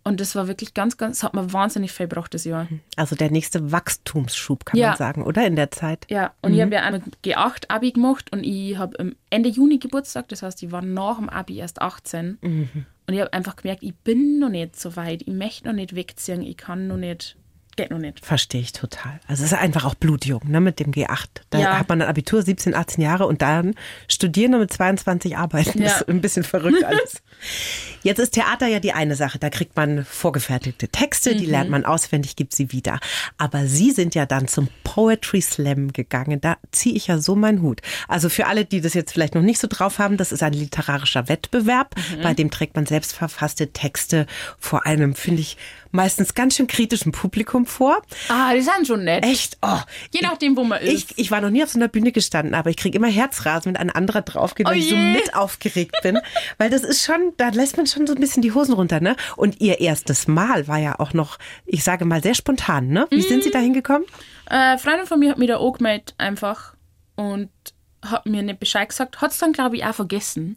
Und 0.04 0.20
das 0.22 0.34
war 0.36 0.48
wirklich 0.48 0.74
ganz, 0.74 0.98
ganz, 0.98 1.18
das 1.20 1.24
hat 1.24 1.34
mir 1.34 1.52
wahnsinnig 1.54 1.92
viel 1.92 2.08
gebracht 2.08 2.34
das 2.34 2.46
Jahr. 2.46 2.68
Also 2.96 3.16
der 3.16 3.32
nächste 3.32 3.72
Wachstumsschub, 3.72 4.66
kann 4.66 4.80
Ja. 4.80 4.90
man 4.90 4.98
sagen, 4.98 5.24
oder? 5.24 5.46
In 5.46 5.56
der 5.56 5.72
Zeit. 5.72 6.06
Ja, 6.10 6.34
und 6.42 6.54
ich 6.54 6.62
habe 6.62 6.74
ja 6.74 6.82
einmal 6.82 7.02
G8 7.24 7.66
Abi 7.70 7.92
gemacht 7.92 8.32
und 8.32 8.44
ich 8.44 8.78
habe 8.78 9.14
Ende 9.30 9.50
Juni 9.50 9.78
Geburtstag, 9.78 10.28
das 10.30 10.42
heißt, 10.42 10.64
ich 10.64 10.72
war 10.72 10.82
nach 10.82 11.18
dem 11.18 11.30
Abi 11.30 11.58
erst 11.58 11.82
18. 11.82 12.38
Und 12.42 13.14
ich 13.14 13.20
habe 13.22 13.34
einfach 13.34 13.56
gemerkt, 13.56 13.84
ich 13.84 13.96
bin 13.96 14.40
noch 14.40 14.50
nicht 14.50 14.80
so 14.80 14.96
weit, 14.96 15.24
ich 15.24 15.34
möchte 15.34 15.68
noch 15.68 15.74
nicht 15.74 15.96
wegziehen, 15.96 16.42
ich 16.44 16.58
kann 16.58 16.88
noch 16.88 16.98
nicht, 16.98 17.36
geht 17.82 17.92
noch 17.92 17.98
nicht. 18.00 18.24
Verstehe 18.26 18.62
ich 18.62 18.72
total. 18.74 19.20
Also 19.28 19.44
es 19.44 19.52
ist 19.52 19.58
einfach 19.58 19.86
auch 19.86 19.96
blutjung, 19.96 20.42
ne, 20.48 20.60
mit 20.62 20.80
dem 20.80 20.92
G8. 20.92 21.26
Da 21.50 21.60
Ja. 21.60 21.80
hat 21.80 21.90
man 21.90 22.02
ein 22.02 22.08
Abitur, 22.08 22.42
17, 22.42 22.76
18 22.76 23.04
Jahre 23.04 23.26
und 23.28 23.42
dann 23.42 23.76
studieren 24.08 24.54
und 24.54 24.62
mit 24.62 24.74
22 24.74 25.38
arbeiten. 25.38 25.82
Das 25.82 25.92
Ja. 25.92 25.98
ist 26.00 26.10
ein 26.10 26.22
bisschen 26.22 26.44
verrückt 26.44 26.84
alles. 26.84 27.22
Jetzt 28.04 28.20
ist 28.20 28.32
Theater 28.34 28.68
ja 28.68 28.80
die 28.80 28.94
eine 28.94 29.16
Sache. 29.16 29.40
Da 29.40 29.50
kriegt 29.50 29.76
man 29.76 30.06
vorgefertigte 30.06 30.88
Texte, 30.88 31.36
die 31.36 31.46
lernt 31.46 31.70
man 31.70 31.84
auswendig, 31.86 32.36
gibt 32.36 32.54
sie 32.56 32.72
wieder. 32.72 33.00
Aber 33.38 33.66
Sie 33.68 33.92
sind 33.92 34.16
ja 34.16 34.26
dann 34.26 34.48
zum 34.48 34.70
Poetry 34.84 35.42
Slam 35.42 35.92
gegangen. 35.94 36.40
Da 36.42 36.58
ziehe 36.72 36.96
ich 36.96 37.08
ja 37.08 37.18
so 37.20 37.36
meinen 37.36 37.62
Hut. 37.62 37.82
Also 38.08 38.30
für 38.30 38.48
alle, 38.48 38.66
die 38.66 38.82
das 38.82 38.94
jetzt 38.94 39.12
vielleicht 39.12 39.36
noch 39.36 39.42
nicht 39.42 39.60
so 39.60 39.68
drauf 39.68 40.00
haben, 40.00 40.18
das 40.18 40.32
ist 40.32 40.44
ein 40.44 40.54
literarischer 40.54 41.28
Wettbewerb. 41.30 41.96
Bei 42.24 42.34
dem 42.34 42.52
trägt 42.52 42.76
man 42.76 42.86
selbst 42.86 43.14
verfasste 43.14 43.72
Texte 43.74 44.26
vor 44.60 44.86
einem, 44.86 45.14
finde 45.14 45.42
ich, 45.42 45.58
meistens 45.92 46.34
ganz 46.36 46.56
schön 46.56 46.68
kritischen 46.68 47.12
Publikum 47.12 47.66
vor. 47.66 48.02
Ah, 48.30 48.54
die 48.54 48.62
sind 48.62 48.86
schon 48.88 49.04
nett. 49.04 49.24
Echt? 49.26 49.58
Oh, 49.62 49.80
Je 50.14 50.22
nachdem, 50.22 50.56
wo 50.56 50.64
man 50.64 50.82
ich, 50.84 50.94
ist. 51.10 51.14
ich 51.18 51.32
war 51.32 51.42
noch 51.42 51.50
nie 51.50 51.64
auf 51.64 51.70
so 51.70 51.80
einer 51.80 51.88
Bühne 51.88 52.12
gestanden, 52.12 52.54
aber 52.54 52.70
ich 52.70 52.78
kriege 52.78 52.98
immer 52.98 53.08
Herzrasen, 53.08 53.70
wenn 53.74 53.78
ein 53.78 53.90
anderer 53.90 54.22
draufgeht, 54.22 54.68
weil 54.68 54.76
Oh 54.76 54.78
ich 54.80 54.90
so 54.90 54.96
mit 54.96 55.34
aufgeregt 55.36 55.96
bin. 56.04 56.20
weil 56.58 56.70
das 56.70 56.84
ist 56.84 57.04
schon, 57.04 57.34
da 57.38 57.50
lässt 57.50 57.78
man 57.78 57.88
schon 57.88 58.06
so 58.08 58.14
ein 58.14 58.20
bisschen 58.20 58.42
die 58.42 58.54
Hosen 58.54 58.74
runter, 58.74 59.00
ne? 59.00 59.16
Und 59.36 59.62
ihr 59.62 59.80
erstes 59.80 60.28
Mal 60.28 60.68
war 60.68 60.78
ja 60.78 61.00
auch 61.00 61.14
noch, 61.14 61.38
ich 61.66 61.84
sage 61.84 62.06
mal, 62.06 62.22
sehr 62.22 62.36
spontan, 62.36 62.88
ne? 62.90 63.08
Wie 63.10 63.22
sind 63.22 63.44
Sie 63.44 63.52
da 63.52 63.60
hingekommen? 63.60 64.08
Äh, 64.50 64.78
Freundin 64.78 65.06
von 65.08 65.20
mir 65.20 65.32
hat 65.32 65.38
mich 65.38 65.48
da 65.48 65.58
angemeldet 65.60 66.14
einfach 66.18 66.74
und 67.16 67.50
hat 68.06 68.26
mir 68.26 68.42
nicht 68.44 68.60
Bescheid 68.60 68.90
gesagt. 68.90 69.22
Hat 69.22 69.32
es 69.32 69.38
dann, 69.40 69.54
glaube 69.54 69.76
ich, 69.76 69.84
auch 69.86 69.94
vergessen. 69.94 70.56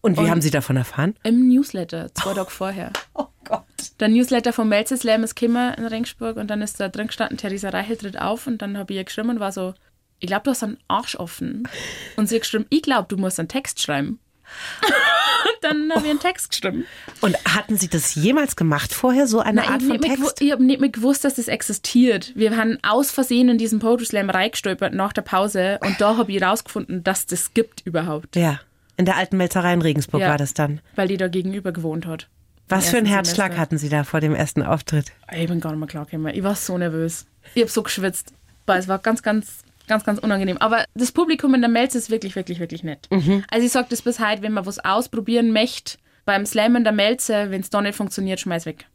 Und 0.00 0.16
wie 0.16 0.30
haben 0.30 0.40
Sie 0.40 0.50
davon 0.52 0.76
erfahren? 0.76 1.16
Im 1.24 1.48
Newsletter, 1.48 2.14
zwei 2.14 2.32
Tage 2.34 2.50
vorher. 2.50 2.92
Oh 3.14 3.26
Gott. 3.48 3.64
Der 4.00 4.08
Newsletter 4.08 4.52
von 4.52 4.68
Melzer 4.68 4.96
Slam 4.96 5.24
ist 5.24 5.34
gekommen 5.34 5.74
in 5.74 5.86
Regensburg 5.86 6.36
und 6.36 6.48
dann 6.48 6.62
ist 6.62 6.78
da 6.80 6.88
drin 6.88 7.08
gestanden, 7.08 7.36
Theresa 7.38 7.70
Reichel 7.70 7.96
tritt 7.96 8.20
auf 8.20 8.46
und 8.46 8.62
dann 8.62 8.78
habe 8.78 8.92
ich 8.92 8.98
ihr 8.98 9.04
geschrieben 9.04 9.30
und 9.30 9.40
war 9.40 9.52
so, 9.52 9.74
ich 10.20 10.26
glaube, 10.28 10.42
du 10.44 10.50
hast 10.50 10.62
einen 10.62 10.78
Arsch 10.88 11.16
offen. 11.16 11.68
Und 12.16 12.28
sie 12.28 12.36
hat 12.36 12.42
geschrieben, 12.42 12.66
ich 12.70 12.82
glaube, 12.82 13.06
du 13.08 13.16
musst 13.16 13.38
einen 13.38 13.48
Text 13.48 13.80
schreiben. 13.80 14.18
und 14.82 15.62
dann 15.62 15.90
habe 15.92 16.04
ich 16.06 16.10
einen 16.10 16.20
Text 16.20 16.50
geschrieben. 16.50 16.86
Und 17.20 17.36
hatten 17.44 17.76
Sie 17.76 17.88
das 17.88 18.14
jemals 18.14 18.56
gemacht 18.56 18.92
vorher, 18.94 19.26
so 19.26 19.40
eine 19.40 19.60
Nein, 19.60 19.68
Art 19.68 19.82
von 19.82 19.92
habe 19.92 20.00
Text? 20.00 20.40
ich 20.40 20.50
hab 20.52 20.60
nicht 20.60 20.80
mehr 20.80 20.88
gewusst, 20.88 21.24
dass 21.24 21.34
das 21.34 21.48
existiert. 21.48 22.32
Wir 22.34 22.56
haben 22.56 22.78
aus 22.82 23.10
Versehen 23.10 23.48
in 23.48 23.58
diesen 23.58 23.78
Poetry 23.78 24.06
Slam 24.06 24.30
reingestolpert 24.30 24.94
nach 24.94 25.12
der 25.12 25.22
Pause 25.22 25.78
und 25.84 26.00
da 26.00 26.16
habe 26.16 26.32
ich 26.32 26.42
rausgefunden, 26.42 27.04
dass 27.04 27.26
das 27.26 27.52
gibt 27.54 27.82
überhaupt. 27.86 28.36
Ja, 28.36 28.60
in 28.96 29.04
der 29.04 29.16
alten 29.16 29.36
Melzerei 29.36 29.74
in 29.74 29.82
Regensburg 29.82 30.22
Ja. 30.22 30.30
war 30.30 30.38
das 30.38 30.54
dann. 30.54 30.80
Weil 30.96 31.08
die 31.08 31.16
da 31.18 31.28
gegenüber 31.28 31.72
gewohnt 31.72 32.06
hat. 32.06 32.28
Was 32.68 32.90
für 32.90 32.98
einen 32.98 33.06
Herzschlag 33.06 33.46
Semester. 33.46 33.60
hatten 33.60 33.78
Sie 33.78 33.88
da 33.88 34.04
vor 34.04 34.20
dem 34.20 34.34
ersten 34.34 34.62
Auftritt? 34.62 35.12
Ich 35.32 35.48
bin 35.48 35.60
gar 35.60 35.70
nicht 35.70 35.78
mehr 35.78 35.88
klargekommen. 35.88 36.34
Ich 36.34 36.42
war 36.42 36.54
so 36.54 36.76
nervös. 36.76 37.26
Ich 37.54 37.62
habe 37.62 37.70
so 37.70 37.82
geschwitzt. 37.82 38.32
Es 38.66 38.88
war 38.88 38.98
ganz, 38.98 39.22
ganz, 39.22 39.64
ganz, 39.86 40.04
ganz 40.04 40.18
unangenehm. 40.18 40.58
Aber 40.58 40.84
das 40.94 41.12
Publikum 41.12 41.54
in 41.54 41.62
der 41.62 41.70
Melz 41.70 41.94
ist 41.94 42.10
wirklich, 42.10 42.36
wirklich, 42.36 42.60
wirklich 42.60 42.84
nett. 42.84 43.08
Also 43.50 43.66
ich 43.66 43.72
sage 43.72 43.86
das 43.90 44.02
bis 44.02 44.20
heute, 44.20 44.42
wenn 44.42 44.52
man 44.52 44.66
was 44.66 44.78
ausprobieren 44.78 45.52
möchte, 45.52 45.96
beim 46.26 46.44
Slam 46.44 46.76
in 46.76 46.84
der 46.84 46.92
Melze, 46.92 47.50
wenn 47.50 47.62
es 47.62 47.70
da 47.70 47.80
nicht 47.80 47.96
funktioniert, 47.96 48.40
schmeiß 48.40 48.66
weg. 48.66 48.86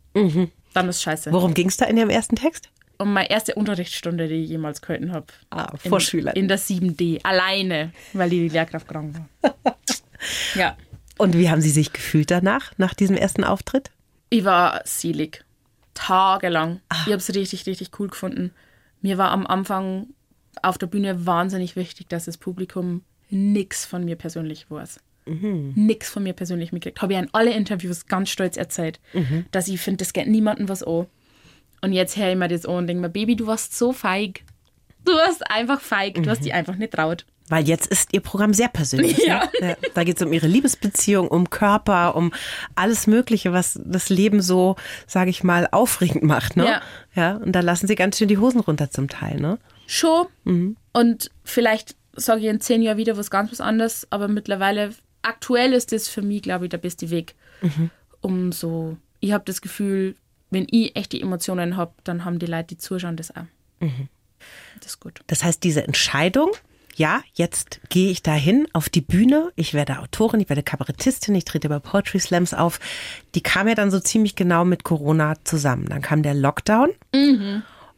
Dann 0.73 0.89
ist 0.89 1.01
scheiße. 1.01 1.31
Worum 1.31 1.55
ging 1.55 1.67
es 1.67 1.77
da 1.77 1.85
in 1.85 1.97
Ihrem 1.97 2.11
ersten 2.11 2.35
Text? 2.35 2.69
Und 2.99 3.11
meine 3.11 3.29
erste 3.29 3.55
Unterrichtsstunde, 3.55 4.27
die 4.27 4.43
ich 4.43 4.49
jemals 4.49 4.81
gehalten 4.81 5.11
habe. 5.11 5.25
Ah, 5.49 5.73
in, 5.83 5.89
vor 5.89 5.99
Schülern. 5.99 6.35
In 6.35 6.47
der 6.47 6.59
7D. 6.59 7.21
Alleine, 7.23 7.91
weil 8.13 8.29
die, 8.29 8.47
die 8.47 8.49
Lehrkraft 8.49 8.87
krank 8.87 9.15
war. 9.41 9.55
ja. 10.55 10.77
Und 11.17 11.37
wie 11.37 11.49
haben 11.49 11.61
Sie 11.61 11.69
sich 11.69 11.93
gefühlt 11.93 12.31
danach, 12.31 12.71
nach 12.77 12.93
diesem 12.93 13.15
ersten 13.15 13.43
Auftritt? 13.43 13.91
Ich 14.29 14.43
war 14.43 14.81
selig. 14.85 15.45
Tagelang. 15.93 16.81
Ich 16.91 17.11
habe 17.11 17.17
es 17.17 17.33
richtig, 17.35 17.65
richtig 17.67 17.91
cool 17.99 18.07
gefunden. 18.07 18.51
Mir 19.01 19.17
war 19.17 19.31
am 19.31 19.45
Anfang 19.45 20.07
auf 20.61 20.77
der 20.77 20.87
Bühne 20.87 21.25
wahnsinnig 21.25 21.75
wichtig, 21.75 22.07
dass 22.09 22.25
das 22.25 22.37
Publikum 22.37 23.03
nichts 23.29 23.85
von 23.85 24.05
mir 24.05 24.15
persönlich 24.15 24.69
weiß. 24.69 24.99
Nix 25.75 26.09
von 26.09 26.23
mir 26.23 26.33
persönlich 26.33 26.71
mitgekriegt. 26.73 27.01
Habe 27.01 27.13
ich 27.13 27.19
in 27.19 27.29
alle 27.31 27.53
Interviews 27.53 28.07
ganz 28.07 28.29
stolz 28.29 28.57
erzählt, 28.57 28.99
dass 29.51 29.67
ich 29.67 29.79
finde, 29.79 29.97
das 29.99 30.13
geht 30.13 30.27
niemandem 30.27 30.67
was 30.67 30.83
an. 30.83 31.05
Und 31.81 31.93
jetzt 31.93 32.17
höre 32.17 32.31
ich 32.31 32.37
mir 32.37 32.47
das 32.47 32.65
an 32.65 32.75
und 32.75 32.87
denke 32.87 33.01
mir, 33.01 33.09
Baby, 33.09 33.35
du 33.35 33.47
warst 33.47 33.77
so 33.77 33.93
feig. 33.93 34.43
Du 35.05 35.11
warst 35.11 35.49
einfach 35.49 35.79
feig. 35.81 36.15
Du 36.15 36.29
hast 36.29 36.43
dich 36.43 36.53
einfach 36.53 36.75
nicht 36.75 36.93
traut. 36.93 37.25
Weil 37.49 37.67
jetzt 37.67 37.87
ist 37.87 38.13
Ihr 38.13 38.21
Programm 38.21 38.53
sehr 38.53 38.69
persönlich. 38.69 39.17
Ja. 39.17 39.49
Ne? 39.59 39.69
Ja, 39.69 39.75
Da 39.93 40.03
geht 40.03 40.17
es 40.17 40.25
um 40.25 40.31
Ihre 40.33 40.47
Liebesbeziehung, 40.47 41.27
um 41.27 41.49
Körper, 41.49 42.15
um 42.15 42.33
alles 42.75 43.07
Mögliche, 43.07 43.51
was 43.51 43.79
das 43.83 44.09
Leben 44.09 44.41
so, 44.41 44.75
sage 45.07 45.29
ich 45.29 45.43
mal, 45.43 45.67
aufregend 45.71 46.23
macht. 46.23 46.55
Ne? 46.55 46.65
Ja. 46.65 46.81
ja. 47.15 47.35
Und 47.37 47.51
da 47.53 47.59
lassen 47.59 47.87
Sie 47.87 47.95
ganz 47.95 48.17
schön 48.17 48.27
die 48.27 48.37
Hosen 48.37 48.61
runter 48.61 48.89
zum 48.89 49.09
Teil. 49.09 49.39
Ne? 49.39 49.59
Schon. 49.87 50.27
Und 50.93 51.31
vielleicht 51.43 51.95
sage 52.15 52.41
ich 52.41 52.47
in 52.47 52.61
zehn 52.61 52.81
Jahren 52.81 52.97
wieder 52.97 53.17
was 53.17 53.29
ganz 53.29 53.51
was 53.51 53.61
anderes, 53.61 54.07
aber 54.09 54.27
mittlerweile, 54.27 54.91
aktuell 55.21 55.73
ist 55.73 55.91
das 55.91 56.07
für 56.07 56.21
mich, 56.21 56.41
glaube 56.43 56.65
ich, 56.65 56.69
der 56.69 56.77
beste 56.77 57.09
Weg. 57.09 57.35
Um 58.21 58.51
so, 58.51 58.97
ich 59.19 59.31
habe 59.31 59.43
das 59.45 59.61
Gefühl, 59.61 60.15
wenn 60.49 60.67
ich 60.69 60.95
echte 60.95 61.19
Emotionen 61.19 61.75
habe, 61.75 61.93
dann 62.03 62.25
haben 62.25 62.39
die 62.39 62.45
Leute, 62.45 62.67
die 62.69 62.77
zuschauen, 62.77 63.17
das 63.17 63.35
auch. 63.35 63.45
Das 64.79 64.87
ist 64.91 64.99
gut. 64.99 65.21
Das 65.27 65.43
heißt, 65.43 65.63
diese 65.63 65.83
Entscheidung, 65.83 66.51
ja, 66.95 67.21
jetzt 67.33 67.79
gehe 67.89 68.09
ich 68.11 68.21
dahin 68.23 68.67
auf 68.73 68.89
die 68.89 69.01
Bühne, 69.01 69.51
ich 69.55 69.73
werde 69.73 69.99
Autorin, 69.99 70.39
ich 70.39 70.49
werde 70.49 70.63
Kabarettistin, 70.63 71.33
ich 71.35 71.45
trete 71.45 71.69
bei 71.69 71.79
Poetry 71.79 72.19
Slams 72.19 72.53
auf, 72.53 72.79
die 73.35 73.41
kam 73.41 73.67
ja 73.67 73.75
dann 73.75 73.91
so 73.91 73.99
ziemlich 73.99 74.35
genau 74.35 74.65
mit 74.65 74.83
Corona 74.83 75.35
zusammen. 75.43 75.87
Dann 75.89 76.01
kam 76.01 76.23
der 76.23 76.33
Lockdown. 76.33 76.89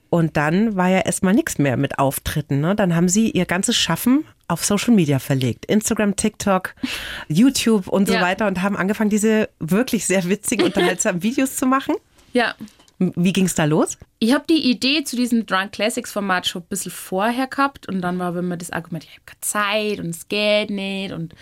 Und 0.09 0.37
dann 0.37 0.75
war 0.77 0.87
ja 0.89 0.99
erstmal 0.99 1.33
nichts 1.33 1.57
mehr 1.57 1.75
mit 1.77 1.99
Auftritten. 1.99 2.61
Ne? 2.61 2.75
Dann 2.75 2.95
haben 2.95 3.09
sie 3.09 3.31
ihr 3.31 3.45
ganzes 3.45 3.75
Schaffen 3.75 4.23
auf 4.47 4.63
Social 4.63 4.93
Media 4.93 5.19
verlegt. 5.19 5.65
Instagram, 5.65 6.15
TikTok, 6.15 6.73
YouTube 7.27 7.87
und 7.87 8.07
so 8.07 8.13
Ja. 8.13 8.21
weiter 8.21 8.47
und 8.47 8.61
haben 8.61 8.77
angefangen, 8.77 9.09
diese 9.09 9.49
wirklich 9.59 10.05
sehr 10.05 10.23
witzigen, 10.29 10.65
unterhaltsamen 10.67 11.21
Videos 11.23 11.55
zu 11.57 11.65
machen. 11.65 11.95
Ja. 12.33 12.53
Wie 12.97 13.33
ging 13.33 13.45
es 13.45 13.55
da 13.55 13.65
los? 13.65 13.97
Ich 14.19 14.33
habe 14.33 14.45
die 14.49 14.69
Idee 14.71 15.03
zu 15.03 15.15
diesem 15.15 15.45
Drunk 15.45 15.73
Classics 15.73 16.11
Format 16.11 16.47
schon 16.47 16.61
ein 16.61 16.67
bisschen 16.69 16.91
vorher 16.91 17.47
gehabt 17.47 17.87
und 17.87 18.01
dann 18.01 18.17
war 18.19 18.35
immer 18.35 18.55
das 18.57 18.71
Argument, 18.71 19.03
ich 19.03 19.11
habe 19.11 19.21
keine 19.25 19.41
Zeit 19.41 19.99
und 19.99 20.09
es 20.11 20.27
geht 20.27 20.69
nicht 20.69 21.11
und 21.11 21.33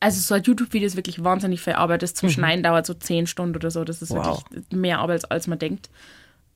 also 0.00 0.18
so 0.20 0.34
ein 0.34 0.42
YouTube-Video 0.42 0.86
ist 0.86 0.96
wirklich 0.96 1.22
wahnsinnig 1.22 1.60
viel 1.60 1.74
Arbeit. 1.74 2.02
Das 2.02 2.14
zum 2.14 2.30
Schneiden 2.30 2.62
dauert 2.62 2.86
so 2.86 2.94
zehn 2.94 3.26
Stunden 3.26 3.54
oder 3.54 3.70
so. 3.70 3.84
Das 3.84 4.00
ist 4.00 4.10
Wow. 4.10 4.42
wirklich 4.50 4.64
mehr 4.72 4.98
Arbeit, 4.98 5.30
als 5.30 5.46
man 5.46 5.58
denkt. 5.58 5.90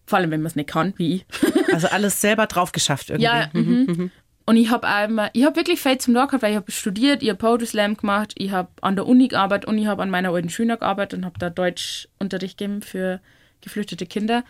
Vor 0.07 0.19
allem, 0.19 0.31
wenn 0.31 0.41
man 0.41 0.47
es 0.49 0.57
nicht 0.57 0.71
kann, 0.71 0.95
wie 0.97 1.17
ich. 1.17 1.27
Also 1.73 1.89
alles 1.89 2.21
selber 2.21 2.47
drauf 2.47 2.73
geschafft 2.73 3.11
irgendwie. 3.11 3.25
Ja, 3.25 3.49
mhm. 3.53 4.11
Und 4.47 4.57
ich 4.57 4.71
habe 4.71 4.87
einmal, 4.87 5.31
ich 5.33 5.45
habe 5.45 5.57
wirklich 5.57 5.81
viel 5.81 5.99
zum 5.99 6.15
Tag 6.15 6.29
gehabt, 6.31 6.43
weil 6.43 6.53
ich 6.53 6.57
habe 6.57 6.71
studiert, 6.71 7.23
ich 7.23 7.29
habe 7.31 7.39
Poetry 7.39 7.67
Slam 7.67 7.97
gemacht, 7.97 8.33
ich 8.37 8.51
habe 8.53 8.69
an 8.81 8.95
der 8.97 9.07
Uni 9.07 9.29
gearbeitet 9.29 9.67
und 9.69 9.77
ich 9.79 9.87
habe 9.87 10.03
an 10.03 10.11
meiner 10.11 10.31
alten 10.31 10.51
Schule 10.51 10.77
gearbeitet 10.79 11.19
und 11.19 11.25
habe 11.25 11.39
da 11.39 11.51
Deutschunterricht 11.51 12.57
gegeben 12.59 12.81
für 12.83 13.21
geflüchtete 13.65 14.07
Kinder. 14.07 14.45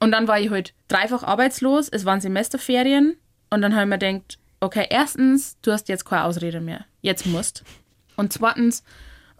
Und 0.00 0.12
dann 0.12 0.28
war 0.28 0.38
ich 0.38 0.50
halt 0.50 0.74
dreifach 0.86 1.24
arbeitslos, 1.24 1.88
es 1.88 2.04
waren 2.04 2.20
Semesterferien 2.20 3.16
und 3.50 3.62
dann 3.62 3.74
habe 3.74 3.82
ich 3.82 3.88
mir 3.88 3.98
gedacht, 3.98 4.38
okay, 4.60 4.86
erstens, 4.88 5.58
du 5.62 5.72
hast 5.72 5.88
jetzt 5.88 6.04
keine 6.04 6.24
Ausrede 6.24 6.60
mehr, 6.60 6.84
jetzt 7.00 7.26
musst. 7.26 7.64
Und 8.16 8.32
zweitens 8.32 8.84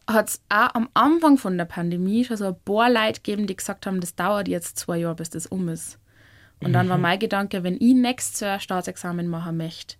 hat 0.06 0.30
es 0.30 0.40
auch 0.48 0.74
am 0.74 0.88
Anfang 0.94 1.38
von 1.38 1.58
der 1.58 1.64
Pandemie 1.66 2.24
schon 2.24 2.36
so 2.36 2.46
ein 2.46 2.56
paar 2.64 2.90
Leute 2.90 3.20
gegeben, 3.20 3.46
die 3.46 3.56
gesagt 3.56 3.86
haben, 3.86 4.00
das 4.00 4.14
dauert 4.14 4.48
jetzt 4.48 4.78
zwei 4.78 4.98
Jahre, 4.98 5.16
bis 5.16 5.30
das 5.30 5.46
um 5.46 5.68
ist. 5.68 5.98
Und 6.60 6.72
dann 6.72 6.88
war 6.88 6.98
mein 6.98 7.18
Gedanke, 7.18 7.62
wenn 7.62 7.74
ich 7.74 7.94
nächstes 7.94 8.40
Jahr 8.40 8.58
Staatsexamen 8.58 9.28
machen 9.28 9.56
möchte 9.56 9.96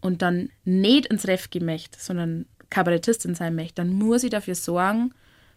und 0.00 0.22
dann 0.22 0.48
nicht 0.64 1.06
ins 1.06 1.26
Ref 1.26 1.50
gehen 1.50 1.66
möchte, 1.66 1.98
sondern 2.00 2.46
Kabarettistin 2.70 3.34
sein 3.34 3.54
möchte, 3.54 3.76
dann 3.76 3.92
muss 3.92 4.24
ich 4.24 4.30
dafür 4.30 4.54
sorgen, 4.54 5.12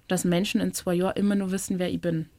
dass 0.08 0.26
Menschen 0.26 0.60
in 0.60 0.74
zwei 0.74 0.96
Jahren 0.96 1.16
immer 1.16 1.36
nur 1.36 1.52
wissen, 1.52 1.80
wer 1.80 1.90
ich 1.90 2.02
bin. 2.02 2.30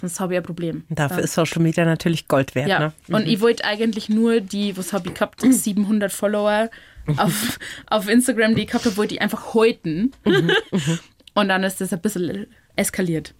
Sonst 0.00 0.20
habe 0.20 0.34
ich 0.34 0.38
ein 0.38 0.42
Problem. 0.44 0.84
Dafür 0.88 1.16
Dann- 1.16 1.24
ist 1.24 1.34
Social 1.34 1.62
Media 1.62 1.84
natürlich 1.84 2.28
Gold 2.28 2.54
wert. 2.54 2.68
ja, 2.68 2.78
Ne? 2.78 2.92
und 3.16 3.26
ich 3.28 3.40
wollte 3.40 3.64
eigentlich 3.64 4.08
nur 4.08 4.40
die, 4.40 4.76
was 4.76 4.92
habe 4.92 5.08
ich 5.08 5.14
gehabt, 5.14 5.40
700 5.48 6.12
Follower 6.12 6.70
auf, 7.16 7.58
auf 7.88 8.08
Instagram, 8.08 8.54
die 8.54 8.62
ich 8.62 8.68
gehabt 8.68 8.84
habe, 8.86 8.96
wollte 8.96 9.14
ich 9.14 9.20
einfach 9.22 9.54
häuten. 9.54 10.12
und 11.34 11.48
dann 11.48 11.62
ist 11.64 11.80
das 11.80 11.92
ein 11.92 12.00
bisschen 12.00 12.46
eskaliert. 12.76 13.34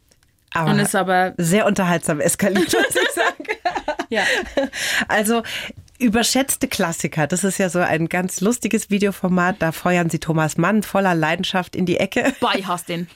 Aber 0.52 0.70
Und 0.70 0.78
ist 0.78 0.94
aber, 0.94 1.34
sehr 1.36 1.66
unterhaltsam 1.66 2.20
eskaliert, 2.20 2.72
muss 2.72 2.94
ich 2.94 3.10
sagen. 3.14 3.44
ja. 4.10 4.22
Also 5.08 5.42
überschätzte 5.98 6.68
Klassiker, 6.68 7.26
das 7.26 7.42
ist 7.44 7.58
ja 7.58 7.68
so 7.70 7.78
ein 7.80 8.08
ganz 8.08 8.40
lustiges 8.40 8.90
Videoformat. 8.90 9.56
Da 9.60 9.72
feuern 9.72 10.10
sie 10.10 10.18
Thomas 10.20 10.56
Mann 10.56 10.82
voller 10.82 11.14
Leidenschaft 11.14 11.74
in 11.74 11.86
die 11.86 11.96
Ecke. 11.96 12.32
Ich 12.56 12.66
hasse 12.66 12.86
den. 12.86 13.08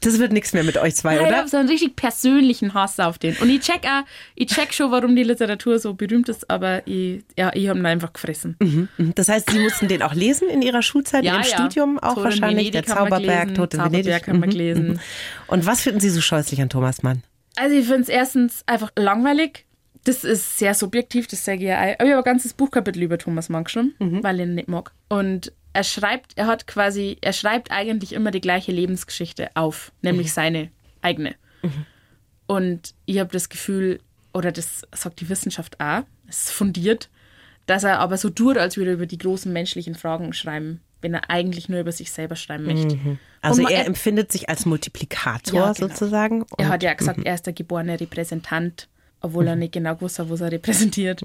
Das 0.00 0.18
wird 0.18 0.32
nichts 0.32 0.52
mehr 0.52 0.64
mit 0.64 0.76
euch 0.78 0.94
zwei, 0.96 1.16
Ich 1.16 1.22
oder? 1.22 1.36
habe 1.36 1.48
so 1.48 1.56
einen 1.56 1.68
richtig 1.68 1.96
persönlichen 1.96 2.74
Hass 2.74 2.98
auf 3.00 3.18
den. 3.18 3.36
Und 3.38 3.48
ich 3.50 3.60
check 3.60 3.84
auch, 3.84 4.02
ich 4.34 4.48
check 4.48 4.72
schon, 4.72 4.90
warum 4.90 5.14
die 5.16 5.22
Literatur 5.22 5.78
so 5.78 5.94
berühmt 5.94 6.28
ist, 6.28 6.48
aber 6.50 6.86
ich, 6.86 7.22
ja, 7.38 7.50
ich 7.54 7.68
habe 7.68 7.78
ihn 7.78 7.86
einfach 7.86 8.12
gefressen. 8.12 8.56
Mhm. 8.60 8.88
Das 9.14 9.28
heißt, 9.28 9.50
Sie 9.50 9.58
mussten 9.58 9.88
den 9.88 10.02
auch 10.02 10.14
lesen 10.14 10.48
in 10.48 10.62
Ihrer 10.62 10.82
Schulzeit, 10.82 11.24
in 11.24 11.32
Ihrem 11.32 11.44
Studium 11.44 11.98
auch 11.98 12.14
Tod 12.14 12.18
in 12.18 12.24
wahrscheinlich. 12.24 12.70
Der 12.70 12.84
Zauberberg, 12.84 13.20
gelesen, 13.48 13.54
Tod 13.54 13.74
in 13.74 13.80
Zauberberg 13.80 14.26
Venedig. 14.26 14.28
haben 14.28 14.40
wir 14.40 14.46
Mhm, 14.46 14.50
gelesen. 14.50 14.88
mhm. 14.88 14.98
Und 15.48 15.66
was 15.66 15.80
finden 15.82 16.00
Sie 16.00 16.10
so 16.10 16.20
scheußlich 16.20 16.60
an 16.60 16.68
Thomas 16.68 17.02
Mann? 17.02 17.22
Also 17.56 17.74
ich 17.74 17.86
finde 17.86 18.02
es 18.02 18.08
erstens 18.08 18.62
einfach 18.66 18.90
langweilig. 18.96 19.64
Das 20.04 20.22
ist 20.22 20.58
sehr 20.58 20.74
subjektiv, 20.74 21.26
das 21.26 21.44
sage 21.44 21.58
ich 21.58 21.64
ja. 21.64 21.84
ich 21.90 21.98
habe 21.98 22.16
ein 22.16 22.22
ganzes 22.22 22.52
Buchkapitel 22.52 23.02
über 23.02 23.18
Thomas 23.18 23.48
Mann 23.48 23.64
geschrieben, 23.64 23.94
weil 23.98 24.36
ich 24.40 24.46
ihn 24.46 24.54
nicht 24.54 24.68
mag. 24.68 24.92
Und 25.08 25.52
er 25.76 25.84
schreibt, 25.84 26.32
er 26.36 26.46
hat 26.46 26.66
quasi, 26.66 27.18
er 27.20 27.32
schreibt 27.32 27.70
eigentlich 27.70 28.12
immer 28.12 28.30
die 28.30 28.40
gleiche 28.40 28.72
Lebensgeschichte 28.72 29.50
auf, 29.54 29.92
nämlich 30.02 30.32
seine 30.32 30.70
eigene. 31.02 31.34
Und 32.46 32.94
ich 33.06 33.18
habe 33.18 33.30
das 33.32 33.48
Gefühl, 33.48 34.00
oder 34.32 34.52
das 34.52 34.82
sagt 34.94 35.20
die 35.20 35.28
Wissenschaft 35.28 35.80
auch, 35.80 36.02
es 36.28 36.44
ist 36.44 36.50
fundiert, 36.52 37.08
dass 37.66 37.84
er 37.84 37.98
aber 37.98 38.16
so 38.16 38.30
tut, 38.30 38.56
als 38.56 38.76
würde 38.76 38.90
er 38.92 38.94
über 38.94 39.06
die 39.06 39.18
großen 39.18 39.52
menschlichen 39.52 39.94
Fragen 39.96 40.32
schreiben, 40.32 40.80
wenn 41.02 41.14
er 41.14 41.28
eigentlich 41.30 41.68
nur 41.68 41.80
über 41.80 41.92
sich 41.92 42.12
selber 42.12 42.36
schreiben 42.36 42.64
möchte. 42.64 42.98
Also 43.42 43.58
Und 43.58 43.64
man- 43.64 43.72
er 43.72 43.86
empfindet 43.86 44.30
sich 44.32 44.48
als 44.48 44.64
Multiplikator 44.66 45.54
Ja, 45.60 45.72
genau. 45.72 45.88
sozusagen. 45.88 46.44
Er 46.58 46.68
hat 46.68 46.82
ja 46.82 46.94
gesagt, 46.94 47.20
er 47.24 47.34
ist 47.34 47.46
der 47.46 47.52
geborene 47.52 47.98
Repräsentant, 48.00 48.88
obwohl 49.20 49.46
er 49.48 49.56
nicht 49.56 49.72
genau 49.72 49.94
gewusst 49.96 50.18
hat, 50.18 50.30
was 50.30 50.40
er 50.40 50.52
repräsentiert. 50.52 51.22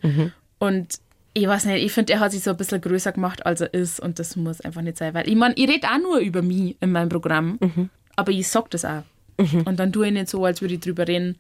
Und 0.59 0.99
ich 1.34 1.48
weiß 1.48 1.65
nicht, 1.65 1.84
ich 1.84 1.91
finde, 1.91 2.13
er 2.13 2.20
hat 2.20 2.32
sich 2.32 2.44
so 2.44 2.52
ein 2.52 2.58
bisschen 2.58 2.82
größer 2.82 3.12
gemacht, 3.12 3.46
als 3.46 3.62
er 3.62 3.74
ist 3.74 4.00
und 4.00 4.20
das 4.20 4.36
muss 4.36 4.62
einfach 4.62 4.82
nicht 4.82 4.98
sein. 4.98 5.13
Weil 5.13 5.30
ich 5.30 5.36
meine, 5.36 5.54
ich 5.56 5.70
rede 5.70 5.88
auch 5.88 6.00
nur 6.00 6.20
über 6.20 6.41
mich 6.41 6.76
in 6.82 6.91
meinem 6.91 7.10
Programm, 7.10 7.58
aber 8.15 8.32
ich 8.32 8.48
sag 8.48 8.70
das 8.72 8.86
auch. 8.86 9.04
Und 9.38 9.80
dann 9.80 9.91
tue 9.91 10.08
ich 10.08 10.13
nicht 10.13 10.30
so, 10.30 10.44
als 10.46 10.62
würde 10.62 10.76
ich 10.76 10.82
drüber 10.82 11.08
reden, 11.08 11.38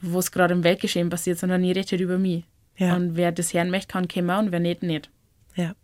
was 0.00 0.32
gerade 0.32 0.54
im 0.54 0.64
Weltgeschehen 0.64 1.10
passiert, 1.10 1.38
sondern 1.38 1.62
ich 1.64 1.76
rede 1.76 1.88
halt 1.90 2.00
über 2.00 2.18
mich. 2.18 2.44
Ja. 2.76 2.96
Und 2.96 3.16
wer 3.16 3.32
das 3.32 3.52
hören 3.52 3.70
möchte, 3.70 3.88
kann 3.88 4.08
kommen 4.08 4.46
und 4.46 4.52
wer 4.52 4.60
nicht, 4.60 4.82
nicht. 4.82 5.10
Ja. 5.54 5.74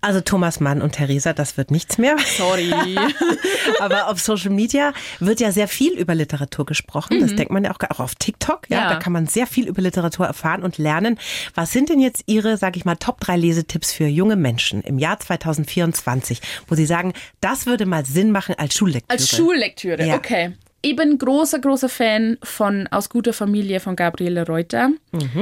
Also 0.00 0.20
Thomas 0.20 0.60
Mann 0.60 0.80
und 0.82 0.92
Theresa, 0.92 1.32
das 1.32 1.56
wird 1.56 1.70
nichts 1.70 1.98
mehr. 1.98 2.16
Sorry. 2.38 2.72
Aber 3.80 4.08
auf 4.08 4.20
Social 4.20 4.50
Media 4.50 4.92
wird 5.18 5.40
ja 5.40 5.52
sehr 5.52 5.68
viel 5.68 5.92
über 5.92 6.14
Literatur 6.14 6.64
gesprochen. 6.66 7.20
Das 7.20 7.34
denkt 7.34 7.52
man 7.52 7.64
ja 7.64 7.70
auch, 7.70 7.78
auch 7.90 8.00
auf 8.00 8.14
TikTok. 8.14 8.68
Ja, 8.68 8.78
Mhm. 8.78 8.82
Ja. 8.84 8.88
da 8.94 8.98
kann 8.98 9.12
man 9.12 9.26
sehr 9.26 9.46
viel 9.46 9.68
über 9.68 9.82
Literatur 9.82 10.26
erfahren 10.26 10.62
und 10.62 10.78
lernen. 10.78 11.18
Was 11.54 11.72
sind 11.72 11.88
denn 11.90 12.00
jetzt 12.00 12.22
Ihre, 12.26 12.56
sage 12.56 12.78
ich 12.78 12.84
mal, 12.84 12.96
Top 12.96 13.20
3 13.20 13.36
Lesetipps 13.36 13.92
für 13.92 14.06
junge 14.06 14.36
Menschen 14.36 14.80
im 14.82 14.98
Jahr 14.98 15.18
2024, 15.20 16.40
wo 16.68 16.74
Sie 16.74 16.86
sagen, 16.86 17.12
das 17.40 17.66
würde 17.66 17.86
mal 17.86 18.04
Sinn 18.06 18.30
machen 18.30 18.54
als 18.58 18.74
Schullektüre? 18.74 19.10
Als 19.18 19.28
Schullektüre, 19.28 20.04
Ja. 20.06 20.16
okay. 20.16 20.52
Ich 20.82 20.96
bin 20.96 21.18
großer, 21.18 21.58
großer 21.58 21.90
Fan 21.90 22.38
von 22.42 22.86
Aus 22.86 23.10
guter 23.10 23.34
Familie 23.34 23.80
von 23.80 23.96
Gabriele 23.96 24.46
Reuter. 24.46 24.90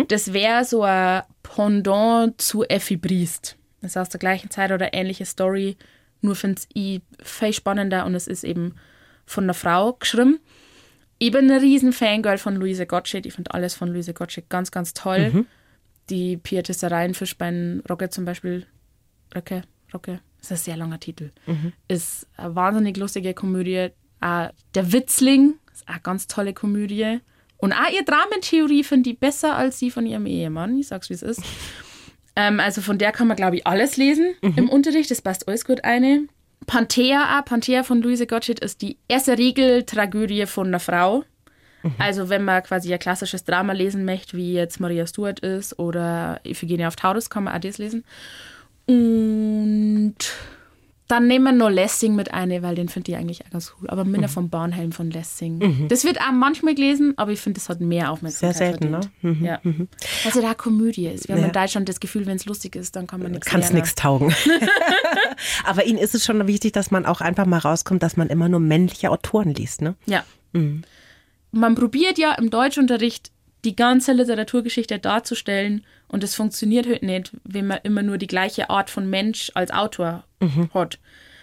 Das 0.08 0.32
wäre 0.32 0.64
so 0.64 0.82
ein 0.82 1.22
Pendant 1.44 2.40
zu 2.40 2.64
Effi 2.64 2.96
Briest. 2.96 3.56
Das 3.80 3.92
ist 3.92 3.96
aus 3.96 4.08
der 4.08 4.20
gleichen 4.20 4.50
Zeit 4.50 4.72
oder 4.72 4.92
ähnliche 4.92 5.24
Story. 5.24 5.76
Nur 6.20 6.34
finde 6.34 6.62
ich 6.72 7.00
viel 7.22 7.52
spannender 7.52 8.04
und 8.06 8.14
es 8.14 8.26
ist 8.26 8.44
eben 8.44 8.74
von 9.24 9.44
einer 9.44 9.54
Frau 9.54 9.92
geschrieben. 9.92 10.40
Ich 11.18 11.32
bin 11.32 11.50
ein 11.50 11.60
riesen 11.60 11.92
Fangirl 11.92 12.38
von 12.38 12.56
Luise 12.56 12.86
Gottsched. 12.86 13.26
Ich 13.26 13.34
finde 13.34 13.52
alles 13.52 13.74
von 13.74 13.88
Luise 13.88 14.14
Gottsched 14.14 14.48
ganz, 14.48 14.70
ganz 14.70 14.94
toll. 14.94 15.30
Die 16.10 16.36
Pietissereien 16.36 17.14
Fischbein 17.14 17.82
Rocke 17.88 18.08
zum 18.10 18.24
Beispiel. 18.24 18.66
Rocke, 19.34 19.62
Rocke. 19.92 20.20
Das 20.38 20.46
ist 20.46 20.52
ein 20.52 20.64
sehr 20.64 20.76
langer 20.76 21.00
Titel. 21.00 21.30
Ist 21.88 22.26
eine 22.36 22.54
wahnsinnig 22.54 22.96
lustige 22.96 23.34
Komödie. 23.34 23.88
Auch 24.20 24.50
der 24.74 24.92
Witzling 24.92 25.54
ist 25.72 25.88
eine 25.88 26.00
ganz 26.00 26.26
tolle 26.26 26.54
Komödie. 26.54 27.20
Und 27.58 27.72
auch 27.72 27.90
ihre 27.92 28.04
Dramentheorie 28.04 28.84
finde 28.84 29.10
ich 29.10 29.18
besser 29.18 29.56
als 29.56 29.78
die 29.80 29.90
von 29.90 30.06
ihrem 30.06 30.26
Ehemann. 30.26 30.78
Ich 30.78 30.88
sag's, 30.88 31.10
wie 31.10 31.14
es 31.14 31.22
ist. 31.22 31.42
Ähm, 32.38 32.60
also 32.60 32.80
von 32.80 32.98
der 32.98 33.10
kann 33.10 33.26
man, 33.26 33.36
glaube 33.36 33.56
ich, 33.56 33.66
alles 33.66 33.96
lesen 33.96 34.34
im 34.40 34.68
Unterricht. 34.68 35.10
Das 35.10 35.20
passt 35.20 35.48
alles 35.48 35.64
gut 35.64 35.82
eine. 35.82 36.28
Panthea, 36.66 37.36
auch, 37.38 37.44
Panthea 37.44 37.82
von 37.82 38.00
Luise 38.00 38.28
Gottsched 38.28 38.60
ist 38.60 38.80
die 38.80 38.96
erste 39.08 39.36
Regeltragödie 39.36 40.46
von 40.46 40.68
einer 40.68 40.80
Frau. 40.80 41.24
Also 41.98 42.28
wenn 42.28 42.44
man 42.44 42.62
quasi 42.62 42.92
ein 42.92 42.98
klassisches 42.98 43.44
Drama 43.44 43.72
lesen 43.72 44.04
möchte, 44.04 44.36
wie 44.36 44.52
jetzt 44.52 44.78
Maria 44.78 45.06
Stuart 45.06 45.40
ist 45.40 45.78
oder 45.78 46.40
Iphigenie 46.44 46.86
auf 46.86 46.96
Taurus, 46.96 47.30
kann 47.30 47.44
man 47.44 47.54
auch 47.54 47.60
das 47.60 47.78
lesen. 47.78 48.04
Und 48.86 50.16
dann 51.08 51.26
nehmen 51.26 51.44
wir 51.46 51.52
noch 51.52 51.70
Lessing 51.70 52.14
mit 52.14 52.32
eine, 52.34 52.62
weil 52.62 52.74
den 52.74 52.88
finde 52.90 53.10
ich 53.12 53.16
eigentlich 53.16 53.44
auch 53.46 53.50
ganz 53.50 53.72
cool. 53.80 53.88
Aber 53.88 54.04
Mhm. 54.04 54.10
Minna 54.12 54.28
vom 54.28 54.50
Bahnhelm 54.50 54.92
von 54.92 55.10
Lessing. 55.10 55.88
Das 55.88 56.04
wird 56.04 56.20
auch 56.20 56.32
manchmal 56.32 56.74
gelesen, 56.74 57.14
aber 57.16 57.32
ich 57.32 57.40
finde, 57.40 57.58
das 57.58 57.68
hat 57.70 57.80
mehr 57.80 58.12
Aufmerksamkeit 58.12 58.56
Sehr 58.56 58.66
selten, 58.68 58.90
verdient. 58.90 59.22
ne? 59.24 59.30
Mhm, 59.32 59.44
Ja. 59.44 59.60
Also 60.26 60.42
da 60.42 60.52
Komödie 60.54 61.06
ist. 61.06 61.26
Wir 61.28 61.34
haben 61.34 61.40
Ja. 61.42 61.46
in 61.48 61.52
Deutschland 61.54 61.88
das 61.88 61.98
Gefühl, 62.00 62.26
wenn 62.26 62.36
es 62.36 62.44
lustig 62.44 62.76
ist, 62.76 62.94
dann 62.94 63.06
kann 63.06 63.22
man 63.22 63.32
nichts 63.32 63.46
Kann 63.46 63.60
es 63.60 63.72
nichts 63.72 63.94
taugen. 63.94 64.34
Aber 65.64 65.84
Ihnen 65.86 65.98
ist 65.98 66.14
es 66.14 66.24
schon 66.24 66.46
wichtig, 66.46 66.72
dass 66.72 66.90
man 66.90 67.06
auch 67.06 67.20
einfach 67.20 67.46
mal 67.46 67.58
rauskommt, 67.58 68.02
dass 68.02 68.16
man 68.16 68.28
immer 68.28 68.48
nur 68.48 68.60
männliche 68.60 69.10
Autoren 69.10 69.54
liest, 69.54 69.80
ne? 69.82 69.94
Ja. 70.06 70.24
Man 71.52 71.74
probiert 71.74 72.18
ja 72.18 72.34
im 72.34 72.50
Deutschunterricht 72.50 73.30
die 73.64 73.74
ganze 73.76 74.12
Literaturgeschichte 74.12 74.98
darzustellen 74.98 75.84
und 76.08 76.24
es 76.24 76.34
funktioniert 76.34 76.86
halt 76.86 77.02
nicht, 77.02 77.32
wenn 77.44 77.66
man 77.66 77.80
immer 77.82 78.02
nur 78.02 78.18
die 78.18 78.26
gleiche 78.26 78.70
Art 78.70 78.90
von 78.90 79.08
Mensch 79.08 79.52
als 79.54 79.70
Autor 79.70 80.24
hat. 80.74 80.98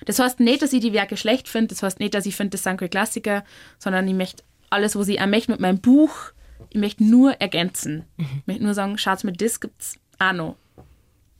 Das 0.05 0.19
heißt 0.19 0.39
nicht, 0.39 0.61
dass 0.61 0.73
ich 0.73 0.81
die 0.81 0.93
Werke 0.93 1.17
schlecht 1.17 1.47
finde, 1.47 1.67
das 1.67 1.83
heißt 1.83 1.99
nicht, 1.99 2.13
dass 2.13 2.25
ich 2.25 2.35
finde, 2.35 2.51
das 2.51 2.63
sind 2.63 2.77
keine 2.77 2.89
Klassiker, 2.89 3.43
sondern 3.79 4.07
ich 4.07 4.13
möchte 4.13 4.43
alles, 4.69 4.95
was 4.95 5.07
ich 5.07 5.21
auch 5.21 5.27
möchte 5.27 5.51
mit 5.51 5.59
meinem 5.59 5.79
Buch, 5.79 6.31
ich 6.69 6.79
möchte 6.79 7.03
nur 7.03 7.33
ergänzen. 7.41 8.03
Ich 8.17 8.47
möchte 8.47 8.63
nur 8.63 8.73
sagen, 8.73 8.97
schaut 8.97 9.23
mir 9.23 9.33
das 9.33 9.59
gibt's 9.59 9.97
auch 10.19 10.33
noch, 10.33 10.55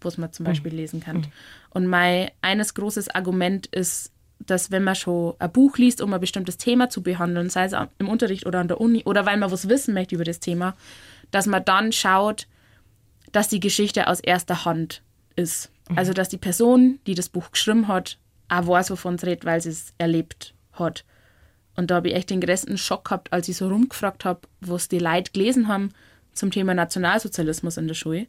was 0.02 0.18
man 0.18 0.32
zum 0.32 0.46
Beispiel 0.46 0.74
lesen 0.74 1.02
kann. 1.02 1.28
Und 1.72 1.88
mein 1.88 2.30
eines 2.42 2.74
großes 2.74 3.10
Argument 3.10 3.68
ist, 3.68 4.12
dass 4.40 4.72
wenn 4.72 4.84
man 4.84 4.96
schon 4.96 5.34
ein 5.40 5.52
Buch 5.52 5.78
liest, 5.78 6.02
um 6.02 6.14
ein 6.14 6.20
bestimmtes 6.20 6.58
Thema 6.58 6.90
zu 6.90 7.02
behandeln, 7.02 7.50
sei 7.50 7.66
es 7.66 7.74
im 7.98 8.10
Unterricht 8.10 8.46
oder 8.46 8.60
an 8.60 8.68
der 8.68 8.80
Uni 8.80 9.04
oder 9.06 9.26
weil 9.26 9.38
man 9.38 9.52
was 9.52 9.70
wissen 9.70 9.94
möchte 9.94 10.16
über 10.16 10.24
das 10.24 10.40
Thema, 10.40 10.76
dass 11.32 11.48
man 11.48 11.66
dann 11.66 11.92
schaut, 11.92 12.48
dass 13.36 13.50
die 13.50 13.60
Geschichte 13.60 14.08
aus 14.08 14.22
erster 14.22 14.64
Hand 14.64 15.02
ist. 15.36 15.70
Also 15.96 16.14
dass 16.14 16.30
die 16.30 16.38
Person, 16.38 17.00
die 17.06 17.16
das 17.16 17.30
Buch 17.30 17.52
geschrieben 17.52 17.88
hat, 17.88 18.18
auch 18.48 18.68
weiß, 18.68 18.92
wovon 18.92 19.16
es 19.16 19.26
redet, 19.26 19.46
weil 19.46 19.62
sie 19.62 19.70
es 19.70 19.94
erlebt 19.98 20.54
hat. 20.74 21.04
Und 21.76 21.92
da 21.92 21.96
habe 21.96 22.10
ich 22.10 22.16
echt 22.16 22.30
den 22.30 22.42
größten 22.42 22.78
Schock 22.78 23.06
gehabt, 23.06 23.34
als 23.34 23.50
ich 23.50 23.58
so 23.58 23.68
rumgefragt 23.68 24.24
habe, 24.24 24.42
was 24.62 24.88
die 24.88 25.00
Leute 25.00 25.32
gelesen 25.32 25.68
haben 25.68 25.92
zum 26.34 26.52
Thema 26.52 26.74
Nationalsozialismus 26.74 27.78
in 27.78 27.88
der 27.88 27.96
Schule. 27.96 28.28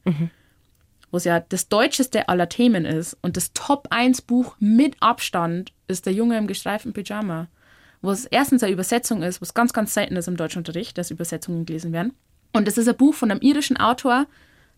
Wo 1.12 1.19
es 1.19 1.25
ja 1.25 1.38
das 1.38 1.69
deutscheste 1.69 2.29
aller 2.29 2.49
Themen 2.49 2.85
ist. 2.85 3.16
Und 3.23 3.37
das 3.37 3.53
Top 3.53 3.87
1 3.90 4.23
Buch 4.23 4.57
mit 4.59 4.97
Abstand 5.01 5.73
ist 5.87 6.07
Der 6.07 6.12
Junge 6.12 6.37
im 6.37 6.49
gestreiften 6.49 6.92
Pyjama. 6.92 7.47
Wo 8.03 8.11
es 8.11 8.27
erstens 8.27 8.64
eine 8.64 8.73
Übersetzung 8.73 9.23
ist, 9.23 9.40
was 9.40 9.55
ganz, 9.55 9.73
ganz 9.73 9.95
selten 9.95 10.16
ist 10.16 10.27
im 10.29 10.37
Deutschunterricht, 10.37 10.99
dass 10.99 11.12
Übersetzungen 11.12 11.64
gelesen 11.64 11.92
werden. 11.92 12.12
Und 12.53 12.66
es 12.66 12.77
ist 12.77 12.88
ein 12.88 12.97
Buch 12.97 13.14
von 13.14 13.31
einem 13.31 13.40
irischen 13.40 13.77
Autor, 13.77 14.27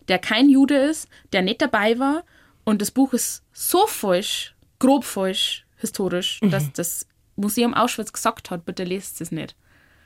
der 0.09 0.19
kein 0.19 0.49
Jude 0.49 0.75
ist, 0.75 1.07
der 1.31 1.41
nicht 1.41 1.61
dabei 1.61 1.99
war. 1.99 2.23
Und 2.65 2.81
das 2.81 2.91
Buch 2.91 3.13
ist 3.13 3.43
so 3.53 3.87
falsch, 3.87 4.55
grob 4.79 5.05
falsch, 5.05 5.65
historisch, 5.77 6.39
dass 6.41 6.71
das 6.73 7.07
Museum 7.35 7.73
Auschwitz 7.73 8.11
gesagt 8.11 8.51
hat, 8.51 8.65
bitte 8.65 8.83
lest 8.83 9.21
es 9.21 9.31
nicht. 9.31 9.55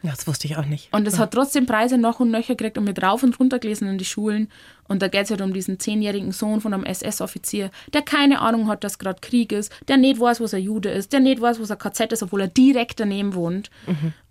Ja, 0.04 0.12
das 0.12 0.28
wusste 0.28 0.48
ich 0.48 0.58
auch 0.58 0.66
nicht. 0.66 0.92
Und 0.92 1.08
es 1.08 1.18
hat 1.18 1.32
trotzdem 1.32 1.66
Preise 1.66 1.98
noch 1.98 2.20
und 2.20 2.30
nöcher 2.30 2.56
gekriegt 2.56 2.78
und 2.78 2.84
mit 2.84 3.02
rauf 3.02 3.24
und 3.24 3.40
runter 3.40 3.58
gelesen 3.58 3.88
in 3.88 3.98
die 3.98 4.04
Schulen. 4.04 4.50
Und 4.90 5.02
da 5.02 5.08
geht 5.08 5.24
es 5.24 5.30
halt 5.30 5.40
um 5.40 5.54
diesen 5.54 5.80
zehnjährigen 5.80 6.34
Sohn 6.34 6.60
von 6.60 6.74
einem 6.74 6.84
SS-Offizier, 6.84 7.72
der 7.94 8.02
keine 8.02 8.42
Ahnung 8.42 8.68
hat, 8.68 8.84
dass 8.84 9.00
gerade 9.00 9.22
Krieg 9.22 9.54
ist, 9.54 9.72
der 9.88 9.96
nicht 9.96 10.20
weiß, 10.20 10.42
was 10.42 10.54
ein 10.54 10.62
Jude 10.62 10.90
ist, 10.90 11.14
der 11.14 11.22
nicht 11.22 11.40
weiß, 11.40 11.62
was 11.62 11.72
ein 11.72 11.78
KZ 11.78 12.12
ist, 12.12 12.22
obwohl 12.22 12.42
er 12.42 12.48
direkt 12.50 13.00
daneben 13.00 13.34
wohnt. 13.34 13.72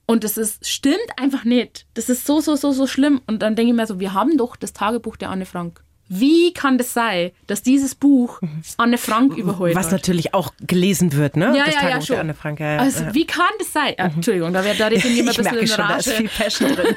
Und 0.06 0.24
das 0.24 0.36
ist, 0.36 0.68
stimmt 0.68 0.96
einfach 1.16 1.44
nicht. 1.44 1.86
Das 1.94 2.08
ist 2.08 2.26
so, 2.26 2.40
so, 2.40 2.56
so, 2.56 2.72
so 2.72 2.86
schlimm. 2.86 3.20
Und 3.26 3.40
dann 3.42 3.54
denke 3.56 3.70
ich 3.72 3.76
mir 3.76 3.86
so, 3.86 4.00
wir 4.00 4.12
haben 4.14 4.36
doch 4.36 4.56
das 4.56 4.72
Tagebuch 4.72 5.16
der 5.16 5.30
Anne 5.30 5.46
Frank. 5.46 5.82
Wie 6.14 6.52
kann 6.52 6.76
das 6.76 6.92
sein, 6.92 7.30
dass 7.46 7.62
dieses 7.62 7.94
Buch 7.94 8.40
Anne 8.76 8.98
Frank 8.98 9.34
überholt 9.38 9.74
Was 9.74 9.86
hat? 9.86 9.92
natürlich 9.92 10.34
auch 10.34 10.53
gelesen 10.61 11.14
wird, 11.14 11.36
ne? 11.36 11.57
Ja, 11.57 11.64
das 11.64 11.74
ja, 11.74 11.80
ja, 11.80 11.80
Tagebuch 11.88 12.07
schon. 12.07 12.14
der 12.16 12.20
Anne 12.20 12.34
Frank. 12.34 12.61
Ja, 12.61 12.72
ja. 12.74 12.78
Also, 12.80 13.05
wie 13.14 13.24
kann 13.26 13.46
das 13.59 13.72
sein? 13.72 13.94
Ah, 13.96 14.07
Entschuldigung, 14.14 14.53
da, 14.53 14.62
wär- 14.64 14.74
da 14.74 14.90
ich 14.90 15.05
immer 15.07 15.20
ein 15.20 15.26
bisschen 15.36 15.44
merke 15.44 15.61
in 15.61 15.66
schon, 15.68 15.76
da 15.88 15.96
ist 15.96 16.11
viel 16.12 16.28
Passion 16.28 16.74
drin. 16.74 16.96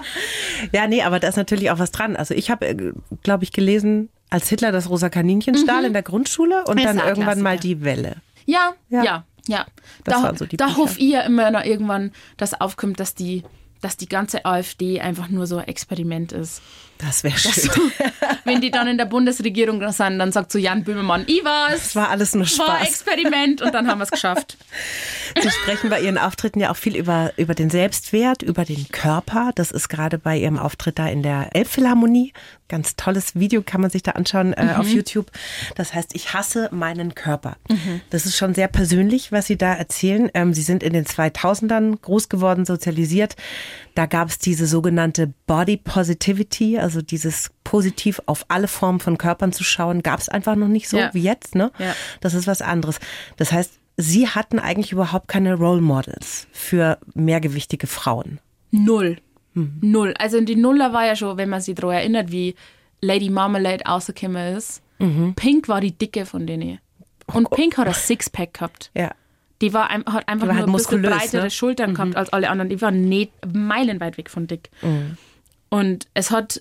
ja, 0.72 0.86
nee, 0.86 1.02
aber 1.02 1.20
da 1.20 1.28
ist 1.28 1.36
natürlich 1.36 1.70
auch 1.70 1.78
was 1.78 1.90
dran. 1.90 2.16
Also 2.16 2.32
ich 2.34 2.50
habe, 2.50 2.94
glaube 3.22 3.44
ich, 3.44 3.52
gelesen, 3.52 4.08
als 4.30 4.48
Hitler 4.48 4.72
das 4.72 4.88
rosa 4.88 5.08
Kaninchen 5.10 5.56
stahl 5.56 5.84
in 5.84 5.92
der 5.92 6.02
Grundschule 6.02 6.64
und 6.66 6.78
Ist 6.78 6.86
dann 6.86 6.98
irgendwann 6.98 7.42
mal 7.42 7.58
die 7.58 7.84
Welle. 7.84 8.16
Ja, 8.46 8.74
Ja. 8.88 9.02
ja, 9.04 9.24
Ja, 9.48 9.66
Das 10.04 10.22
da, 10.22 10.34
so 10.36 10.46
da 10.46 10.76
hoffe 10.76 10.98
ich 10.98 11.10
ja 11.12 11.20
immer 11.22 11.50
noch 11.50 11.64
irgendwann, 11.64 12.12
dass 12.36 12.60
aufkommt, 12.60 12.98
dass 13.00 13.14
die, 13.14 13.42
dass 13.80 13.96
die 13.96 14.08
ganze 14.08 14.44
AfD 14.44 15.00
einfach 15.00 15.28
nur 15.28 15.46
so 15.46 15.58
ein 15.58 15.68
Experiment 15.68 16.32
ist. 16.32 16.62
Das 16.98 17.24
wäre 17.24 17.36
schön. 17.36 17.70
du, 17.74 17.90
wenn 18.44 18.60
die 18.60 18.70
dann 18.70 18.86
in 18.88 18.96
der 18.98 19.04
Bundesregierung 19.04 19.80
sind, 19.92 20.18
dann 20.18 20.32
sagt 20.32 20.52
so 20.52 20.58
Jan 20.58 20.84
Böhmermann, 20.84 21.24
ich 21.26 21.44
war's. 21.44 21.74
Das 21.74 21.96
war 21.96 22.08
alles 22.10 22.34
nur 22.34 22.44
war 22.44 22.48
Spaß. 22.48 22.88
Experiment 22.88 23.62
und 23.62 23.72
dann 23.74 23.88
haben 23.88 23.98
wir 23.98 24.04
es 24.04 24.10
geschafft. 24.10 24.56
Sie 25.40 25.50
sprechen 25.50 25.90
bei 25.90 26.00
Ihren 26.00 26.18
Auftritten 26.18 26.60
ja 26.60 26.70
auch 26.70 26.76
viel 26.76 26.96
über, 26.96 27.32
über 27.36 27.54
den 27.54 27.70
Selbstwert, 27.70 28.42
über 28.42 28.64
den 28.64 28.88
Körper. 28.88 29.50
Das 29.54 29.70
ist 29.70 29.88
gerade 29.88 30.18
bei 30.18 30.38
Ihrem 30.38 30.58
Auftritt 30.58 30.98
da 30.98 31.08
in 31.08 31.22
der 31.22 31.54
Elbphilharmonie. 31.54 32.32
Ganz 32.68 32.96
tolles 32.96 33.36
Video 33.36 33.62
kann 33.62 33.80
man 33.80 33.90
sich 33.90 34.02
da 34.02 34.12
anschauen 34.12 34.52
äh, 34.52 34.74
auf 34.76 34.88
YouTube. 34.88 35.30
Das 35.76 35.94
heißt, 35.94 36.16
ich 36.16 36.34
hasse 36.34 36.68
meinen 36.72 37.14
Körper. 37.14 37.56
Das 38.10 38.26
ist 38.26 38.36
schon 38.36 38.54
sehr 38.54 38.66
persönlich, 38.66 39.30
was 39.30 39.46
Sie 39.46 39.56
da 39.56 39.72
erzählen. 39.74 40.28
Ähm, 40.34 40.52
Sie 40.52 40.62
sind 40.62 40.82
in 40.82 40.92
den 40.92 41.04
2000ern 41.04 42.00
groß 42.00 42.28
geworden, 42.28 42.64
sozialisiert. 42.64 43.36
Da 43.94 44.06
gab 44.06 44.28
es 44.28 44.38
diese 44.38 44.66
sogenannte 44.66 45.32
Body 45.46 45.76
Positivity, 45.76 46.78
also 46.86 47.02
dieses 47.02 47.50
positiv 47.64 48.22
auf 48.26 48.44
alle 48.48 48.68
Formen 48.68 49.00
von 49.00 49.18
Körpern 49.18 49.52
zu 49.52 49.64
schauen, 49.64 50.02
gab 50.02 50.20
es 50.20 50.28
einfach 50.28 50.54
noch 50.56 50.68
nicht 50.68 50.88
so 50.88 50.96
Ja. 50.98 51.12
wie 51.12 51.22
jetzt. 51.22 51.54
Ne? 51.54 51.72
Ja. 51.78 51.94
Das 52.20 52.32
ist 52.32 52.46
was 52.46 52.62
anderes. 52.62 52.98
Das 53.36 53.52
heißt, 53.52 53.72
Sie 53.98 54.28
hatten 54.28 54.58
eigentlich 54.58 54.92
überhaupt 54.92 55.26
keine 55.26 55.54
Role 55.54 55.80
Models 55.80 56.46
für 56.52 56.98
mehrgewichtige 57.14 57.86
Frauen. 57.86 58.40
Null. 58.70 59.16
Mhm. 59.54 59.78
Null. 59.80 60.14
Also 60.18 60.40
die 60.42 60.54
Nuller 60.56 60.92
war 60.92 61.06
ja 61.06 61.16
schon, 61.16 61.38
wenn 61.38 61.48
man 61.48 61.60
sich 61.62 61.74
daran 61.74 61.94
erinnert, 61.96 62.30
wie 62.30 62.54
Lady 63.00 63.30
Marmalade 63.30 63.84
rausgekommen 63.84 64.54
ist. 64.56 64.82
Mhm. 64.98 65.34
Pink 65.34 65.68
war 65.68 65.80
die 65.80 65.92
dicke 65.92 66.26
von 66.26 66.46
denen. 66.46 66.78
Und 67.32 67.50
Pink 67.50 67.78
hat 67.78 67.88
ein 67.88 67.94
Sixpack 67.94 68.54
gehabt. 68.54 68.90
Ja. 68.94 69.12
Die 69.62 69.72
war, 69.72 69.88
hat 69.88 70.04
einfach 70.04 70.04
Die 70.06 70.28
war 70.28 70.46
nur 70.46 70.54
halt 70.56 70.66
ein 70.68 70.72
bisschen 70.72 71.00
muskulös, 71.00 71.10
breitere 71.10 71.42
ne? 71.44 71.50
Schultern 71.50 71.94
gehabt 71.94 72.16
als 72.16 72.28
alle 72.34 72.50
anderen. 72.50 72.68
Die 72.68 72.80
war 72.82 72.90
nicht 72.90 73.32
meilenweit 73.50 74.18
weg 74.18 74.28
von 74.28 74.46
dick. 74.46 74.68
Mhm. 74.82 75.16
Und 75.70 76.06
es 76.12 76.30
hat 76.30 76.60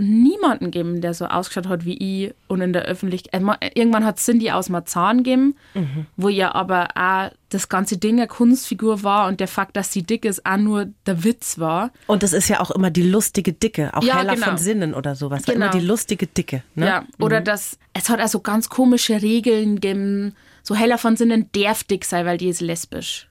niemanden 0.00 0.66
gegeben, 0.70 1.00
der 1.00 1.14
so 1.14 1.26
ausgeschaut 1.26 1.68
hat 1.68 1.84
wie 1.84 1.96
ich 2.26 2.34
und 2.48 2.60
in 2.60 2.72
der 2.72 2.82
Öffentlichkeit. 2.82 3.42
äh, 3.60 3.70
Irgendwann 3.74 4.04
hat 4.04 4.18
Cindy 4.18 4.50
aus 4.50 4.68
Marzahn 4.68 5.18
gegeben, 5.18 5.54
Mhm. 5.74 6.06
wo 6.16 6.28
ja 6.28 6.54
aber 6.54 6.88
auch 6.96 7.30
das 7.50 7.68
ganze 7.68 7.96
Ding 7.98 8.18
eine 8.18 8.26
Kunstfigur 8.28 9.02
war 9.02 9.26
und 9.28 9.40
der 9.40 9.48
Fakt, 9.48 9.76
dass 9.76 9.92
sie 9.92 10.02
dick 10.02 10.24
ist, 10.24 10.46
auch 10.46 10.56
nur 10.56 10.86
der 11.06 11.24
Witz 11.24 11.58
war. 11.58 11.90
Und 12.06 12.22
das 12.22 12.32
ist 12.32 12.48
ja 12.48 12.60
auch 12.60 12.70
immer 12.70 12.90
die 12.90 13.02
lustige 13.02 13.52
Dicke, 13.52 13.90
auch 13.94 14.02
Ja, 14.02 14.18
Hella 14.18 14.34
genau. 14.34 14.46
von 14.46 14.58
Sinnen 14.58 14.94
oder 14.94 15.14
sowas. 15.16 15.42
Genau. 15.44 15.56
Immer 15.56 15.68
die 15.70 15.84
lustige 15.84 16.26
Dicke. 16.26 16.62
Ne? 16.74 16.86
Ja, 16.86 17.04
oder 17.18 17.40
dass 17.40 17.78
es 17.92 18.08
hat 18.08 18.20
also 18.20 18.40
ganz 18.40 18.68
komische 18.68 19.20
Regeln 19.22 19.76
gegeben. 19.76 20.34
So 20.62 20.74
heller 20.74 20.98
von 20.98 21.16
Sinnen 21.16 21.48
darf 21.52 21.84
dick 21.84 22.04
sein, 22.04 22.26
weil 22.26 22.36
die 22.38 22.48
ist 22.48 22.60
lesbisch. 22.60 23.26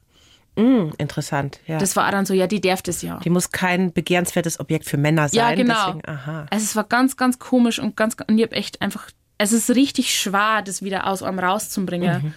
Mm, 0.60 0.92
interessant. 0.98 1.60
Ja. 1.68 1.78
Das 1.78 1.96
war 1.96 2.08
auch 2.08 2.12
dann 2.12 2.26
so, 2.26 2.34
ja, 2.34 2.48
die 2.48 2.62
darf 2.62 2.82
das 2.82 3.02
ja. 3.02 3.20
die 3.20 3.30
muss 3.30 3.52
kein 3.52 3.94
begehrenswertes 3.94 4.60
Objekt 4.60 4.86
für 4.86 4.98
Männer 4.98 5.30
sein. 5.30 5.38
Ja, 5.38 5.56
genau. 5.56 5.88
Deswegen, 5.88 6.06
aha. 6.08 6.46
Also 6.50 6.64
es 6.64 6.76
war 6.76 6.84
ganz, 6.84 7.18
ganz 7.18 7.40
komisch 7.40 7.80
und 7.80 7.96
ganz, 7.96 8.18
und 8.28 8.38
ich 8.38 8.44
hab 8.44 8.54
echt 8.54 8.82
einfach, 8.82 9.10
es 9.38 9.54
ist 9.54 9.70
richtig 9.72 10.14
schwer, 10.16 10.62
das 10.64 10.84
wieder 10.84 11.08
aus 11.08 11.24
einem 11.24 11.40
rauszubringen. 11.40 12.24
Mhm. 12.24 12.34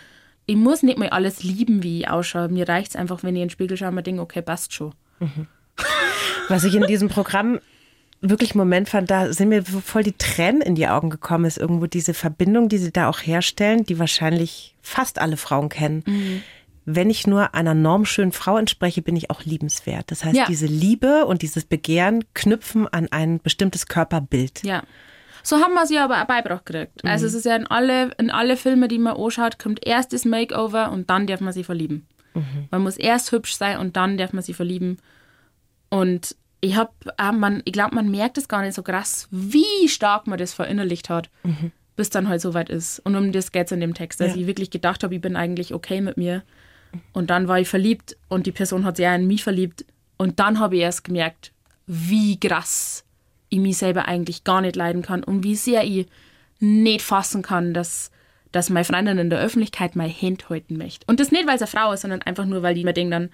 Ich 0.46 0.56
muss 0.56 0.82
nicht 0.82 0.98
mal 0.98 1.08
alles 1.08 1.42
lieben, 1.42 1.82
wie 1.82 2.00
ich 2.00 2.08
ausschaue. 2.08 2.48
Mir 2.48 2.68
reicht 2.68 2.90
es 2.90 2.96
einfach, 2.96 3.22
wenn 3.22 3.34
ich 3.34 3.42
in 3.42 3.48
den 3.48 3.50
Spiegel 3.50 3.76
schaue 3.76 3.88
und 3.88 3.96
mir 3.96 4.02
denke, 4.02 4.22
okay, 4.22 4.42
passt 4.42 4.72
schon. 4.72 4.92
Was 6.48 6.64
ich 6.64 6.74
in 6.74 6.86
diesem 6.86 7.08
Programm 7.08 7.60
wirklich 8.20 8.52
einen 8.52 8.58
Moment 8.58 8.88
fand, 8.88 9.10
da 9.10 9.32
sind 9.32 9.48
mir 9.48 9.64
voll 9.64 10.04
die 10.04 10.16
Tränen 10.16 10.62
in 10.62 10.74
die 10.74 10.86
Augen 10.86 11.10
gekommen, 11.10 11.44
ist 11.44 11.58
irgendwo 11.58 11.86
diese 11.86 12.14
Verbindung, 12.14 12.68
die 12.68 12.78
sie 12.78 12.92
da 12.92 13.08
auch 13.08 13.18
herstellen, 13.18 13.84
die 13.84 13.98
wahrscheinlich 13.98 14.74
fast 14.80 15.20
alle 15.20 15.36
Frauen 15.36 15.68
kennen. 15.68 16.04
Mhm. 16.06 16.42
Wenn 16.84 17.10
ich 17.10 17.26
nur 17.26 17.54
einer 17.54 17.74
normschönen 17.74 18.32
Frau 18.32 18.58
entspreche, 18.58 19.02
bin 19.02 19.14
ich 19.14 19.30
auch 19.30 19.44
liebenswert. 19.44 20.10
Das 20.10 20.24
heißt, 20.24 20.36
Ja. 20.36 20.46
diese 20.46 20.66
Liebe 20.66 21.26
und 21.26 21.42
dieses 21.42 21.64
Begehren 21.64 22.24
knüpfen 22.34 22.88
an 22.88 23.08
ein 23.10 23.40
bestimmtes 23.40 23.86
Körperbild. 23.86 24.62
Ja. 24.64 24.82
So 25.44 25.56
haben 25.56 25.74
wir 25.74 25.86
sie 25.86 25.98
aber 25.98 26.22
auch 26.22 26.26
beigebracht 26.26 26.66
gekriegt. 26.66 27.04
Also 27.04 27.26
es 27.26 27.34
ist 27.34 27.44
ja 27.46 27.56
in 27.56 27.66
alle, 27.66 28.10
in 28.18 28.30
alle 28.30 28.56
Filme, 28.56 28.86
die 28.88 28.98
man 28.98 29.16
anschaut, 29.16 29.58
kommt 29.58 29.84
erst 29.86 30.12
das 30.12 30.24
Makeover 30.24 30.90
und 30.92 31.10
dann 31.10 31.26
darf 31.26 31.40
man 31.40 31.52
sie 31.52 31.64
verlieben. 31.64 32.06
Man 32.70 32.82
muss 32.82 32.96
erst 32.96 33.30
hübsch 33.32 33.54
sein 33.56 33.78
und 33.78 33.96
dann 33.96 34.16
darf 34.16 34.32
man 34.32 34.42
sie 34.42 34.54
verlieben. 34.54 34.96
Und 35.90 36.36
ich 36.60 36.76
hab, 36.76 36.94
auch 37.18 37.32
man, 37.32 37.60
ich 37.64 37.72
glaube, 37.72 37.94
man 37.94 38.10
merkt 38.10 38.38
es 38.38 38.48
gar 38.48 38.62
nicht 38.62 38.74
so 38.74 38.82
krass, 38.82 39.28
wie 39.30 39.88
stark 39.88 40.26
man 40.26 40.38
das 40.38 40.54
verinnerlicht 40.54 41.10
hat, 41.10 41.28
bis 41.96 42.08
dann 42.10 42.28
halt 42.28 42.40
soweit 42.40 42.70
ist. 42.70 43.00
Und 43.00 43.16
um 43.16 43.32
das 43.32 43.52
geht 43.52 43.66
es 43.66 43.72
in 43.72 43.80
dem 43.80 43.94
Text, 43.94 44.20
dass 44.20 44.34
Ja. 44.34 44.40
ich 44.40 44.46
wirklich 44.46 44.70
gedacht 44.70 45.02
habe, 45.04 45.14
ich 45.14 45.20
bin 45.20 45.36
eigentlich 45.36 45.74
okay 45.74 46.00
mit 46.00 46.16
mir. 46.16 46.42
Und 47.12 47.30
dann 47.30 47.48
war 47.48 47.58
ich 47.60 47.68
verliebt 47.68 48.16
und 48.28 48.46
die 48.46 48.52
Person 48.52 48.84
hat 48.84 48.96
sich 48.96 49.06
auch 49.06 49.14
in 49.14 49.26
mich 49.26 49.42
verliebt. 49.42 49.84
Und 50.16 50.38
dann 50.40 50.58
habe 50.58 50.76
ich 50.76 50.82
erst 50.82 51.04
gemerkt, 51.04 51.52
wie 51.86 52.38
krass 52.38 53.04
ich 53.48 53.58
mich 53.58 53.76
selber 53.78 54.06
eigentlich 54.06 54.44
gar 54.44 54.60
nicht 54.60 54.76
leiden 54.76 55.02
kann 55.02 55.24
und 55.24 55.42
wie 55.42 55.56
sehr 55.56 55.84
ich 55.84 56.06
nicht 56.58 57.02
fassen 57.02 57.42
kann, 57.42 57.74
dass, 57.74 58.10
dass 58.52 58.70
meine 58.70 58.84
Freundin 58.84 59.18
in 59.18 59.30
der 59.30 59.40
Öffentlichkeit 59.40 59.96
mein 59.96 60.10
Hand 60.12 60.48
halten 60.48 60.76
möchte. 60.76 61.04
Und 61.08 61.18
das 61.20 61.32
nicht, 61.32 61.46
weil 61.46 61.56
es 61.56 61.62
eine 61.62 61.66
Frau 61.68 61.92
ist, 61.92 62.02
sondern 62.02 62.22
einfach 62.22 62.44
nur, 62.46 62.62
weil 62.62 62.74
die 62.74 62.84
mir 62.84 62.92
denken 62.92 63.10
dann, 63.10 63.30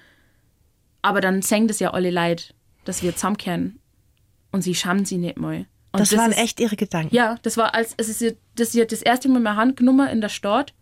aber 1.03 1.21
dann 1.21 1.43
singen 1.43 1.69
das 1.69 1.79
ja 1.79 1.93
alle 1.93 2.11
Leid, 2.11 2.55
dass 2.85 3.03
wir 3.03 3.15
zusammenkehren 3.15 3.79
und 4.51 4.63
sie 4.63 4.75
schauen 4.75 5.05
sie 5.05 5.19
nicht 5.19 5.37
mal. 5.37 5.67
Und 5.93 6.01
Das, 6.01 6.17
waren 6.17 6.33
ist, 6.33 6.39
echt 6.39 6.61
ihre 6.61 6.77
Gedanken. 6.77 7.15
Ja, 7.15 7.37
das 7.43 7.57
war 7.57 7.75
als, 7.75 7.95
es 7.97 8.09
ist 8.09 8.21
ihr- 8.23 8.37
das, 8.57 8.73
sie 8.73 8.81
hat 8.81 8.93
das 8.93 9.03
erste 9.03 9.29
Mal 9.29 9.41
meine 9.41 9.57
Hand 9.57 9.77
genommen 9.77 10.09
in 10.09 10.21
der 10.21 10.29
Stadt 10.29 10.75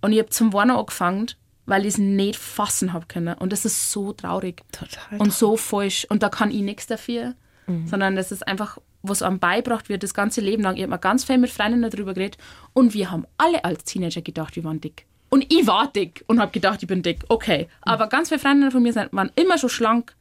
und 0.00 0.12
ich 0.12 0.18
habe 0.18 0.30
zum 0.30 0.52
Warner 0.52 0.78
angefangen, 0.78 1.26
weil 1.66 1.82
ich 1.82 1.94
es 1.94 1.98
nicht 1.98 2.36
fassen 2.36 2.92
habe 2.92 3.06
können. 3.06 3.34
Und 3.34 3.52
das 3.52 3.64
ist 3.64 3.90
so 3.90 4.12
traurig. 4.12 4.62
Total 4.72 5.18
Und 5.18 5.32
so 5.32 5.56
falsch. 5.56 6.06
Und 6.08 6.22
da 6.22 6.28
kann 6.28 6.50
ich 6.50 6.62
nichts 6.62 6.86
dafür, 6.86 7.34
sondern 7.86 8.14
das 8.14 8.30
ist 8.30 8.46
einfach, 8.46 8.78
was 9.02 9.22
einem 9.22 9.38
beibracht 9.40 9.88
wird, 9.88 10.02
das 10.02 10.14
ganze 10.14 10.40
Leben 10.40 10.62
lang. 10.62 10.76
Ich 10.76 10.82
habe 10.82 10.90
mir 10.90 10.98
ganz 10.98 11.24
viel 11.24 11.38
mit 11.38 11.50
Freundinnen 11.50 11.90
darüber 11.90 12.14
geredet 12.14 12.38
und 12.72 12.94
wir 12.94 13.10
haben 13.10 13.26
alle 13.38 13.64
als 13.64 13.84
Teenager 13.84 14.22
gedacht, 14.22 14.56
wir 14.56 14.64
waren 14.64 14.80
dick. 14.80 15.06
Und 15.28 15.52
ich 15.52 15.66
war 15.66 15.88
dick 15.92 16.24
und 16.28 16.40
habe 16.40 16.52
gedacht, 16.52 16.82
ich 16.82 16.88
bin 16.88 17.02
dick. 17.02 17.24
Okay. 17.28 17.68
Aber 17.82 18.08
ganz 18.08 18.28
viele 18.28 18.38
Freundinnen 18.38 18.70
von 18.70 18.82
mir 18.82 18.92
sind, 18.92 19.12
waren 19.12 19.32
immer 19.34 19.58
schon 19.58 19.70
schlank 19.70 20.14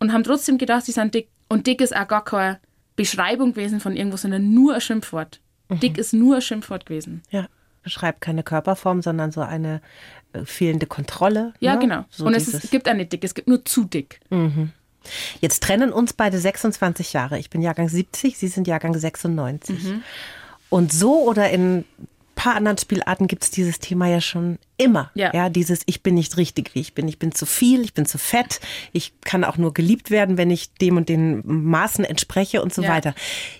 und 0.00 0.12
haben 0.12 0.24
trotzdem 0.24 0.58
gedacht, 0.58 0.84
sie 0.84 0.92
sind 0.92 1.14
dick. 1.14 1.28
Und 1.48 1.66
dick 1.68 1.80
ist 1.80 1.94
auch 1.96 2.08
gar 2.08 2.24
keine 2.24 2.58
Beschreibung 2.96 3.52
gewesen 3.52 3.78
von 3.80 3.96
irgendwas, 3.96 4.22
sondern 4.22 4.52
nur 4.52 4.74
ein 4.74 4.80
Schimpfwort. 4.80 5.40
Dick 5.70 5.98
ist 5.98 6.12
nur 6.12 6.36
ein 6.36 6.42
Schimpfwort 6.42 6.86
gewesen. 6.86 7.22
Ja. 7.30 7.46
Beschreibt 7.84 8.20
keine 8.20 8.42
Körperform, 8.42 9.02
sondern 9.02 9.30
so 9.30 9.40
eine 9.40 9.80
äh, 10.32 10.44
fehlende 10.44 10.86
Kontrolle. 10.86 11.54
Ja, 11.60 11.74
ne? 11.74 11.80
genau. 11.80 12.04
So 12.10 12.26
und 12.26 12.34
es, 12.34 12.48
ist, 12.48 12.70
gibt 12.70 12.92
nicht 12.92 13.12
dick, 13.12 13.22
es 13.22 13.34
gibt 13.34 13.46
nur 13.46 13.64
zu 13.64 13.84
dick. 13.84 14.20
Jetzt 15.40 15.62
trennen 15.62 15.92
uns 15.92 16.12
beide 16.12 16.38
26 16.38 17.12
Jahre. 17.12 17.38
Ich 17.38 17.50
bin 17.50 17.62
Jahrgang 17.62 17.88
70, 17.88 18.36
Sie 18.36 18.48
sind 18.48 18.66
Jahrgang 18.66 18.98
96. 18.98 19.84
Mhm. 19.84 20.02
Und 20.70 20.92
so 20.92 21.22
oder 21.22 21.50
in 21.50 21.84
paar 22.44 22.56
anderen 22.56 22.76
Spielarten 22.76 23.26
gibt 23.26 23.42
es 23.42 23.50
dieses 23.50 23.78
Thema 23.78 24.06
ja 24.06 24.20
schon 24.20 24.58
immer. 24.76 25.10
Ja. 25.14 25.48
dieses 25.48 25.80
Ich 25.86 26.02
bin 26.02 26.14
nicht 26.14 26.36
richtig, 26.36 26.74
wie 26.74 26.80
ich 26.80 26.92
bin. 26.92 27.08
Ich 27.08 27.18
bin 27.18 27.32
zu 27.32 27.46
viel, 27.46 27.80
ich 27.80 27.94
bin 27.94 28.04
zu 28.04 28.18
fett. 28.18 28.60
Ich 28.92 29.14
kann 29.22 29.44
auch 29.44 29.56
nur 29.56 29.72
geliebt 29.72 30.10
werden, 30.10 30.36
wenn 30.36 30.50
ich 30.50 30.74
dem 30.74 30.98
und 30.98 31.08
den 31.08 31.40
Maßen 31.46 32.04
entspreche 32.04 32.60
und 32.60 32.74
so 32.74 32.82
Ja. 32.82 32.90
weiter. 32.90 33.14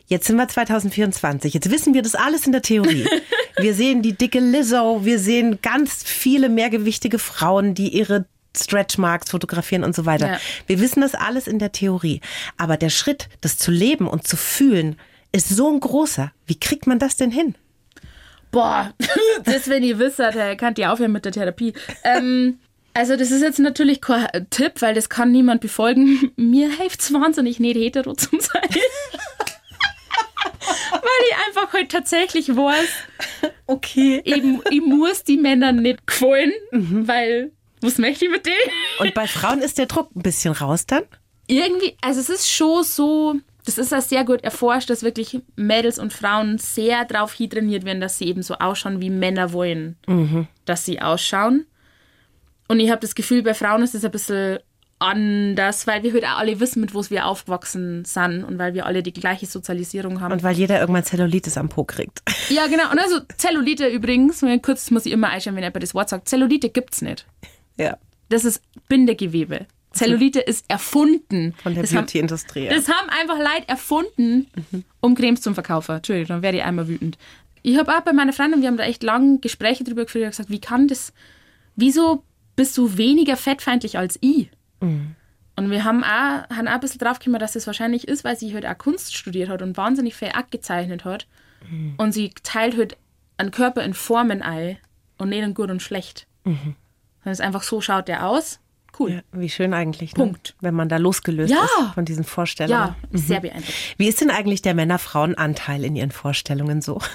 Jetzt 0.06 0.26
sind 0.26 0.36
wir 0.36 0.46
2024. 0.46 1.54
Jetzt 1.54 1.70
wissen 1.70 1.94
wir 1.94 2.02
das 2.02 2.14
alles 2.14 2.44
in 2.44 2.52
der 2.52 2.60
Theorie. 2.60 3.06
wir 3.56 3.72
sehen 3.72 4.02
die 4.02 4.12
dicke 4.12 4.40
Lizzo, 4.40 5.02
wir 5.02 5.18
sehen 5.18 5.60
ganz 5.62 6.02
viele 6.04 6.50
mehrgewichtige 6.50 7.18
Frauen, 7.18 7.72
die 7.72 7.88
ihre 7.88 8.26
Stretchmarks 8.54 9.30
fotografieren 9.30 9.82
und 9.82 9.96
so 9.96 10.04
weiter. 10.04 10.32
Ja. 10.32 10.38
Wir 10.66 10.78
wissen 10.78 11.00
das 11.00 11.14
alles 11.14 11.46
in 11.46 11.58
der 11.58 11.72
Theorie. 11.72 12.20
Aber 12.58 12.76
der 12.76 12.90
Schritt, 12.90 13.30
das 13.40 13.56
zu 13.56 13.70
leben 13.70 14.06
und 14.06 14.28
zu 14.28 14.36
fühlen, 14.36 14.96
ist 15.32 15.48
so 15.48 15.72
ein 15.72 15.80
großer. 15.80 16.32
Wie 16.46 16.60
kriegt 16.60 16.86
man 16.86 16.98
das 16.98 17.16
denn 17.16 17.30
hin? 17.30 17.54
Boah, 18.54 18.94
das, 19.44 19.68
wenn 19.68 19.82
ihr 19.82 19.98
wisst, 19.98 20.18
der 20.20 20.56
kann 20.56 20.74
ihr 20.78 20.92
aufhören 20.92 21.12
mit 21.12 21.24
der 21.24 21.32
Therapie. 21.32 21.74
Ähm, 22.04 22.58
also, 22.94 23.16
das 23.16 23.32
ist 23.32 23.42
jetzt 23.42 23.58
natürlich 23.58 24.00
kein 24.00 24.28
Tipp, 24.50 24.74
weil 24.80 24.94
das 24.94 25.08
kann 25.08 25.32
niemand 25.32 25.60
befolgen. 25.60 26.30
Mir 26.36 26.70
hilft 26.70 27.00
es 27.00 27.12
wahnsinnig 27.12 27.58
nicht, 27.58 27.76
hetero 27.76 28.14
zu 28.14 28.28
sein. 28.38 28.62
weil 30.92 31.24
ich 31.28 31.36
einfach 31.48 31.72
halt 31.72 31.90
tatsächlich 31.90 32.48
weiß, 32.56 32.88
Okay. 33.66 34.20
ich, 34.24 34.42
ich 34.70 34.80
muss 34.82 35.24
die 35.24 35.36
Männer 35.36 35.72
nicht 35.72 36.06
gefallen, 36.06 36.52
weil 36.70 37.50
was 37.80 37.98
möchte 37.98 38.26
ich 38.26 38.30
mit 38.30 38.46
denen? 38.46 38.56
Und 39.00 39.14
bei 39.14 39.26
Frauen 39.26 39.60
ist 39.60 39.78
der 39.78 39.86
Druck 39.86 40.14
ein 40.14 40.22
bisschen 40.22 40.54
raus 40.54 40.86
dann? 40.86 41.02
irgendwie, 41.46 41.94
also 42.00 42.20
es 42.20 42.30
ist 42.30 42.48
schon 42.50 42.84
so, 42.84 43.34
das 43.64 43.78
ist 43.78 43.92
ja 43.92 44.00
sehr 44.00 44.24
gut 44.24 44.42
erforscht, 44.44 44.90
dass 44.90 45.02
wirklich 45.02 45.40
Mädels 45.56 45.98
und 45.98 46.12
Frauen 46.12 46.58
sehr 46.58 47.04
darauf 47.04 47.34
trainiert 47.34 47.84
werden, 47.84 48.00
dass 48.00 48.18
sie 48.18 48.26
eben 48.26 48.42
so 48.42 48.54
ausschauen, 48.54 49.00
wie 49.00 49.10
Männer 49.10 49.52
wollen, 49.52 49.96
dass 50.64 50.84
sie 50.84 51.00
ausschauen. 51.00 51.66
Und 52.68 52.80
ich 52.80 52.90
habe 52.90 53.00
das 53.00 53.14
Gefühl, 53.14 53.42
bei 53.42 53.54
Frauen 53.54 53.82
ist 53.82 53.94
es 53.94 54.04
ein 54.04 54.10
bisschen 54.10 54.58
anders, 54.98 55.86
weil 55.86 56.02
wir 56.02 56.12
halt 56.14 56.24
auch 56.24 56.38
alle 56.38 56.60
wissen, 56.60 56.80
mit 56.80 56.94
was 56.94 57.10
wir 57.10 57.26
aufgewachsen 57.26 58.04
sind 58.04 58.44
und 58.44 58.58
weil 58.58 58.74
wir 58.74 58.86
alle 58.86 59.02
die 59.02 59.12
gleiche 59.12 59.44
Sozialisierung 59.44 60.20
haben. 60.20 60.32
Und 60.32 60.42
weil 60.42 60.56
jeder 60.56 60.80
irgendwann 60.80 61.04
Zellulitis 61.04 61.58
am 61.58 61.68
Po 61.68 61.84
kriegt. 61.84 62.22
Ja, 62.48 62.66
genau. 62.68 62.90
Und 62.90 62.98
also 62.98 63.20
Zellulite 63.36 63.88
übrigens, 63.88 64.44
kurz 64.62 64.90
muss 64.90 65.04
ich 65.04 65.12
immer 65.12 65.28
einstellen, 65.28 65.56
wenn 65.56 65.64
jemand 65.64 65.82
das 65.82 65.94
Wort 65.94 66.08
sagt, 66.08 66.28
Zellulite 66.28 66.70
gibt's 66.70 67.02
nicht. 67.02 67.26
Ja. 67.76 67.98
Das 68.30 68.44
ist 68.44 68.62
Bindegewebe. 68.88 69.66
Zellulite 69.94 70.40
ist 70.40 70.64
erfunden. 70.68 71.54
Von 71.62 71.74
der 71.74 71.82
das 71.82 71.92
Beauty-Industrie. 71.92 72.68
das 72.68 72.88
haben 72.88 73.08
einfach 73.08 73.38
Leute 73.38 73.68
erfunden, 73.68 74.46
um 75.00 75.14
Cremes 75.14 75.40
zum 75.40 75.54
Verkaufen. 75.54 75.96
Entschuldigung, 75.96 76.28
dann 76.28 76.42
werde 76.42 76.58
ich 76.58 76.64
einmal 76.64 76.88
wütend. 76.88 77.18
Ich 77.62 77.78
habe 77.78 77.96
auch 77.96 78.00
bei 78.02 78.12
meiner 78.12 78.32
Freundin, 78.32 78.60
wir 78.60 78.68
haben 78.68 78.76
da 78.76 78.84
echt 78.84 79.02
lange 79.02 79.38
Gespräche 79.38 79.84
drüber 79.84 80.04
geführt, 80.04 80.30
gesagt, 80.30 80.50
wie 80.50 80.60
kann 80.60 80.86
das, 80.88 81.12
wieso 81.76 82.22
bist 82.56 82.76
du 82.76 82.96
weniger 82.98 83.36
fettfeindlich 83.36 83.96
als 83.98 84.18
ich? 84.20 84.50
Und 85.56 85.70
wir 85.70 85.84
haben 85.84 86.04
auch, 86.04 86.48
haben 86.54 86.68
auch 86.68 86.74
ein 86.74 86.80
bisschen 86.80 86.98
draufgekommen, 86.98 87.40
dass 87.40 87.52
das 87.52 87.66
wahrscheinlich 87.66 88.06
ist, 88.06 88.22
weil 88.24 88.36
sie 88.36 88.52
halt 88.52 88.66
auch 88.66 88.76
Kunst 88.76 89.16
studiert 89.16 89.48
hat 89.48 89.62
und 89.62 89.76
wahnsinnig 89.76 90.14
viel 90.14 90.28
abgezeichnet 90.28 91.04
hat. 91.04 91.26
Und 91.96 92.12
sie 92.12 92.32
teilt 92.42 92.76
halt 92.76 92.96
einen 93.38 93.50
Körper 93.50 93.82
in 93.82 93.94
Formen 93.94 94.42
ein 94.42 94.76
und 95.16 95.30
nicht 95.30 95.42
in 95.42 95.54
gut 95.54 95.70
und 95.70 95.80
schlecht. 95.80 96.26
Sondern 96.44 96.76
es 97.24 97.38
ist 97.38 97.40
einfach 97.40 97.62
so 97.62 97.80
schaut 97.80 98.08
der 98.08 98.26
aus. 98.26 98.60
Cool. 98.98 99.10
Ja, 99.12 99.20
wie 99.32 99.48
schön 99.48 99.74
eigentlich, 99.74 100.16
ne? 100.16 100.24
Punkt. 100.24 100.54
wenn 100.60 100.74
man 100.74 100.88
da 100.88 100.98
losgelöst 100.98 101.52
Ja. 101.52 101.64
ist 101.64 101.94
von 101.94 102.04
diesen 102.04 102.24
Vorstellungen. 102.24 102.94
Ja, 103.12 103.18
sehr 103.18 103.40
beeindruckend. 103.40 103.74
Wie 103.98 104.06
ist 104.08 104.20
denn 104.20 104.30
eigentlich 104.30 104.62
der 104.62 104.74
Männer-Frauen-Anteil 104.74 105.84
in 105.84 105.96
ihren 105.96 106.10
Vorstellungen 106.12 106.80
so? 106.82 107.00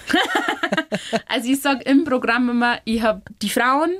Also 1.27 1.49
ich 1.49 1.61
sag 1.61 1.85
im 1.87 2.03
Programm 2.03 2.49
immer, 2.49 2.77
ich 2.85 3.01
habe 3.01 3.21
die 3.41 3.49
Frauen, 3.49 3.91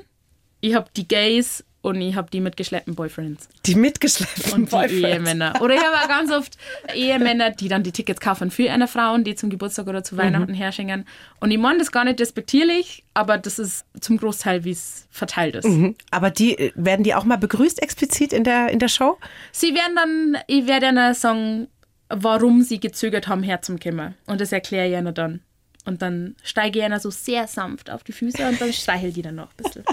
ich 0.62 0.76
habe 0.76 0.88
die 0.96 1.08
Gays 1.08 1.64
und 1.82 2.02
ich 2.02 2.16
habe 2.16 2.30
die 2.30 2.42
mitgeschleppten 2.42 2.94
Boyfriends. 2.94 3.48
Die 3.66 3.76
mitgeschleppten 3.76 4.54
Und 4.54 4.66
die 4.66 4.72
Boyfriends. 4.72 5.08
Ehemänner. 5.08 5.62
Oder 5.62 5.76
ich 5.76 5.82
habe 5.82 5.96
auch 5.96 6.08
ganz 6.10 6.32
oft 6.32 6.58
Ehemänner, 6.94 7.52
die 7.52 7.70
dann 7.70 7.84
die 7.84 7.94
Tickets 7.94 8.20
kaufen 8.20 8.52
für 8.52 8.70
eine 8.70 8.88
Frau, 8.88 9.18
die 9.18 9.36
zum 9.36 9.50
Geburtstag 9.50 9.88
oder 9.88 10.04
zu 10.04 10.18
Weihnachten 10.18 10.54
herschenken. 10.54 11.06
Und 11.40 11.52
ich 11.52 11.58
meine 11.58 11.80
das 11.80 11.92
gar 11.92 12.04
nicht 12.04 12.20
despektierlich, 12.20 13.04
aber 13.14 13.38
das 13.38 13.60
ist 13.60 13.86
zum 14.02 14.18
Großteil, 14.18 14.66
wie 14.66 14.72
es 14.72 15.08
verteilt 15.10 15.56
ist. 15.56 15.68
Mhm. 15.68 15.96
Aber 16.12 16.32
die 16.32 16.58
äh, 16.58 16.72
werden 16.76 17.04
die 17.04 17.16
auch 17.16 17.24
mal 17.24 17.38
begrüßt 17.38 17.82
explizit 17.82 18.34
in 18.34 18.44
der, 18.44 18.70
in 18.70 18.80
der 18.80 18.90
Show? 18.90 19.18
Sie 19.54 19.74
werden 19.74 19.96
dann, 19.96 20.42
ich 20.48 20.68
werde 20.68 20.88
ihnen 20.88 21.14
sagen, 21.14 21.68
warum 22.10 22.62
sie 22.62 22.80
gezögert 22.80 23.28
haben, 23.30 23.44
herzukommen. 23.44 24.16
Und 24.26 24.42
das 24.42 24.52
erkläre 24.52 24.88
ich 24.88 24.98
ihnen 24.98 25.14
dann. 25.14 25.40
Und 25.86 26.02
dann 26.02 26.36
steige 26.44 26.80
ich 26.80 26.86
ihnen 26.86 27.00
so 27.00 27.10
sehr 27.10 27.48
sanft 27.48 27.90
auf 27.90 28.04
die 28.04 28.12
Füße 28.12 28.48
und 28.48 28.60
dann 28.60 28.74
streichel 28.74 29.14
die 29.14 29.22
dann 29.22 29.36
noch 29.36 29.50
ein 29.52 29.64
bisschen. 29.64 29.86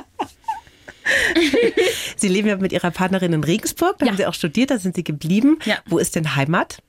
Sie 2.17 2.29
leben 2.29 2.49
ja 2.49 2.57
mit 2.57 2.73
ihrer 2.73 2.91
Partnerin 2.91 3.33
in 3.33 3.45
Regensburg, 3.45 3.99
da 3.99 4.07
Ja. 4.07 4.11
haben 4.12 4.17
sie 4.17 4.27
auch 4.27 4.35
studiert, 4.35 4.71
da 4.71 4.79
sind 4.79 4.97
sie 4.97 5.05
geblieben. 5.05 5.59
Ja. 5.64 5.77
Wo 5.87 5.99
ist 5.99 6.14
denn 6.17 6.35
Heimat? 6.37 6.83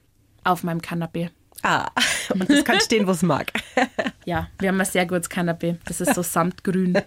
Auf 0.44 0.64
meinem 0.64 0.82
Kanapee. 0.82 1.30
Ah, 1.64 1.90
und 2.30 2.50
das 2.50 2.64
kann 2.64 2.80
stehen, 2.80 3.08
wo 3.08 3.12
es 3.12 3.22
mag. 3.24 3.52
Ja, 4.26 4.50
wir 4.60 4.68
haben 4.68 4.80
ein 4.82 4.86
sehr 4.86 5.06
gutes 5.06 5.30
Kanapee. 5.30 5.78
Das 5.86 6.02
ist 6.02 6.14
so 6.14 6.22
samtgrün. 6.22 6.98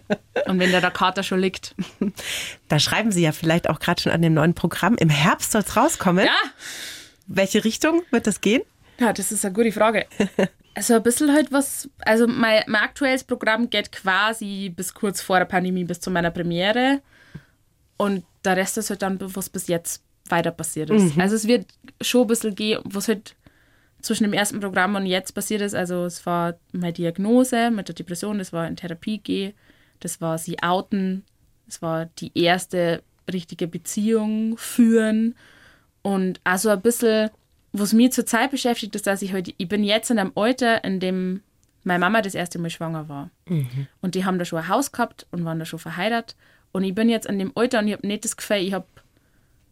Und 0.47 0.59
wenn 0.59 0.73
da 0.73 0.81
der 0.81 0.91
Kater 0.91 1.23
schon 1.23 1.39
liegt. 1.39 1.75
Da 2.69 2.79
schreiben 2.79 3.13
Sie 3.13 3.21
ja 3.21 3.33
vielleicht 3.33 3.69
auch 3.69 3.79
gerade 3.79 4.01
schon 4.01 4.11
an 4.13 4.23
dem 4.23 4.33
neuen 4.33 4.55
Programm. 4.55 4.95
Im 4.97 5.11
Herbst 5.11 5.53
soll 5.53 5.61
es 5.61 5.77
rauskommen. 5.77 6.25
Ja, 6.25 6.33
Welche 7.27 7.63
Richtung 7.63 8.01
wird 8.11 8.27
das 8.27 8.41
gehen? 8.41 8.63
Ja, 8.99 9.13
das 9.13 9.33
ist 9.33 9.45
eine 9.45 9.53
gute 9.53 9.71
Frage. 9.71 10.07
Also 10.81 10.95
ein 10.95 11.03
bisschen 11.03 11.31
halt 11.31 11.53
was, 11.53 11.91
also 12.07 12.27
mein, 12.27 12.63
mein 12.67 12.81
aktuelles 12.81 13.23
Programm 13.23 13.69
geht 13.69 13.93
quasi 13.93 14.73
bis 14.75 14.95
kurz 14.95 15.21
vor 15.21 15.39
der 15.39 15.45
Pandemie, 15.45 15.85
bis 15.85 16.01
zu 16.01 16.11
meiner 16.11 16.31
Premiere. 16.31 17.03
Und 17.99 18.25
der 18.47 18.57
Rest 18.57 18.79
ist 18.79 18.89
halt 18.89 19.03
dann, 19.03 19.19
was 19.21 19.51
bis 19.51 19.69
jetzt 19.69 20.03
weiter 20.31 20.53
passiert 20.53 20.89
ist. 20.89 21.19
Also 21.19 21.37
es 21.37 21.47
wird 21.47 21.67
schon 22.01 22.23
ein 22.23 22.27
bisschen 22.29 22.55
gehen, 22.55 22.81
was 22.85 23.09
halt 23.09 23.37
zwischen 24.01 24.25
dem 24.25 24.33
ersten 24.33 24.59
Programm 24.59 24.95
und 24.95 25.05
jetzt 25.05 25.33
passiert 25.33 25.61
ist. 25.61 25.75
Also 25.75 26.07
es 26.07 26.25
war 26.25 26.55
meine 26.73 26.95
Diagnose 26.95 27.71
mit 27.71 27.89
der 27.89 27.95
Depression, 27.95 28.39
das 28.39 28.55
war 28.55 28.67
in 28.67 28.77
Therapie 28.77 29.19
gehen, 29.19 29.53
das 29.99 30.23
war 30.23 30.39
sie 30.39 30.63
outen, 30.63 31.25
das 31.67 31.83
war 31.83 32.07
die 32.07 32.33
erste 32.35 33.03
richtige 33.31 33.69
Beziehung 33.69 34.57
führen 34.57 35.35
und 36.01 36.41
also 36.43 36.71
ein 36.71 36.81
bisschen, 36.81 37.29
was 37.73 37.93
mich 37.93 38.13
zurzeit 38.13 38.51
beschäftigt, 38.51 38.95
ist, 38.97 39.07
dass 39.07 39.23
ich 39.23 39.33
heute, 39.33 39.53
ich 39.57 39.69
bin 39.69 39.85
jetzt 39.85 40.11
in 40.11 40.19
einem 40.19 40.33
Alter, 40.35 40.83
in 40.85 41.01
dem 41.01 41.43
meine 41.85 41.99
Mama 42.01 42.21
das 42.21 42.35
erste 42.35 42.59
Mal 42.59 42.71
schwanger 42.71 43.09
war. 43.09 43.31
Und 44.03 44.15
die 44.15 44.25
haben 44.25 44.39
da 44.39 44.45
schon 44.45 44.59
ein 44.59 44.69
Haus 44.69 44.93
gehabt 44.93 45.27
und 45.31 45.45
waren 45.45 45.59
da 45.59 45.65
schon 45.65 45.79
verheiratet. 45.79 46.37
Und 46.73 46.85
ich 46.85 46.95
bin 46.95 47.09
jetzt 47.09 47.27
in 47.27 47.39
dem 47.39 47.53
Alter 47.55 47.79
und 47.79 47.89
ich 47.89 47.95
habe 47.95 48.07
nicht 48.07 48.25
das 48.25 48.37
Gefühl, 48.37 48.59
ich 48.59 48.73
habe 48.75 48.87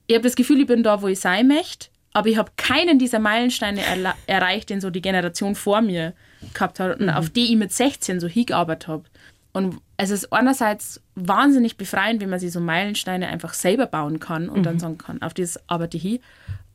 ich 0.06 0.16
hab 0.16 0.22
das 0.22 0.36
Gefühl, 0.36 0.60
ich 0.60 0.66
bin 0.66 0.82
da, 0.82 1.02
wo 1.02 1.08
ich 1.08 1.20
sein 1.20 1.48
möchte, 1.48 1.88
aber 2.14 2.28
ich 2.28 2.38
habe 2.38 2.50
keinen 2.56 2.98
dieser 2.98 3.18
Meilensteine 3.18 3.82
erla- 3.82 4.14
erreicht, 4.26 4.70
den 4.70 4.80
so 4.80 4.88
die 4.88 5.02
Generation 5.02 5.54
vor 5.54 5.82
mir 5.82 6.14
gehabt 6.54 6.80
hat 6.80 6.98
und 6.98 7.10
auf 7.10 7.28
die 7.28 7.52
ich 7.52 7.56
mit 7.56 7.72
16 7.72 8.18
so 8.20 8.26
hingearbeitet 8.26 8.88
habe. 8.88 9.04
Und 9.52 9.78
es 9.98 10.10
ist 10.10 10.32
einerseits 10.32 11.02
wahnsinnig 11.14 11.76
befreiend, 11.76 12.22
wenn 12.22 12.30
man 12.30 12.38
sich 12.40 12.52
so 12.52 12.60
Meilensteine 12.60 13.28
einfach 13.28 13.52
selber 13.52 13.86
bauen 13.86 14.18
kann 14.18 14.48
und 14.48 14.62
dann 14.64 14.78
sagen 14.78 14.96
kann, 14.98 15.20
auf 15.20 15.34
dieses 15.34 15.68
arbeite 15.68 15.96
ich 15.98 16.02
hin. 16.02 16.18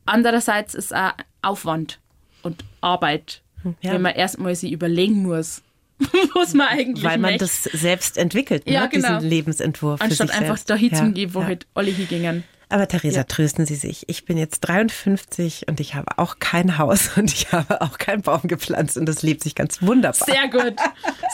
Andererseits 0.06 0.74
ist 0.74 0.94
auch 0.94 1.12
Aufwand 1.42 1.98
und 2.42 2.64
Arbeit, 2.80 3.42
Ja. 3.80 3.92
wenn 3.92 4.02
man 4.02 4.14
erstmal 4.14 4.54
sich 4.54 4.72
überlegen 4.72 5.22
muss, 5.22 5.62
was 6.34 6.54
man 6.54 6.68
eigentlich 6.68 7.04
Weil 7.04 7.18
man 7.18 7.32
möchte. 7.32 7.44
das 7.46 7.62
selbst 7.64 8.18
entwickelt, 8.18 8.64
Ja, 8.68 8.82
ne? 8.82 8.88
genau. 8.90 9.14
diesen 9.16 9.28
Lebensentwurf. 9.30 10.00
für 10.00 10.04
Anstatt 10.04 10.28
sich 10.28 10.36
einfach 10.36 10.56
selbst. 10.56 10.70
dahin 10.70 10.90
Ja, 10.90 10.96
zu 10.98 11.12
gehen, 11.12 11.34
wo 11.34 11.40
ja. 11.40 11.46
halt 11.46 11.66
alle 11.74 11.90
hingingen. 11.90 12.44
Aber 12.68 12.88
Theresa, 12.88 13.18
Ja. 13.18 13.24
trösten 13.24 13.66
Sie 13.66 13.74
sich. 13.76 14.04
Ich 14.08 14.24
bin 14.24 14.36
jetzt 14.38 14.60
53 14.60 15.66
und 15.68 15.80
ich 15.80 15.94
habe 15.94 16.18
auch 16.18 16.38
kein 16.38 16.78
Haus 16.78 17.10
und 17.16 17.32
ich 17.32 17.52
habe 17.52 17.80
auch 17.80 17.98
keinen 17.98 18.22
Baum 18.22 18.42
gepflanzt 18.44 18.96
und 18.96 19.06
das 19.06 19.22
lebt 19.22 19.42
sich 19.42 19.54
ganz 19.54 19.82
wunderbar. 19.82 20.26
Sehr 20.26 20.48
gut, 20.48 20.74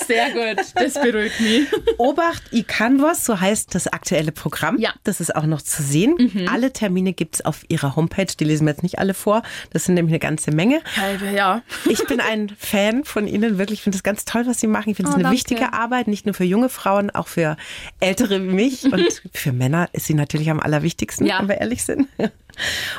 sehr 0.07 0.31
gut. 0.31 0.64
Das 0.74 0.95
beruhigt 0.95 1.41
mich. 1.41 1.66
Obacht, 1.99 2.43
i 2.53 2.62
Canvas, 2.62 3.24
so 3.24 3.41
heißt 3.41 3.74
das 3.74 3.87
aktuelle 3.89 4.33
Programm. 4.33 4.78
Ja. 4.78 4.93
Das 5.05 5.20
ist 5.20 5.35
auch 5.35 5.47
noch 5.47 5.62
zu 5.62 5.83
sehen. 5.83 6.49
Alle 6.51 6.72
Termine 6.72 7.12
gibt 7.12 7.37
es 7.37 7.45
auf 7.45 7.62
ihrer 7.68 7.97
Homepage. 7.97 8.26
Die 8.39 8.45
lesen 8.45 8.66
wir 8.66 8.72
jetzt 8.72 8.83
nicht 8.83 8.99
alle 8.99 9.14
vor. 9.14 9.43
Das 9.70 9.85
sind 9.85 9.95
nämlich 9.95 10.12
eine 10.12 10.18
ganze 10.20 10.51
Menge. 10.51 10.81
Halbe, 10.97 11.31
ja. 11.31 11.62
Ich 11.91 12.05
bin 12.07 12.20
ein 12.20 12.53
Fan 12.59 13.05
von 13.05 13.26
Ihnen, 13.26 13.59
wirklich. 13.59 13.81
Ich 13.81 13.83
finde 13.83 13.97
es 13.97 14.03
ganz 14.03 14.24
toll, 14.24 14.47
was 14.47 14.61
Sie 14.61 14.66
machen. 14.66 14.91
Ich 14.91 14.97
finde 14.97 15.11
es 15.11 15.14
Oh, 15.14 15.18
eine 15.18 15.24
danke. 15.24 15.37
wichtige 15.37 15.72
Arbeit, 15.72 16.07
nicht 16.09 16.26
nur 16.26 16.35
für 16.35 16.45
junge 16.45 16.68
Frauen, 16.68 17.11
auch 17.11 17.26
für 17.28 17.57
Ältere 18.01 18.41
wie 18.43 18.53
mich. 18.55 18.85
Und 18.93 19.22
für 19.33 19.53
Männer 19.53 19.89
ist 19.93 20.07
sie 20.07 20.14
natürlich 20.14 20.51
am 20.51 20.61
allerwichtigsten, 20.61 21.19
Ja. 21.26 21.40
wenn 21.40 21.48
wir 21.48 21.60
ehrlich 21.60 21.84
sind. 21.84 22.08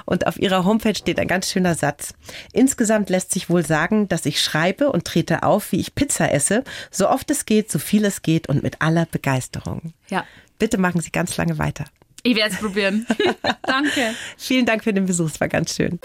Und 0.06 0.28
auf 0.28 0.40
Ihrer 0.40 0.66
Homepage 0.66 0.96
steht 0.96 1.20
ein 1.20 1.28
ganz 1.28 1.50
schöner 1.50 1.76
Satz. 1.76 2.14
Insgesamt 2.54 3.10
lässt 3.10 3.32
sich 3.32 3.50
wohl 3.50 3.66
sagen, 3.66 4.08
dass 4.08 4.26
ich 4.26 4.42
schreibe 4.42 4.92
und 4.92 5.06
trete 5.06 5.44
auf, 5.44 5.72
wie 5.72 5.80
ich 5.80 5.94
Pizza 5.94 6.32
esse, 6.32 6.64
so 6.90 7.10
oft 7.10 7.30
es 7.32 7.46
geht, 7.46 7.72
so 7.72 7.80
viel 7.80 8.06
es 8.06 8.22
geht 8.22 8.50
und 8.50 8.64
mit 8.64 8.82
aller 8.82 9.06
Begeisterung. 9.06 9.94
Ja. 10.10 10.26
Bitte 10.58 10.78
machen 10.78 11.02
Sie 11.02 11.12
ganz 11.12 11.38
lange 11.38 11.58
weiter. 11.58 11.86
Ich 12.24 12.36
werde 12.36 12.54
es 12.54 12.60
probieren. 12.60 13.06
Danke. 13.64 14.14
Vielen 14.38 14.66
Dank 14.66 14.84
für 14.84 14.94
den 14.94 15.06
Besuch, 15.06 15.28
es 15.28 15.40
war 15.40 15.48
ganz 15.48 15.76
schön. 15.76 16.00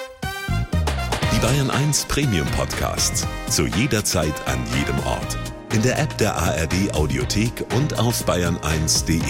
Die 1.34 1.38
Bayern 1.40 1.70
1 1.70 2.06
Premium 2.06 2.46
Podcasts. 2.48 3.26
Zu 3.50 3.66
jeder 3.66 4.04
Zeit, 4.04 4.34
an 4.46 4.58
jedem 4.76 4.98
Ort. 5.00 5.36
In 5.74 5.82
der 5.82 5.98
App 5.98 6.16
der 6.18 6.34
ARD 6.34 6.94
Audiothek 6.94 7.64
und 7.74 7.98
auf 7.98 8.26
bayern1.de. 8.26 9.20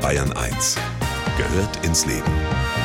Bayern 0.00 0.32
1 0.32 0.76
gehört 1.42 1.84
ins 1.84 2.06
Leben. 2.06 2.81